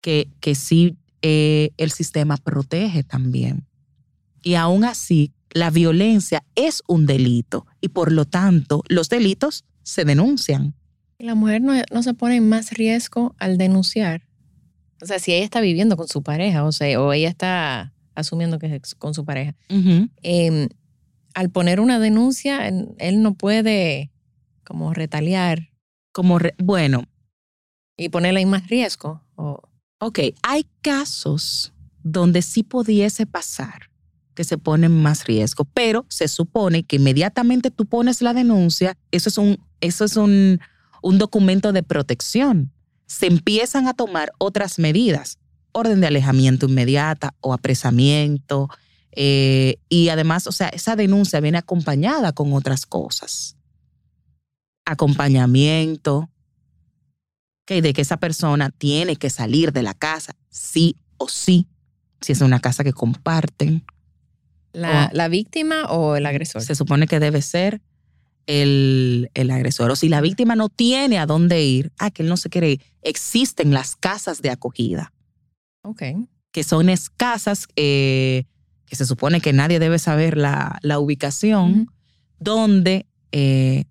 que, 0.00 0.28
que 0.40 0.54
sí 0.54 0.96
eh, 1.22 1.70
el 1.76 1.90
sistema 1.90 2.36
protege 2.36 3.02
también. 3.02 3.66
Y 4.42 4.54
aún 4.54 4.84
así, 4.84 5.32
la 5.50 5.70
violencia 5.70 6.44
es 6.54 6.82
un 6.86 7.06
delito 7.06 7.66
y 7.80 7.88
por 7.88 8.12
lo 8.12 8.24
tanto 8.24 8.82
los 8.88 9.08
delitos 9.08 9.64
se 9.82 10.04
denuncian. 10.04 10.74
¿La 11.18 11.34
mujer 11.34 11.62
no, 11.62 11.72
no 11.92 12.02
se 12.02 12.14
pone 12.14 12.36
en 12.36 12.48
más 12.48 12.72
riesgo 12.72 13.34
al 13.38 13.58
denunciar? 13.58 14.22
O 15.02 15.06
sea, 15.06 15.18
si 15.18 15.32
ella 15.32 15.44
está 15.44 15.60
viviendo 15.60 15.96
con 15.96 16.08
su 16.08 16.22
pareja, 16.22 16.64
o 16.64 16.72
sea, 16.72 17.00
o 17.00 17.12
ella 17.12 17.28
está 17.28 17.92
asumiendo 18.14 18.58
que 18.58 18.74
es 18.76 18.94
con 18.94 19.14
su 19.14 19.24
pareja, 19.24 19.54
em, 20.22 20.68
al 21.34 21.50
poner 21.50 21.80
una 21.80 21.98
denuncia, 21.98 22.66
él 22.68 23.22
no 23.22 23.34
puede 23.34 24.10
como 24.66 24.92
retaliar 24.92 25.70
Como, 26.12 26.38
re- 26.38 26.54
bueno, 26.58 27.04
y 27.96 28.08
ponerla 28.10 28.40
en 28.40 28.50
más 28.50 28.66
riesgo. 28.68 29.22
O, 29.36 29.62
ok, 30.00 30.18
hay 30.42 30.66
casos 30.82 31.72
donde 32.02 32.42
sí 32.42 32.62
pudiese 32.62 33.26
pasar 33.26 33.90
que 34.34 34.44
se 34.44 34.58
pone 34.58 34.86
en 34.86 35.02
más 35.02 35.24
riesgo, 35.24 35.64
pero 35.72 36.04
se 36.10 36.28
supone 36.28 36.82
que 36.82 36.96
inmediatamente 36.96 37.70
tú 37.70 37.86
pones 37.86 38.20
la 38.20 38.34
denuncia, 38.34 38.98
eso 39.10 39.30
es 39.30 39.38
un, 39.38 39.58
eso 39.80 40.04
es 40.04 40.16
un, 40.16 40.60
un 41.02 41.18
documento 41.18 41.72
de 41.72 41.82
protección. 41.82 42.70
Se 43.06 43.26
empiezan 43.26 43.88
a 43.88 43.94
tomar 43.94 44.32
otras 44.38 44.78
medidas, 44.78 45.38
orden 45.72 46.00
de 46.00 46.08
alejamiento 46.08 46.66
inmediata 46.66 47.34
o 47.40 47.54
apresamiento, 47.54 48.68
eh, 49.12 49.76
y 49.88 50.10
además, 50.10 50.46
o 50.46 50.52
sea, 50.52 50.68
esa 50.68 50.96
denuncia 50.96 51.40
viene 51.40 51.56
acompañada 51.56 52.32
con 52.32 52.52
otras 52.52 52.84
cosas. 52.84 53.55
Acompañamiento, 54.86 56.30
ok, 57.64 57.82
de 57.82 57.92
que 57.92 58.02
esa 58.02 58.16
persona 58.18 58.70
tiene 58.70 59.16
que 59.16 59.30
salir 59.30 59.72
de 59.72 59.82
la 59.82 59.94
casa, 59.94 60.34
sí 60.48 60.96
o 61.18 61.28
sí, 61.28 61.66
si 62.20 62.32
es 62.32 62.40
una 62.40 62.60
casa 62.60 62.84
que 62.84 62.92
comparten. 62.92 63.84
la, 64.72 65.08
O- 65.12 65.16
la 65.16 65.28
víctima 65.28 65.84
o 65.86 66.16
el 66.16 66.24
agresor. 66.26 66.62
Se 66.62 66.74
supone 66.74 67.06
que 67.06 67.18
debe 67.20 67.42
ser 67.42 67.80
el, 68.46 69.30
el 69.34 69.50
agresor. 69.50 69.90
O 69.90 69.96
si 69.96 70.08
la 70.08 70.20
víctima 70.20 70.54
no 70.54 70.68
tiene 70.68 71.18
a 71.18 71.26
dónde 71.26 71.62
ir, 71.64 71.92
ah, 71.98 72.10
que 72.10 72.22
él 72.22 72.28
no 72.28 72.36
se 72.36 72.48
quiere 72.50 72.70
ir, 72.72 72.82
existen 73.02 73.72
las 73.72 73.96
casas 73.96 74.40
de 74.42 74.50
acogida, 74.50 75.12
Ok. 75.82 76.02
que 76.52 76.62
son 76.62 76.88
es 76.90 77.10
casas 77.10 77.66
eh, 77.76 78.44
que 78.86 78.94
se 78.96 79.04
supone 79.06 79.40
que 79.40 79.52
nadie 79.52 79.78
debe 79.78 79.98
saber 79.98 80.36
la, 80.36 80.78
la 80.82 80.98
ubicación, 81.00 81.90
donde 82.38 83.06
eh, 83.32 83.84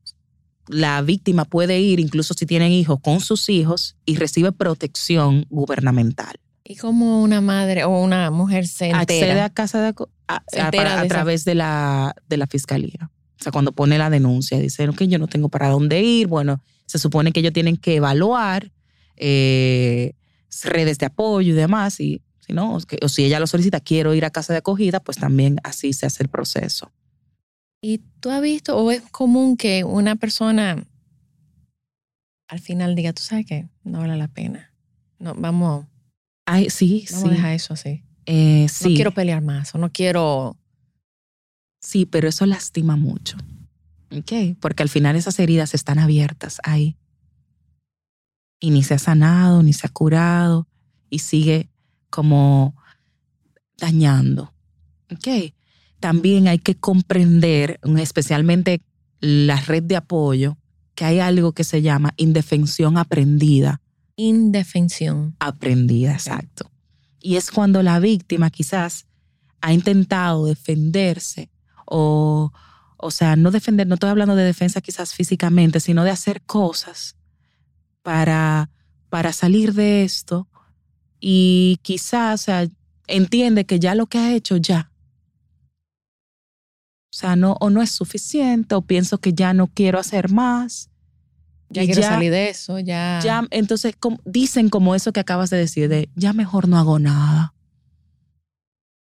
la 0.67 1.01
víctima 1.01 1.45
puede 1.45 1.79
ir, 1.79 1.99
incluso 1.99 2.33
si 2.33 2.45
tienen 2.45 2.71
hijos, 2.71 2.99
con 3.01 3.19
sus 3.19 3.49
hijos 3.49 3.95
y 4.05 4.15
recibe 4.15 4.51
protección 4.51 5.45
gubernamental. 5.49 6.35
¿Y 6.63 6.75
cómo 6.77 7.21
una 7.21 7.41
madre 7.41 7.83
o 7.83 8.01
una 8.01 8.31
mujer 8.31 8.67
se 8.67 8.91
accede 8.91 9.19
entera? 9.29 9.45
a 9.45 9.49
casa 9.51 9.81
de, 9.81 9.93
a, 10.27 10.41
a- 10.61 11.07
través 11.07 11.45
de 11.45 11.53
la, 11.55 12.15
de 12.27 12.37
la 12.37 12.47
fiscalía. 12.47 13.11
O 13.39 13.43
sea, 13.43 13.51
cuando 13.51 13.71
pone 13.73 13.97
la 13.99 14.09
denuncia, 14.09 14.57
dicen 14.59 14.93
que 14.93 15.07
yo 15.07 15.19
no 15.19 15.27
tengo 15.27 15.49
para 15.49 15.69
dónde 15.69 16.01
ir. 16.01 16.25
Bueno, 16.27 16.63
se 16.87 16.97
supone 16.97 17.31
que 17.31 17.41
ellos 17.41 17.53
tienen 17.53 17.77
que 17.77 17.95
evaluar 17.97 18.71
eh, 19.17 20.13
redes 20.63 20.97
de 20.97 21.05
apoyo 21.05 21.53
y 21.53 21.55
demás. 21.55 21.99
Y 21.99 22.21
si 22.39 22.53
no, 22.53 22.75
o 22.75 22.79
que- 22.81 22.97
o 23.03 23.09
si 23.09 23.25
ella 23.25 23.39
lo 23.39 23.47
solicita, 23.47 23.79
quiero 23.79 24.13
ir 24.15 24.25
a 24.25 24.29
casa 24.31 24.53
de 24.53 24.59
acogida, 24.59 24.99
pues 24.99 25.17
también 25.17 25.59
así 25.63 25.93
se 25.93 26.05
hace 26.05 26.23
el 26.23 26.29
proceso. 26.29 26.91
¿Y 27.81 27.99
tú 28.19 28.29
has 28.31 28.41
visto 28.41 28.77
o 28.77 28.91
es 28.91 29.01
común 29.11 29.57
que 29.57 29.83
una 29.83 30.15
persona 30.15 30.83
al 32.47 32.59
final 32.59 32.95
diga, 32.95 33.13
tú 33.13 33.21
sabes 33.23 33.45
que 33.45 33.67
no 33.83 33.99
vale 33.99 34.15
la 34.17 34.27
pena? 34.27 34.71
No, 35.19 35.33
vamos, 35.35 35.85
Ay, 36.45 36.69
sí, 36.69 37.05
vamos 37.11 37.25
a 37.25 37.29
sí. 37.29 37.35
dejar 37.35 37.53
eso 37.53 37.73
así. 37.73 38.03
Eh, 38.25 38.67
sí, 38.69 38.89
No 38.89 38.95
quiero 38.95 39.11
pelear 39.13 39.41
más 39.41 39.73
o 39.75 39.77
no 39.77 39.91
quiero... 39.91 40.57
sí, 41.79 42.05
pero 42.05 42.27
eso 42.27 42.45
lastima 42.45 42.95
mucho. 42.95 43.37
¿Ok? 44.15 44.57
Porque 44.59 44.83
al 44.83 44.89
final 44.89 45.15
esas 45.15 45.37
heridas 45.39 45.73
están 45.73 45.99
abiertas 45.99 46.59
ahí. 46.63 46.97
Y 48.59 48.71
ni 48.71 48.83
se 48.83 48.93
ha 48.95 48.99
sanado, 48.99 49.61
ni 49.61 49.73
se 49.73 49.85
ha 49.85 49.89
curado, 49.89 50.67
y 51.09 51.19
sigue 51.19 51.69
como 52.09 52.75
dañando. 53.77 54.53
¿Ok? 55.11 55.53
También 55.99 56.47
hay 56.47 56.59
que 56.59 56.75
comprender, 56.75 57.79
especialmente 57.97 58.81
la 59.19 59.59
red 59.61 59.83
de 59.83 59.95
apoyo, 59.95 60.57
que 60.93 61.05
hay 61.05 61.19
algo 61.19 61.51
que 61.51 61.63
se 61.63 61.81
llama 61.81 62.13
indefensión 62.17 62.97
aprendida. 62.97 63.81
Indefensión. 64.15 65.35
Aprendida, 65.39 66.13
exacto. 66.13 66.71
Y 67.19 67.35
es 67.35 67.51
cuando 67.51 67.83
la 67.83 67.99
víctima 67.99 68.49
quizás 68.49 69.05
ha 69.61 69.73
intentado 69.73 70.45
defenderse 70.45 71.49
o, 71.85 72.53
o 72.97 73.11
sea, 73.11 73.35
no 73.35 73.51
defender, 73.51 73.87
no 73.87 73.95
estoy 73.95 74.09
hablando 74.09 74.35
de 74.35 74.43
defensa 74.43 74.79
quizás 74.81 75.13
físicamente, 75.13 75.79
sino 75.79 76.03
de 76.03 76.11
hacer 76.11 76.41
cosas 76.43 77.15
para, 78.03 78.69
para 79.09 79.33
salir 79.33 79.73
de 79.73 80.03
esto 80.03 80.47
y 81.19 81.79
quizás, 81.81 82.41
o 82.41 82.43
sea, 82.43 82.67
entiende 83.07 83.65
que 83.65 83.79
ya 83.79 83.95
lo 83.95 84.05
que 84.05 84.19
ha 84.19 84.33
hecho 84.33 84.57
ya. 84.57 84.91
O 87.15 87.17
sea, 87.17 87.37
no, 87.37 87.55
o 87.61 87.69
no 87.69 87.81
es 87.81 87.91
suficiente, 87.91 88.75
o 88.75 88.81
pienso 88.81 89.19
que 89.19 89.31
ya 89.33 89.53
no 89.53 89.67
quiero 89.67 89.99
hacer 89.99 90.29
más. 90.29 90.89
Ya 91.69 91.83
y 91.83 91.85
quiero 91.85 92.01
salir 92.01 92.29
de 92.29 92.49
eso, 92.49 92.77
ya... 92.79 93.21
ya, 93.23 93.47
entonces 93.51 93.95
como- 93.97 94.19
dicen 94.25 94.67
como 94.67 94.95
eso 94.95 95.13
que 95.13 95.21
acabas 95.21 95.49
de 95.49 95.55
decir, 95.55 95.87
de 95.87 96.09
ya 96.15 96.33
mejor 96.33 96.67
no 96.67 96.77
hago 96.77 96.99
nada. 96.99 97.53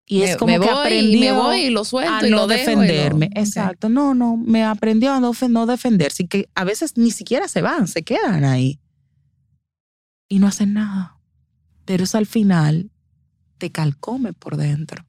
Y 0.05 0.20
me, 0.20 0.24
es 0.32 0.38
como 0.38 0.53
me 0.53 0.60
que 0.62 0.72
voy, 0.72 0.78
aprendió 0.86 1.20
me 1.20 1.32
voy 1.34 1.60
y 1.64 1.70
lo 1.70 1.84
suelto 1.84 2.14
a 2.14 2.26
y 2.26 2.32
no 2.32 2.38
lo 2.38 2.41
lo- 2.43 2.47
defenderme. 2.47 3.30
Exacto, 3.36 3.89
no, 3.89 4.14
no, 4.16 4.38
me 4.38 4.64
aprendió 4.64 5.12
a 5.12 5.20
no, 5.20 5.34
no 5.49 5.66
defenderse 5.66 6.24
y 6.24 6.28
que 6.28 6.49
a 6.55 6.64
veces 6.64 6.95
ni 6.95 7.12
siquiera 7.12 7.49
se 7.49 7.62
van, 7.62 7.89
se 7.89 8.03
quedan 8.03 8.45
ahí 8.45 8.80
y 10.30 10.39
no 10.39 10.47
hacen 10.47 10.74
nada. 10.76 11.20
Pero 11.84 12.05
eso 12.05 12.18
al 12.18 12.26
final 12.26 12.89
te 13.58 13.70
calcome 13.70 14.32
por 14.32 14.55
dentro. 14.55 15.05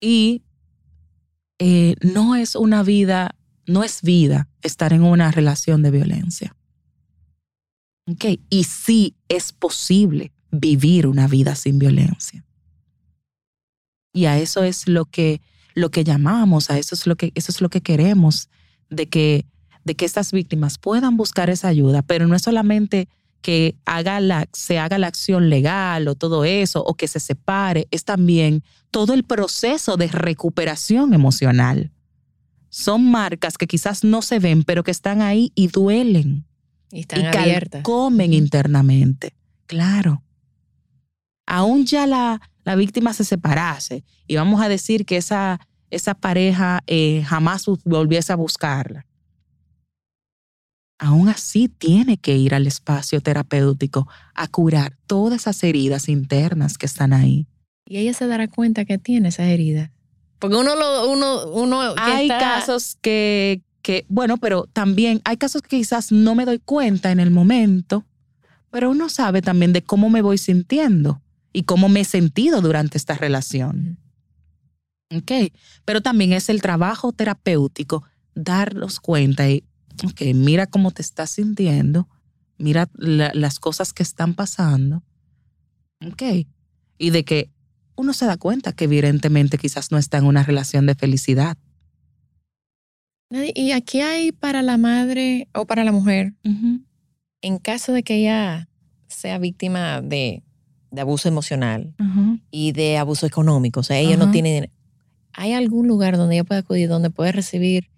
Y 0.00 0.44
eh, 1.58 1.96
no 2.00 2.36
es 2.36 2.54
una 2.54 2.82
vida, 2.82 3.34
no 3.66 3.84
es 3.84 4.02
vida 4.02 4.48
estar 4.62 4.92
en 4.92 5.02
una 5.02 5.30
relación 5.30 5.82
de 5.82 5.90
violencia. 5.90 6.54
Y 8.48 8.64
sí 8.64 9.16
es 9.28 9.52
posible 9.52 10.32
vivir 10.50 11.06
una 11.06 11.28
vida 11.28 11.54
sin 11.54 11.78
violencia. 11.78 12.44
Y 14.12 14.24
a 14.24 14.38
eso 14.38 14.62
es 14.64 14.88
lo 14.88 15.04
que, 15.04 15.42
lo 15.74 15.90
que 15.90 16.04
llamamos, 16.04 16.70
a 16.70 16.78
eso 16.78 16.94
es 16.94 17.06
lo 17.06 17.16
que, 17.16 17.32
eso 17.34 17.52
es 17.52 17.60
lo 17.60 17.68
que 17.68 17.82
queremos, 17.82 18.48
de 18.88 19.08
que, 19.08 19.44
de 19.84 19.94
que 19.94 20.06
estas 20.06 20.32
víctimas 20.32 20.78
puedan 20.78 21.16
buscar 21.16 21.50
esa 21.50 21.68
ayuda, 21.68 22.02
pero 22.02 22.26
no 22.26 22.34
es 22.34 22.42
solamente 22.42 23.08
que 23.40 23.76
haga 23.84 24.20
la, 24.20 24.48
se 24.52 24.78
haga 24.78 24.98
la 24.98 25.06
acción 25.06 25.48
legal 25.50 26.08
o 26.08 26.14
todo 26.14 26.44
eso, 26.44 26.82
o 26.84 26.94
que 26.94 27.08
se 27.08 27.20
separe, 27.20 27.86
es 27.90 28.04
también 28.04 28.62
todo 28.90 29.14
el 29.14 29.24
proceso 29.24 29.96
de 29.96 30.08
recuperación 30.08 31.14
emocional. 31.14 31.92
Son 32.68 33.10
marcas 33.10 33.56
que 33.56 33.66
quizás 33.66 34.04
no 34.04 34.22
se 34.22 34.38
ven, 34.38 34.62
pero 34.64 34.82
que 34.84 34.90
están 34.90 35.22
ahí 35.22 35.52
y 35.54 35.68
duelen 35.68 36.44
Y 36.90 37.00
están 37.00 37.22
y 37.22 37.26
abiertas. 37.26 37.82
comen 37.82 38.32
internamente. 38.34 39.34
Claro. 39.66 40.22
Aún 41.46 41.86
ya 41.86 42.06
la, 42.06 42.40
la 42.64 42.74
víctima 42.76 43.14
se 43.14 43.24
separase 43.24 44.04
y 44.26 44.36
vamos 44.36 44.60
a 44.60 44.68
decir 44.68 45.06
que 45.06 45.16
esa, 45.16 45.60
esa 45.90 46.14
pareja 46.14 46.80
eh, 46.86 47.22
jamás 47.26 47.64
volviese 47.84 48.32
a 48.32 48.36
buscarla. 48.36 49.06
Aún 50.98 51.28
así 51.28 51.68
tiene 51.68 52.16
que 52.16 52.36
ir 52.36 52.54
al 52.54 52.66
espacio 52.66 53.20
terapéutico 53.20 54.08
a 54.34 54.48
curar 54.48 54.96
todas 55.06 55.42
esas 55.42 55.62
heridas 55.62 56.08
internas 56.08 56.76
que 56.76 56.86
están 56.86 57.12
ahí. 57.12 57.46
Y 57.86 57.98
ella 57.98 58.12
se 58.14 58.26
dará 58.26 58.48
cuenta 58.48 58.84
que 58.84 58.98
tiene 58.98 59.28
esas 59.28 59.46
heridas. 59.46 59.90
Porque 60.40 60.56
uno 60.56 60.74
lo, 60.76 61.10
uno, 61.10 61.46
uno 61.52 61.94
que 61.94 62.00
hay 62.00 62.24
está- 62.30 62.38
casos 62.38 62.96
que, 63.00 63.62
que, 63.82 64.04
bueno, 64.08 64.38
pero 64.38 64.64
también 64.72 65.20
hay 65.24 65.36
casos 65.36 65.62
que 65.62 65.76
quizás 65.78 66.10
no 66.12 66.34
me 66.34 66.44
doy 66.44 66.58
cuenta 66.58 67.10
en 67.12 67.20
el 67.20 67.30
momento, 67.30 68.04
pero 68.70 68.90
uno 68.90 69.08
sabe 69.08 69.40
también 69.40 69.72
de 69.72 69.82
cómo 69.82 70.10
me 70.10 70.20
voy 70.22 70.36
sintiendo 70.38 71.22
y 71.52 71.62
cómo 71.62 71.88
me 71.88 72.00
he 72.00 72.04
sentido 72.04 72.60
durante 72.60 72.98
esta 72.98 73.14
relación. 73.14 73.98
¿Ok? 75.14 75.52
Pero 75.84 76.02
también 76.02 76.32
es 76.32 76.48
el 76.50 76.60
trabajo 76.60 77.12
terapéutico 77.12 78.04
darnos 78.34 79.00
cuenta 79.00 79.48
y, 79.48 79.64
ok, 80.04 80.20
mira 80.34 80.66
cómo 80.66 80.90
te 80.90 81.02
estás 81.02 81.30
sintiendo, 81.30 82.08
mira 82.58 82.88
la- 82.94 83.32
las 83.34 83.58
cosas 83.60 83.92
que 83.92 84.02
están 84.02 84.34
pasando, 84.34 85.02
¿ok? 86.06 86.22
Y 86.98 87.10
de 87.10 87.24
que 87.24 87.50
uno 87.96 88.12
se 88.12 88.26
da 88.26 88.36
cuenta 88.36 88.72
que 88.72 88.84
evidentemente 88.84 89.58
quizás 89.58 89.90
no 89.90 89.98
está 89.98 90.18
en 90.18 90.24
una 90.26 90.42
relación 90.44 90.86
de 90.86 90.94
felicidad. 90.94 91.56
Y 93.54 93.72
aquí 93.72 94.00
hay 94.00 94.32
para 94.32 94.62
la 94.62 94.78
madre 94.78 95.48
o 95.54 95.66
para 95.66 95.84
la 95.84 95.92
mujer, 95.92 96.34
en 97.42 97.58
caso 97.58 97.92
de 97.92 98.02
que 98.02 98.14
ella 98.16 98.68
sea 99.08 99.38
víctima 99.38 100.00
de, 100.00 100.42
de 100.90 101.00
abuso 101.00 101.28
emocional 101.28 101.94
y 102.50 102.72
de 102.72 102.96
abuso 102.96 103.26
económico, 103.26 103.80
o 103.80 103.82
sea, 103.82 103.98
ella 103.98 104.16
no 104.16 104.26
tiene 104.30 104.54
dinero, 104.54 104.72
¿hay 105.34 105.52
algún 105.52 105.86
lugar 105.88 106.16
donde 106.16 106.36
ella 106.36 106.44
pueda 106.44 106.60
acudir, 106.62 106.88
donde 106.88 107.10
puede 107.10 107.32
recibir 107.32 107.90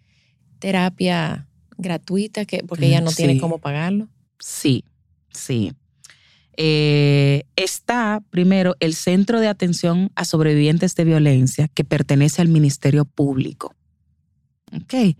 terapia 0.58 1.46
gratuita, 1.80 2.44
que, 2.44 2.62
porque 2.64 2.86
ella 2.86 3.00
no 3.00 3.12
tiene 3.12 3.38
cómo 3.38 3.58
pagarlo? 3.58 4.08
Sí, 4.38 4.84
sí. 5.32 5.72
Eh, 6.56 7.44
está 7.56 8.22
primero 8.30 8.76
el 8.80 8.94
Centro 8.94 9.40
de 9.40 9.48
Atención 9.48 10.10
a 10.14 10.24
Sobrevivientes 10.24 10.94
de 10.94 11.04
Violencia 11.04 11.68
que 11.68 11.84
pertenece 11.84 12.42
al 12.42 12.48
Ministerio 12.48 13.04
Público. 13.04 13.74
Ok. 14.72 15.16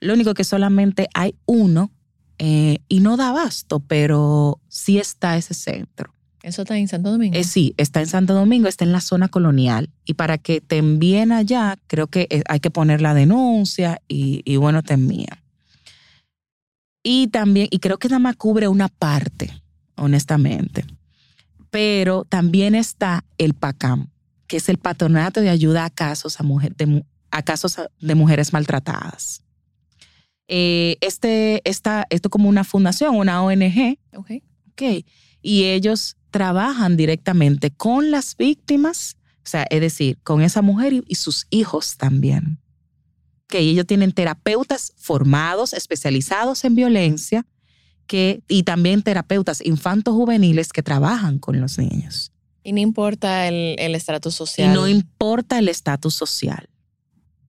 Lo 0.00 0.14
único 0.14 0.34
que 0.34 0.44
solamente 0.44 1.08
hay 1.12 1.34
uno 1.44 1.90
eh, 2.38 2.78
y 2.88 3.00
no 3.00 3.16
da 3.16 3.30
abasto, 3.30 3.80
pero 3.80 4.60
sí 4.68 4.98
está 4.98 5.36
ese 5.36 5.54
centro. 5.54 6.14
¿Eso 6.42 6.62
está 6.62 6.78
en 6.78 6.88
Santo 6.88 7.10
Domingo? 7.10 7.36
Eh, 7.36 7.44
sí, 7.44 7.74
está 7.76 8.00
en 8.00 8.06
Santo 8.06 8.32
Domingo, 8.32 8.68
está 8.68 8.84
en 8.84 8.92
la 8.92 9.00
zona 9.00 9.28
colonial. 9.28 9.90
Y 10.04 10.14
para 10.14 10.38
que 10.38 10.60
te 10.60 10.78
envíen 10.78 11.32
allá, 11.32 11.76
creo 11.88 12.06
que 12.06 12.42
hay 12.48 12.60
que 12.60 12.70
poner 12.70 13.02
la 13.02 13.12
denuncia 13.12 14.00
y, 14.08 14.40
y 14.44 14.56
bueno, 14.56 14.82
te 14.82 14.94
envían. 14.94 15.38
Y 17.10 17.28
también, 17.28 17.68
y 17.70 17.78
creo 17.78 17.96
que 17.96 18.08
nada 18.08 18.18
más 18.18 18.36
cubre 18.36 18.68
una 18.68 18.88
parte, 18.88 19.62
honestamente. 19.96 20.84
Pero 21.70 22.26
también 22.28 22.74
está 22.74 23.24
el 23.38 23.54
PACAM, 23.54 24.08
que 24.46 24.58
es 24.58 24.68
el 24.68 24.76
Patronato 24.76 25.40
de 25.40 25.48
Ayuda 25.48 25.86
a 25.86 25.90
Casos, 25.90 26.38
a 26.38 26.42
mujer, 26.42 26.76
de, 26.76 27.06
a 27.30 27.42
casos 27.42 27.76
de 27.98 28.14
Mujeres 28.14 28.52
Maltratadas. 28.52 29.42
Eh, 30.48 30.98
este, 31.00 31.62
esta, 31.64 32.06
esto 32.10 32.28
como 32.28 32.46
una 32.46 32.62
fundación, 32.62 33.16
una 33.16 33.42
ONG, 33.42 33.98
Ok. 34.14 34.30
ok, 34.72 34.82
y 35.40 35.64
ellos 35.64 36.18
trabajan 36.30 36.98
directamente 36.98 37.70
con 37.70 38.10
las 38.10 38.36
víctimas, 38.36 39.16
o 39.38 39.48
sea, 39.48 39.64
es 39.70 39.80
decir, 39.80 40.18
con 40.24 40.42
esa 40.42 40.60
mujer 40.60 40.92
y, 40.92 41.02
y 41.08 41.14
sus 41.14 41.46
hijos 41.48 41.96
también. 41.96 42.58
Que 43.48 43.58
ellos 43.58 43.86
tienen 43.86 44.12
terapeutas 44.12 44.92
formados, 44.96 45.72
especializados 45.72 46.64
en 46.64 46.74
violencia, 46.74 47.46
que, 48.06 48.42
y 48.48 48.62
también 48.62 49.02
terapeutas 49.02 49.64
infantos 49.64 50.14
juveniles 50.14 50.72
que 50.72 50.82
trabajan 50.82 51.38
con 51.38 51.60
los 51.60 51.78
niños. 51.78 52.32
Y 52.62 52.72
no 52.72 52.80
importa 52.80 53.48
el 53.48 53.76
el 53.78 53.94
estatus 53.94 54.34
Y 54.34 54.36
social. 54.36 54.74
no 54.74 54.86
importa 54.86 55.58
el 55.58 55.68
estatus 55.68 56.14
social. 56.14 56.68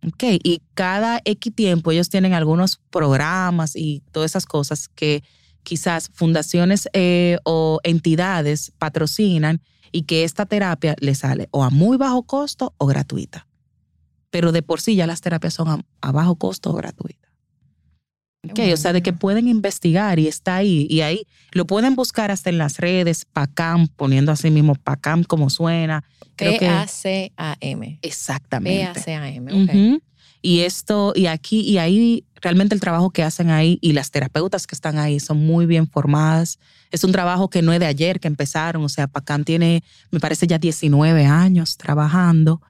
Ok, 0.07 0.23
y 0.43 0.61
cada 0.75 1.21
X 1.25 1.53
tiempo 1.53 1.91
ellos 1.91 2.09
tienen 2.09 2.33
algunos 2.33 2.79
programas 2.89 3.75
y 3.75 4.01
todas 4.11 4.31
esas 4.31 4.45
cosas 4.45 4.87
que 4.87 5.23
quizás 5.63 6.09
fundaciones 6.13 6.87
eh, 6.93 7.37
o 7.43 7.79
entidades 7.83 8.71
patrocinan 8.77 9.61
y 9.91 10.03
que 10.03 10.23
esta 10.23 10.45
terapia 10.45 10.95
le 10.99 11.15
sale 11.15 11.49
o 11.51 11.63
a 11.65 11.69
muy 11.69 11.97
bajo 11.97 12.23
costo 12.23 12.73
o 12.77 12.85
gratuita. 12.85 13.48
Pero 14.30 14.51
de 14.51 14.61
por 14.61 14.82
sí 14.82 14.95
ya 14.95 15.07
las 15.07 15.21
terapias 15.21 15.53
son 15.53 15.67
a, 15.67 15.80
a 16.01 16.11
bajo 16.11 16.36
costo 16.36 16.71
o 16.71 16.73
gratuitas. 16.73 17.30
Ok, 18.49 18.59
o 18.73 18.77
sea, 18.77 18.93
de 18.93 19.01
que 19.01 19.11
pueden 19.11 19.49
investigar 19.49 20.17
y 20.17 20.27
está 20.27 20.55
ahí. 20.55 20.88
Y 20.89 21.01
ahí 21.01 21.27
lo 21.51 21.67
pueden 21.67 21.95
buscar 21.95 22.32
hasta 22.32 22.49
en 22.49 22.57
las 22.57 22.77
redes, 22.77 23.25
PACAM, 23.25 23.88
poniendo 23.89 24.32
así 24.32 24.49
mismo 24.49 24.75
PACAM 24.75 25.23
como 25.23 25.49
suena. 25.49 26.05
P-A-C-A-M. 26.38 27.99
Exactamente. 28.01 28.93
P-A-C-A-M. 28.93 29.63
ok. 29.97 30.01
Y 30.41 30.61
esto, 30.61 31.11
y 31.17 31.25
aquí, 31.25 31.59
y 31.59 31.80
ahí, 31.80 32.25
realmente 32.41 32.73
el 32.73 32.80
trabajo 32.80 33.09
que 33.09 33.23
hacen 33.23 33.49
ahí 33.49 33.77
y 33.82 33.91
las 33.91 34.09
terapeutas 34.09 34.67
que 34.67 34.73
están 34.73 34.97
ahí 34.97 35.19
son 35.19 35.45
muy 35.45 35.65
bien 35.65 35.86
formadas. 35.86 36.59
Es 36.91 37.03
un 37.03 37.11
trabajo 37.11 37.49
que 37.49 37.61
no 37.61 37.73
es 37.73 37.82
de 37.82 37.88
ayer 37.88 38.21
que 38.21 38.30
empezaron, 38.30 38.86
o 38.86 38.89
sea, 38.89 39.07
Pacam 39.07 39.43
tiene, 39.43 39.84
me 40.11 40.21
parece 40.21 40.47
ya 40.47 40.57
19 40.57 41.25
años 41.25 41.75
trabajando 41.75 42.61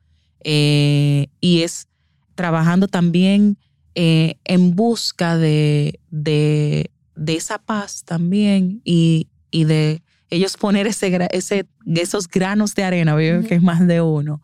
eh, 0.44 1.28
y 1.42 1.62
es 1.62 1.88
trabajando 2.36 2.88
también 2.88 3.58
eh, 3.96 4.36
en 4.46 4.76
busca 4.76 5.38
de, 5.38 6.00
de, 6.10 6.92
de 7.16 7.36
esa 7.36 7.58
paz 7.58 8.04
también 8.06 8.82
y, 8.86 9.28
y 9.52 9.66
de 9.66 10.02
ellos 10.30 10.58
poner 10.58 10.88
ese, 10.88 11.28
ese, 11.32 11.68
esos 11.86 12.28
granos 12.28 12.76
de 12.76 12.84
arena, 12.84 13.16
veo 13.16 13.44
que 13.44 13.56
es 13.56 13.62
más 13.62 13.86
de 13.86 14.02
uno, 14.02 14.42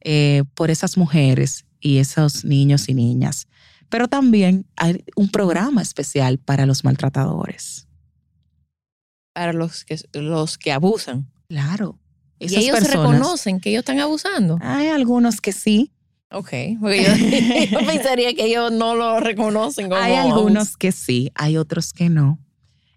eh, 0.00 0.44
por 0.54 0.70
esas 0.70 0.96
mujeres 0.96 1.64
y 1.80 1.98
esos 1.98 2.44
niños 2.44 2.88
y 2.88 2.94
niñas. 2.94 3.46
Pero 3.88 4.08
también 4.08 4.66
hay 4.76 5.04
un 5.16 5.30
programa 5.30 5.80
especial 5.80 6.38
para 6.38 6.66
los 6.66 6.84
maltratadores. 6.84 7.86
Para 9.32 9.52
los 9.52 9.84
que, 9.84 9.98
los 10.12 10.58
que 10.58 10.72
abusan. 10.72 11.30
Claro. 11.48 11.98
Y 12.38 12.54
ellos 12.56 12.78
personas- 12.78 13.12
reconocen 13.12 13.60
que 13.60 13.70
ellos 13.70 13.80
están 13.80 14.00
abusando. 14.00 14.58
Hay 14.60 14.88
algunos 14.88 15.40
que 15.40 15.52
sí, 15.52 15.92
Ok. 16.30 16.50
Porque 16.80 17.04
yo, 17.70 17.78
yo 17.80 17.86
pensaría 17.86 18.34
que 18.34 18.44
ellos 18.44 18.70
no 18.70 18.94
lo 18.94 19.18
reconocen 19.20 19.88
como 19.88 20.00
hay 20.00 20.14
algunos 20.14 20.76
que 20.76 20.92
sí, 20.92 21.30
hay 21.34 21.56
otros 21.56 21.92
que 21.92 22.10
no. 22.10 22.38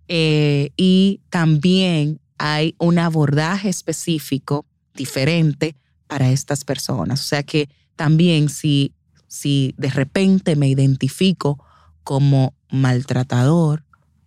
Eh, 0.07 0.71
y 0.75 1.21
también 1.29 2.19
hay 2.37 2.75
un 2.77 2.99
abordaje 2.99 3.69
específico 3.69 4.65
diferente 4.93 5.75
para 6.07 6.29
estas 6.31 6.65
personas. 6.65 7.21
O 7.21 7.23
sea 7.23 7.43
que 7.43 7.69
también 7.95 8.49
si, 8.49 8.93
si 9.27 9.73
de 9.77 9.89
repente 9.89 10.57
me 10.57 10.67
identifico 10.67 11.63
como 12.03 12.53
maltratador 12.69 13.85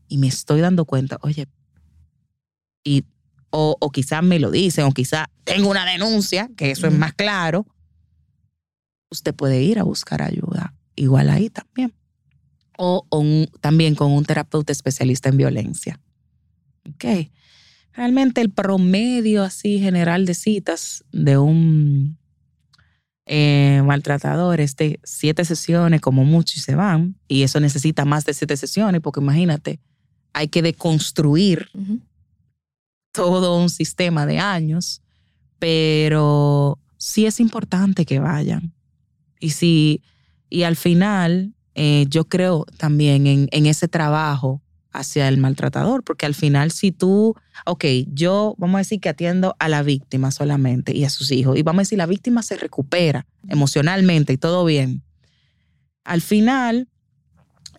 y 0.09 0.17
me 0.17 0.29
estoy 0.29 0.61
dando 0.61 0.87
cuenta, 0.87 1.19
oye, 1.21 1.47
y, 2.83 3.05
o, 3.57 3.77
o 3.79 3.91
quizás 3.91 4.21
me 4.23 4.41
lo 4.41 4.51
dicen, 4.51 4.85
o 4.85 4.91
quizás 4.93 5.27
tengo 5.45 5.71
una 5.71 5.85
denuncia, 5.87 6.51
que 6.57 6.73
eso 6.73 6.89
es 6.89 6.93
más 6.93 7.13
claro, 7.15 7.67
usted 9.11 9.33
puede 9.33 9.63
ir 9.63 9.79
a 9.79 9.85
buscar 9.85 10.23
ayuda. 10.23 10.75
Igual 10.97 11.31
ahí 11.31 11.51
también. 11.51 11.93
O, 12.77 13.07
o 13.09 13.19
un- 13.21 13.49
también 13.61 13.95
con 13.95 14.11
un 14.11 14.25
terapeuta 14.25 14.73
especialista 14.73 15.29
en 15.29 15.37
violencia. 15.37 16.01
Ok. 16.89 17.05
Realmente 17.93 18.41
el 18.41 18.51
promedio 18.51 19.45
así 19.45 19.79
general 19.79 20.27
de 20.27 20.35
citas 20.35 21.05
de 21.13 21.39
un 21.39 22.19
eh, 23.27 23.83
maltratador 23.85 24.61
es 24.61 24.75
de 24.75 24.99
siete 25.05 25.45
sesiones 25.45 26.01
como 26.01 26.25
mucho 26.25 26.55
y 26.57 26.61
se 26.61 26.75
van. 26.75 27.15
Y 27.29 27.45
eso 27.45 27.61
necesita 27.61 28.05
más 28.05 28.25
de 28.25 28.35
siete 28.35 28.57
sesiones 28.57 29.01
porque 29.01 29.21
imagínate, 29.21 29.79
hay 30.33 30.49
que 30.49 30.61
deconstruir. 30.63 31.69
Todo 33.15 33.57
un 33.57 33.71
sistema 33.71 34.27
de 34.27 34.41
años, 34.41 35.01
pero 35.59 36.79
sí 36.99 37.25
es 37.25 37.41
importante 37.41 38.05
que 38.05 38.19
vayan. 38.19 38.75
Y 39.41 39.51
si, 39.51 40.03
y 40.51 40.65
al 40.65 40.77
final, 40.77 41.55
eh, 41.75 42.07
yo 42.09 42.29
creo 42.29 42.67
también 42.77 43.27
en, 43.27 43.49
en 43.53 43.67
ese 43.67 43.89
trabajo 43.89 44.61
hacia 44.93 45.29
el 45.29 45.39
maltratador, 45.39 46.03
porque 46.03 46.27
al 46.27 46.35
final 46.35 46.71
si 46.71 46.93
tú, 46.93 47.35
ok, 47.67 47.85
yo 48.13 48.55
vamos 48.59 48.77
a 48.77 48.79
decir 48.79 49.01
que 49.01 49.09
atiendo 49.09 49.57
a 49.59 49.69
la 49.69 49.83
víctima 49.83 50.31
solamente 50.31 50.95
y 50.95 51.05
a 51.05 51.11
sus 51.11 51.31
hijos, 51.31 51.57
y 51.57 51.63
vamos 51.63 51.81
a 51.81 51.83
decir 51.83 51.99
la 51.99 52.07
víctima 52.07 52.43
se 52.43 52.57
recupera 52.57 53.27
emocionalmente 53.49 54.33
y 54.33 54.39
todo 54.39 54.65
bien. 54.65 55.03
Al 56.05 56.21
final, 56.21 56.89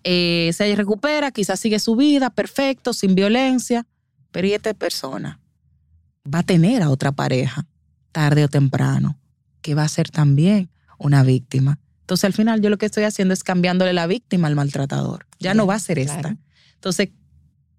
eh, 0.04 0.52
se 0.54 0.76
recupera, 0.76 1.32
quizás 1.32 1.60
sigue 1.60 1.80
su 1.80 1.96
vida, 1.96 2.30
perfecto, 2.30 2.94
sin 2.94 3.16
violencia, 3.16 3.86
pero 4.36 4.48
¿y 4.48 4.54
esta 4.54 4.74
persona? 4.74 5.40
Va 6.28 6.40
a 6.40 6.44
tener 6.44 6.84
a 6.84 6.90
otra 6.90 7.14
pareja, 7.14 7.66
tarde 8.12 8.44
o 8.44 8.50
temprano, 8.50 9.18
que 9.62 9.76
va 9.76 9.84
a 9.84 9.88
ser 9.88 10.10
también 10.10 10.70
una 10.98 11.24
víctima. 11.24 11.80
Entonces 12.02 12.26
al 12.26 12.34
final 12.34 12.60
yo 12.60 12.70
lo 12.70 12.78
que 12.78 12.86
estoy 12.86 13.06
haciendo 13.06 13.34
es 13.34 13.46
cambiándole 13.46 13.94
la 13.94 14.08
víctima 14.08 14.50
al 14.50 14.56
maltratador. 14.58 15.26
Ya 15.40 15.54
no 15.54 15.66
va 15.66 15.76
a 15.76 15.80
ser 15.80 16.02
claro. 16.04 16.18
esta. 16.20 16.38
Entonces 16.74 17.12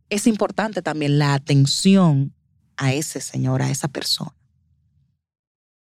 es 0.09 0.26
importante 0.26 0.80
también 0.80 1.18
la 1.18 1.34
atención 1.34 2.32
a 2.78 2.94
ese 2.94 3.20
señor, 3.20 3.61
a 3.61 3.68
esa 3.70 3.88
persona. 3.88 4.32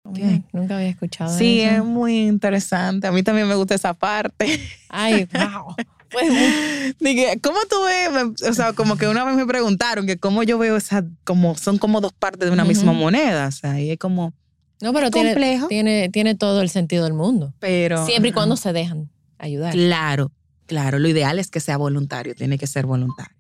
Bien, 0.10 0.44
Nunca 0.54 0.78
había 0.78 0.90
escuchado 0.90 1.38
Sí, 1.38 1.62
eso. 1.62 1.76
es 1.76 1.84
muy 1.84 2.26
interesante. 2.26 3.06
A 3.06 3.12
mí 3.12 3.22
también 3.22 3.48
me 3.48 3.54
gusta 3.54 3.76
esa 3.76 3.94
parte. 3.94 4.60
Ay, 4.90 5.28
wow. 5.32 5.76
Pues, 6.14 6.96
Dije, 7.00 7.40
¿cómo 7.42 7.58
tú 7.70 7.76
ves? 7.84 8.50
O 8.50 8.54
sea, 8.54 8.74
como 8.74 8.96
que 8.96 9.08
una 9.08 9.26
vez 9.26 9.36
me 9.36 9.46
preguntaron 9.46 10.06
que 10.06 10.18
cómo 10.18 10.44
yo 10.44 10.58
veo 10.58 10.78
esa, 10.78 11.04
como 11.24 11.56
son 11.56 11.78
como 11.78 12.00
dos 12.00 12.14
partes 12.14 12.48
de 12.48 12.54
una 12.54 12.64
misma 12.64 12.94
moneda. 12.94 13.48
O 13.48 13.52
sea, 13.52 13.82
y 13.82 13.92
es 13.92 13.98
como, 13.98 14.34
no, 14.82 14.94
pero 14.94 15.12
tiene, 15.12 15.30
complejo. 15.32 15.68
tiene, 15.68 16.10
tiene 16.10 16.36
todo 16.36 16.62
el 16.62 16.70
sentido 16.70 17.04
del 17.06 17.14
mundo. 17.14 17.54
pero. 17.60 18.06
Siempre 18.06 18.30
y 18.30 18.34
cuando 18.34 18.56
se 18.56 18.74
dejan 18.74 19.10
ayudar. 19.38 19.74
Claro, 19.74 20.32
claro. 20.66 21.00
Lo 21.00 21.08
ideal 21.08 21.40
es 21.40 21.50
que 21.50 21.60
sea 21.60 21.78
voluntario, 21.78 22.36
tiene 22.36 22.58
que 22.58 22.68
ser 22.68 22.86
voluntario. 22.86 23.36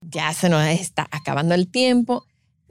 Ya 0.00 0.32
se 0.32 0.48
nos 0.48 0.64
está 0.66 1.08
acabando 1.10 1.54
el 1.54 1.68
tiempo. 1.68 2.24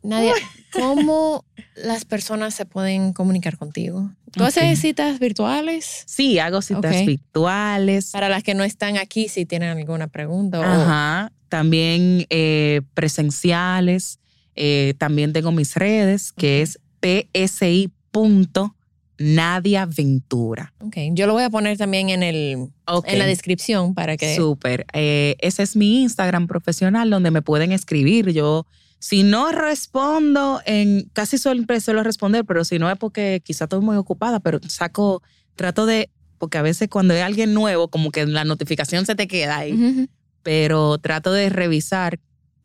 Nadia, 0.03 0.33
¿cómo 0.74 1.43
las 1.76 2.05
personas 2.05 2.53
se 2.53 2.65
pueden 2.65 3.13
comunicar 3.13 3.57
contigo? 3.57 4.09
¿Tú 4.32 4.41
Ok. 4.43 4.47
haces 4.49 4.80
citas 4.80 5.20
virtuales? 5.20 6.03
Sí, 6.05 6.38
hago 6.39 6.61
citas 6.61 7.05
virtuales. 7.05 8.11
Para 8.11 8.30
las 8.30 8.43
que 8.43 8.53
no 8.53 8.63
están 8.63 8.97
aquí, 8.97 9.30
si 9.30 9.45
tienen 9.45 9.78
alguna 9.78 10.07
pregunta. 10.07 10.59
o- 10.59 10.63
Ajá. 10.63 11.32
También 11.49 12.26
eh, 12.30 12.82
presenciales. 12.93 14.20
Eh, 14.55 14.93
también 14.97 15.34
tengo 15.34 15.51
mis 15.51 15.76
redes, 15.76 16.32
que 16.34 16.61
es 16.61 16.80
psi.nadiaventura. 19.38 20.74
Ok, 20.80 20.95
yo 21.13 21.28
lo 21.28 21.34
voy 21.34 21.43
a 21.43 21.49
poner 21.49 21.78
también 21.78 22.09
en, 22.09 22.24
el, 22.24 22.68
en 23.05 23.20
la 23.20 23.26
descripción 23.26 23.93
para 23.93 24.18
que... 24.18 24.36
Súper. 24.36 24.86
Eh, 24.93 25.36
ese 25.39 25.63
es 25.63 25.76
mi 25.76 26.01
Instagram 26.03 26.47
profesional 26.47 27.09
donde 27.09 27.32
me 27.32 27.41
pueden 27.41 27.72
escribir. 27.72 28.32
Yo 28.32 28.65
Si 28.99 29.23
no 29.23 29.51
respondo, 29.51 30.61
en 30.65 31.09
casi 31.13 31.37
siempre 31.37 31.79
suelo 31.79 32.03
responder, 32.03 32.45
pero 32.45 32.65
si 32.65 32.79
no 32.79 32.89
es 32.89 32.97
porque 32.97 33.41
quizá 33.43 33.65
estoy 33.65 33.81
muy 33.81 33.95
ocupada, 33.95 34.39
pero 34.39 34.59
saco, 34.67 35.21
trato 35.55 35.85
de, 35.85 36.09
porque 36.39 36.57
a 36.57 36.63
veces 36.63 36.89
cuando 36.89 37.13
hay 37.13 37.21
alguien 37.21 37.53
nuevo, 37.53 37.89
como 37.89 38.11
que 38.11 38.25
la 38.25 38.43
notificación 38.43 39.05
se 39.05 39.15
te 39.15 39.27
queda 39.27 39.57
ahí, 39.59 40.09
pero 40.41 40.97
trato 40.97 41.31
de 41.31 41.49
revisar 41.49 42.19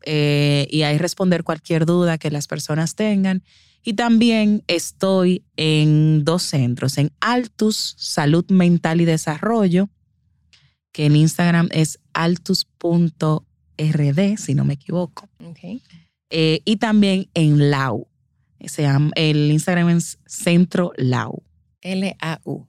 eh, 0.05 0.67
y 0.69 0.81
ahí 0.83 0.97
responder 0.97 1.43
cualquier 1.43 1.85
duda 1.85 2.17
que 2.17 2.31
las 2.31 2.47
personas 2.47 2.95
tengan. 2.95 3.43
Y 3.83 3.93
también 3.93 4.63
estoy 4.67 5.43
en 5.57 6.23
dos 6.23 6.43
centros, 6.43 6.97
en 6.97 7.11
Altus 7.19 7.95
Salud 7.97 8.45
Mental 8.49 9.01
y 9.01 9.05
Desarrollo, 9.05 9.89
que 10.93 11.05
en 11.05 11.15
Instagram 11.17 11.67
es 11.71 11.99
altus.rd, 12.13 13.43
si 14.37 14.55
no 14.55 14.63
me 14.65 14.73
equivoco. 14.75 15.27
Eh, 16.35 16.61
y 16.65 16.77
también 16.77 17.29
en 17.35 17.69
Lau. 17.69 18.07
Se 18.65 18.81
llama, 18.81 19.11
el 19.15 19.51
Instagram 19.51 19.89
es 19.89 20.17
Centro 20.25 20.91
Lau. 20.97 21.43
L-A-U. 21.81 22.65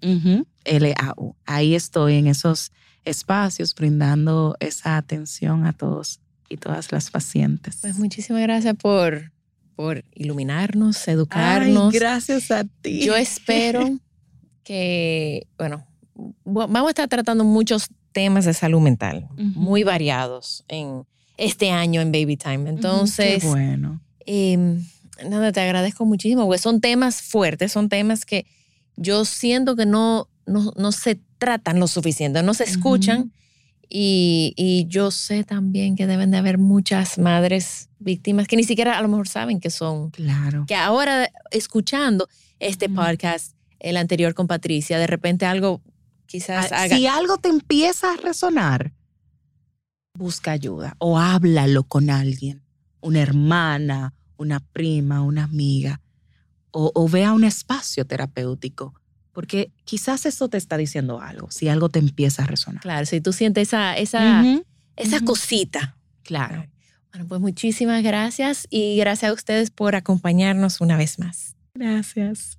L-A-U. 0.64 1.36
Ahí 1.46 1.74
estoy 1.74 2.16
en 2.16 2.26
esos 2.26 2.72
espacios 3.04 3.74
brindando 3.74 4.56
esa 4.60 4.96
atención 4.98 5.66
a 5.66 5.72
todos 5.72 6.20
y 6.48 6.56
todas 6.58 6.90
las 6.92 7.10
pacientes. 7.10 7.78
Pues 7.80 7.96
muchísimas 7.98 8.42
gracias 8.42 8.74
por, 8.76 9.32
por 9.76 10.04
iluminarnos, 10.14 11.06
educarnos. 11.08 11.92
Ay, 11.94 11.98
gracias 12.00 12.50
a 12.50 12.64
ti. 12.82 13.04
Yo 13.04 13.14
espero 13.16 13.98
que, 14.64 15.46
bueno, 15.58 15.86
bu- 16.14 16.66
vamos 16.68 16.86
a 16.86 16.90
estar 16.90 17.08
tratando 17.08 17.44
muchos 17.44 17.88
temas 18.12 18.44
de 18.44 18.54
salud 18.54 18.80
mental, 18.80 19.28
muy 19.36 19.84
variados 19.84 20.64
en 20.68 21.04
este 21.36 21.70
año 21.70 22.00
en 22.00 22.12
Baby 22.12 22.36
Time. 22.36 22.68
Entonces, 22.70 23.42
Qué 23.42 23.46
bueno. 23.48 24.00
em, 24.26 24.84
nada, 25.28 25.52
te 25.52 25.60
agradezco 25.60 26.04
muchísimo, 26.04 26.46
porque 26.46 26.60
son 26.62 26.80
temas 26.80 27.22
fuertes, 27.22 27.72
son 27.72 27.88
temas 27.88 28.24
que 28.24 28.46
yo 28.96 29.24
siento 29.24 29.74
que 29.76 29.86
no, 29.86 30.28
no, 30.46 30.72
no 30.76 30.92
se 30.92 31.20
tratan 31.38 31.80
lo 31.80 31.88
suficiente, 31.88 32.42
no 32.42 32.54
se 32.54 32.64
escuchan. 32.64 33.32
Y, 33.88 34.54
y 34.56 34.86
yo 34.88 35.10
sé 35.10 35.44
también 35.44 35.94
que 35.94 36.06
deben 36.06 36.30
de 36.30 36.38
haber 36.38 36.56
muchas 36.58 37.18
madres 37.18 37.90
víctimas 37.98 38.48
que 38.48 38.56
ni 38.56 38.64
siquiera 38.64 38.98
a 38.98 39.02
lo 39.02 39.08
mejor 39.08 39.28
saben 39.28 39.60
que 39.60 39.68
son 39.70 40.10
Claro. 40.10 40.64
que 40.66 40.74
ahora 40.74 41.30
escuchando 41.50 42.26
este 42.60 42.88
podcast, 42.88 43.54
el 43.78 43.96
anterior 43.98 44.32
con 44.34 44.46
Patricia, 44.46 44.98
de 44.98 45.06
repente 45.06 45.44
algo 45.44 45.82
quizás 46.26 46.72
Ah, 46.72 46.84
haga. 46.84 46.96
Si 46.96 47.06
algo 47.06 47.36
te 47.36 47.50
empieza 47.50 48.14
a 48.14 48.16
resonar, 48.16 48.92
busca 50.14 50.52
ayuda 50.52 50.94
o 50.98 51.18
háblalo 51.18 51.84
con 51.84 52.08
alguien, 52.10 52.62
una 53.00 53.20
hermana, 53.20 54.14
una 54.36 54.60
prima, 54.60 55.22
una 55.22 55.44
amiga, 55.44 56.00
o, 56.70 56.90
o 56.94 57.08
ve 57.08 57.24
a 57.24 57.32
un 57.32 57.44
espacio 57.44 58.04
terapéutico, 58.06 58.94
porque 59.32 59.72
quizás 59.84 60.26
eso 60.26 60.48
te 60.48 60.56
está 60.56 60.76
diciendo 60.76 61.20
algo, 61.20 61.50
si 61.50 61.68
algo 61.68 61.88
te 61.88 61.98
empieza 61.98 62.44
a 62.44 62.46
resonar. 62.46 62.82
Claro, 62.82 63.06
si 63.06 63.20
tú 63.20 63.32
sientes 63.32 63.68
esa, 63.68 63.96
esa, 63.96 64.44
esa 64.96 65.20
cosita. 65.20 65.96
Claro. 66.22 66.66
Bueno, 67.12 67.28
pues 67.28 67.40
muchísimas 67.40 68.02
gracias 68.02 68.66
y 68.70 68.96
gracias 68.96 69.30
a 69.30 69.34
ustedes 69.34 69.70
por 69.70 69.94
acompañarnos 69.94 70.80
una 70.80 70.96
vez 70.96 71.18
más. 71.18 71.54
Gracias. 71.74 72.58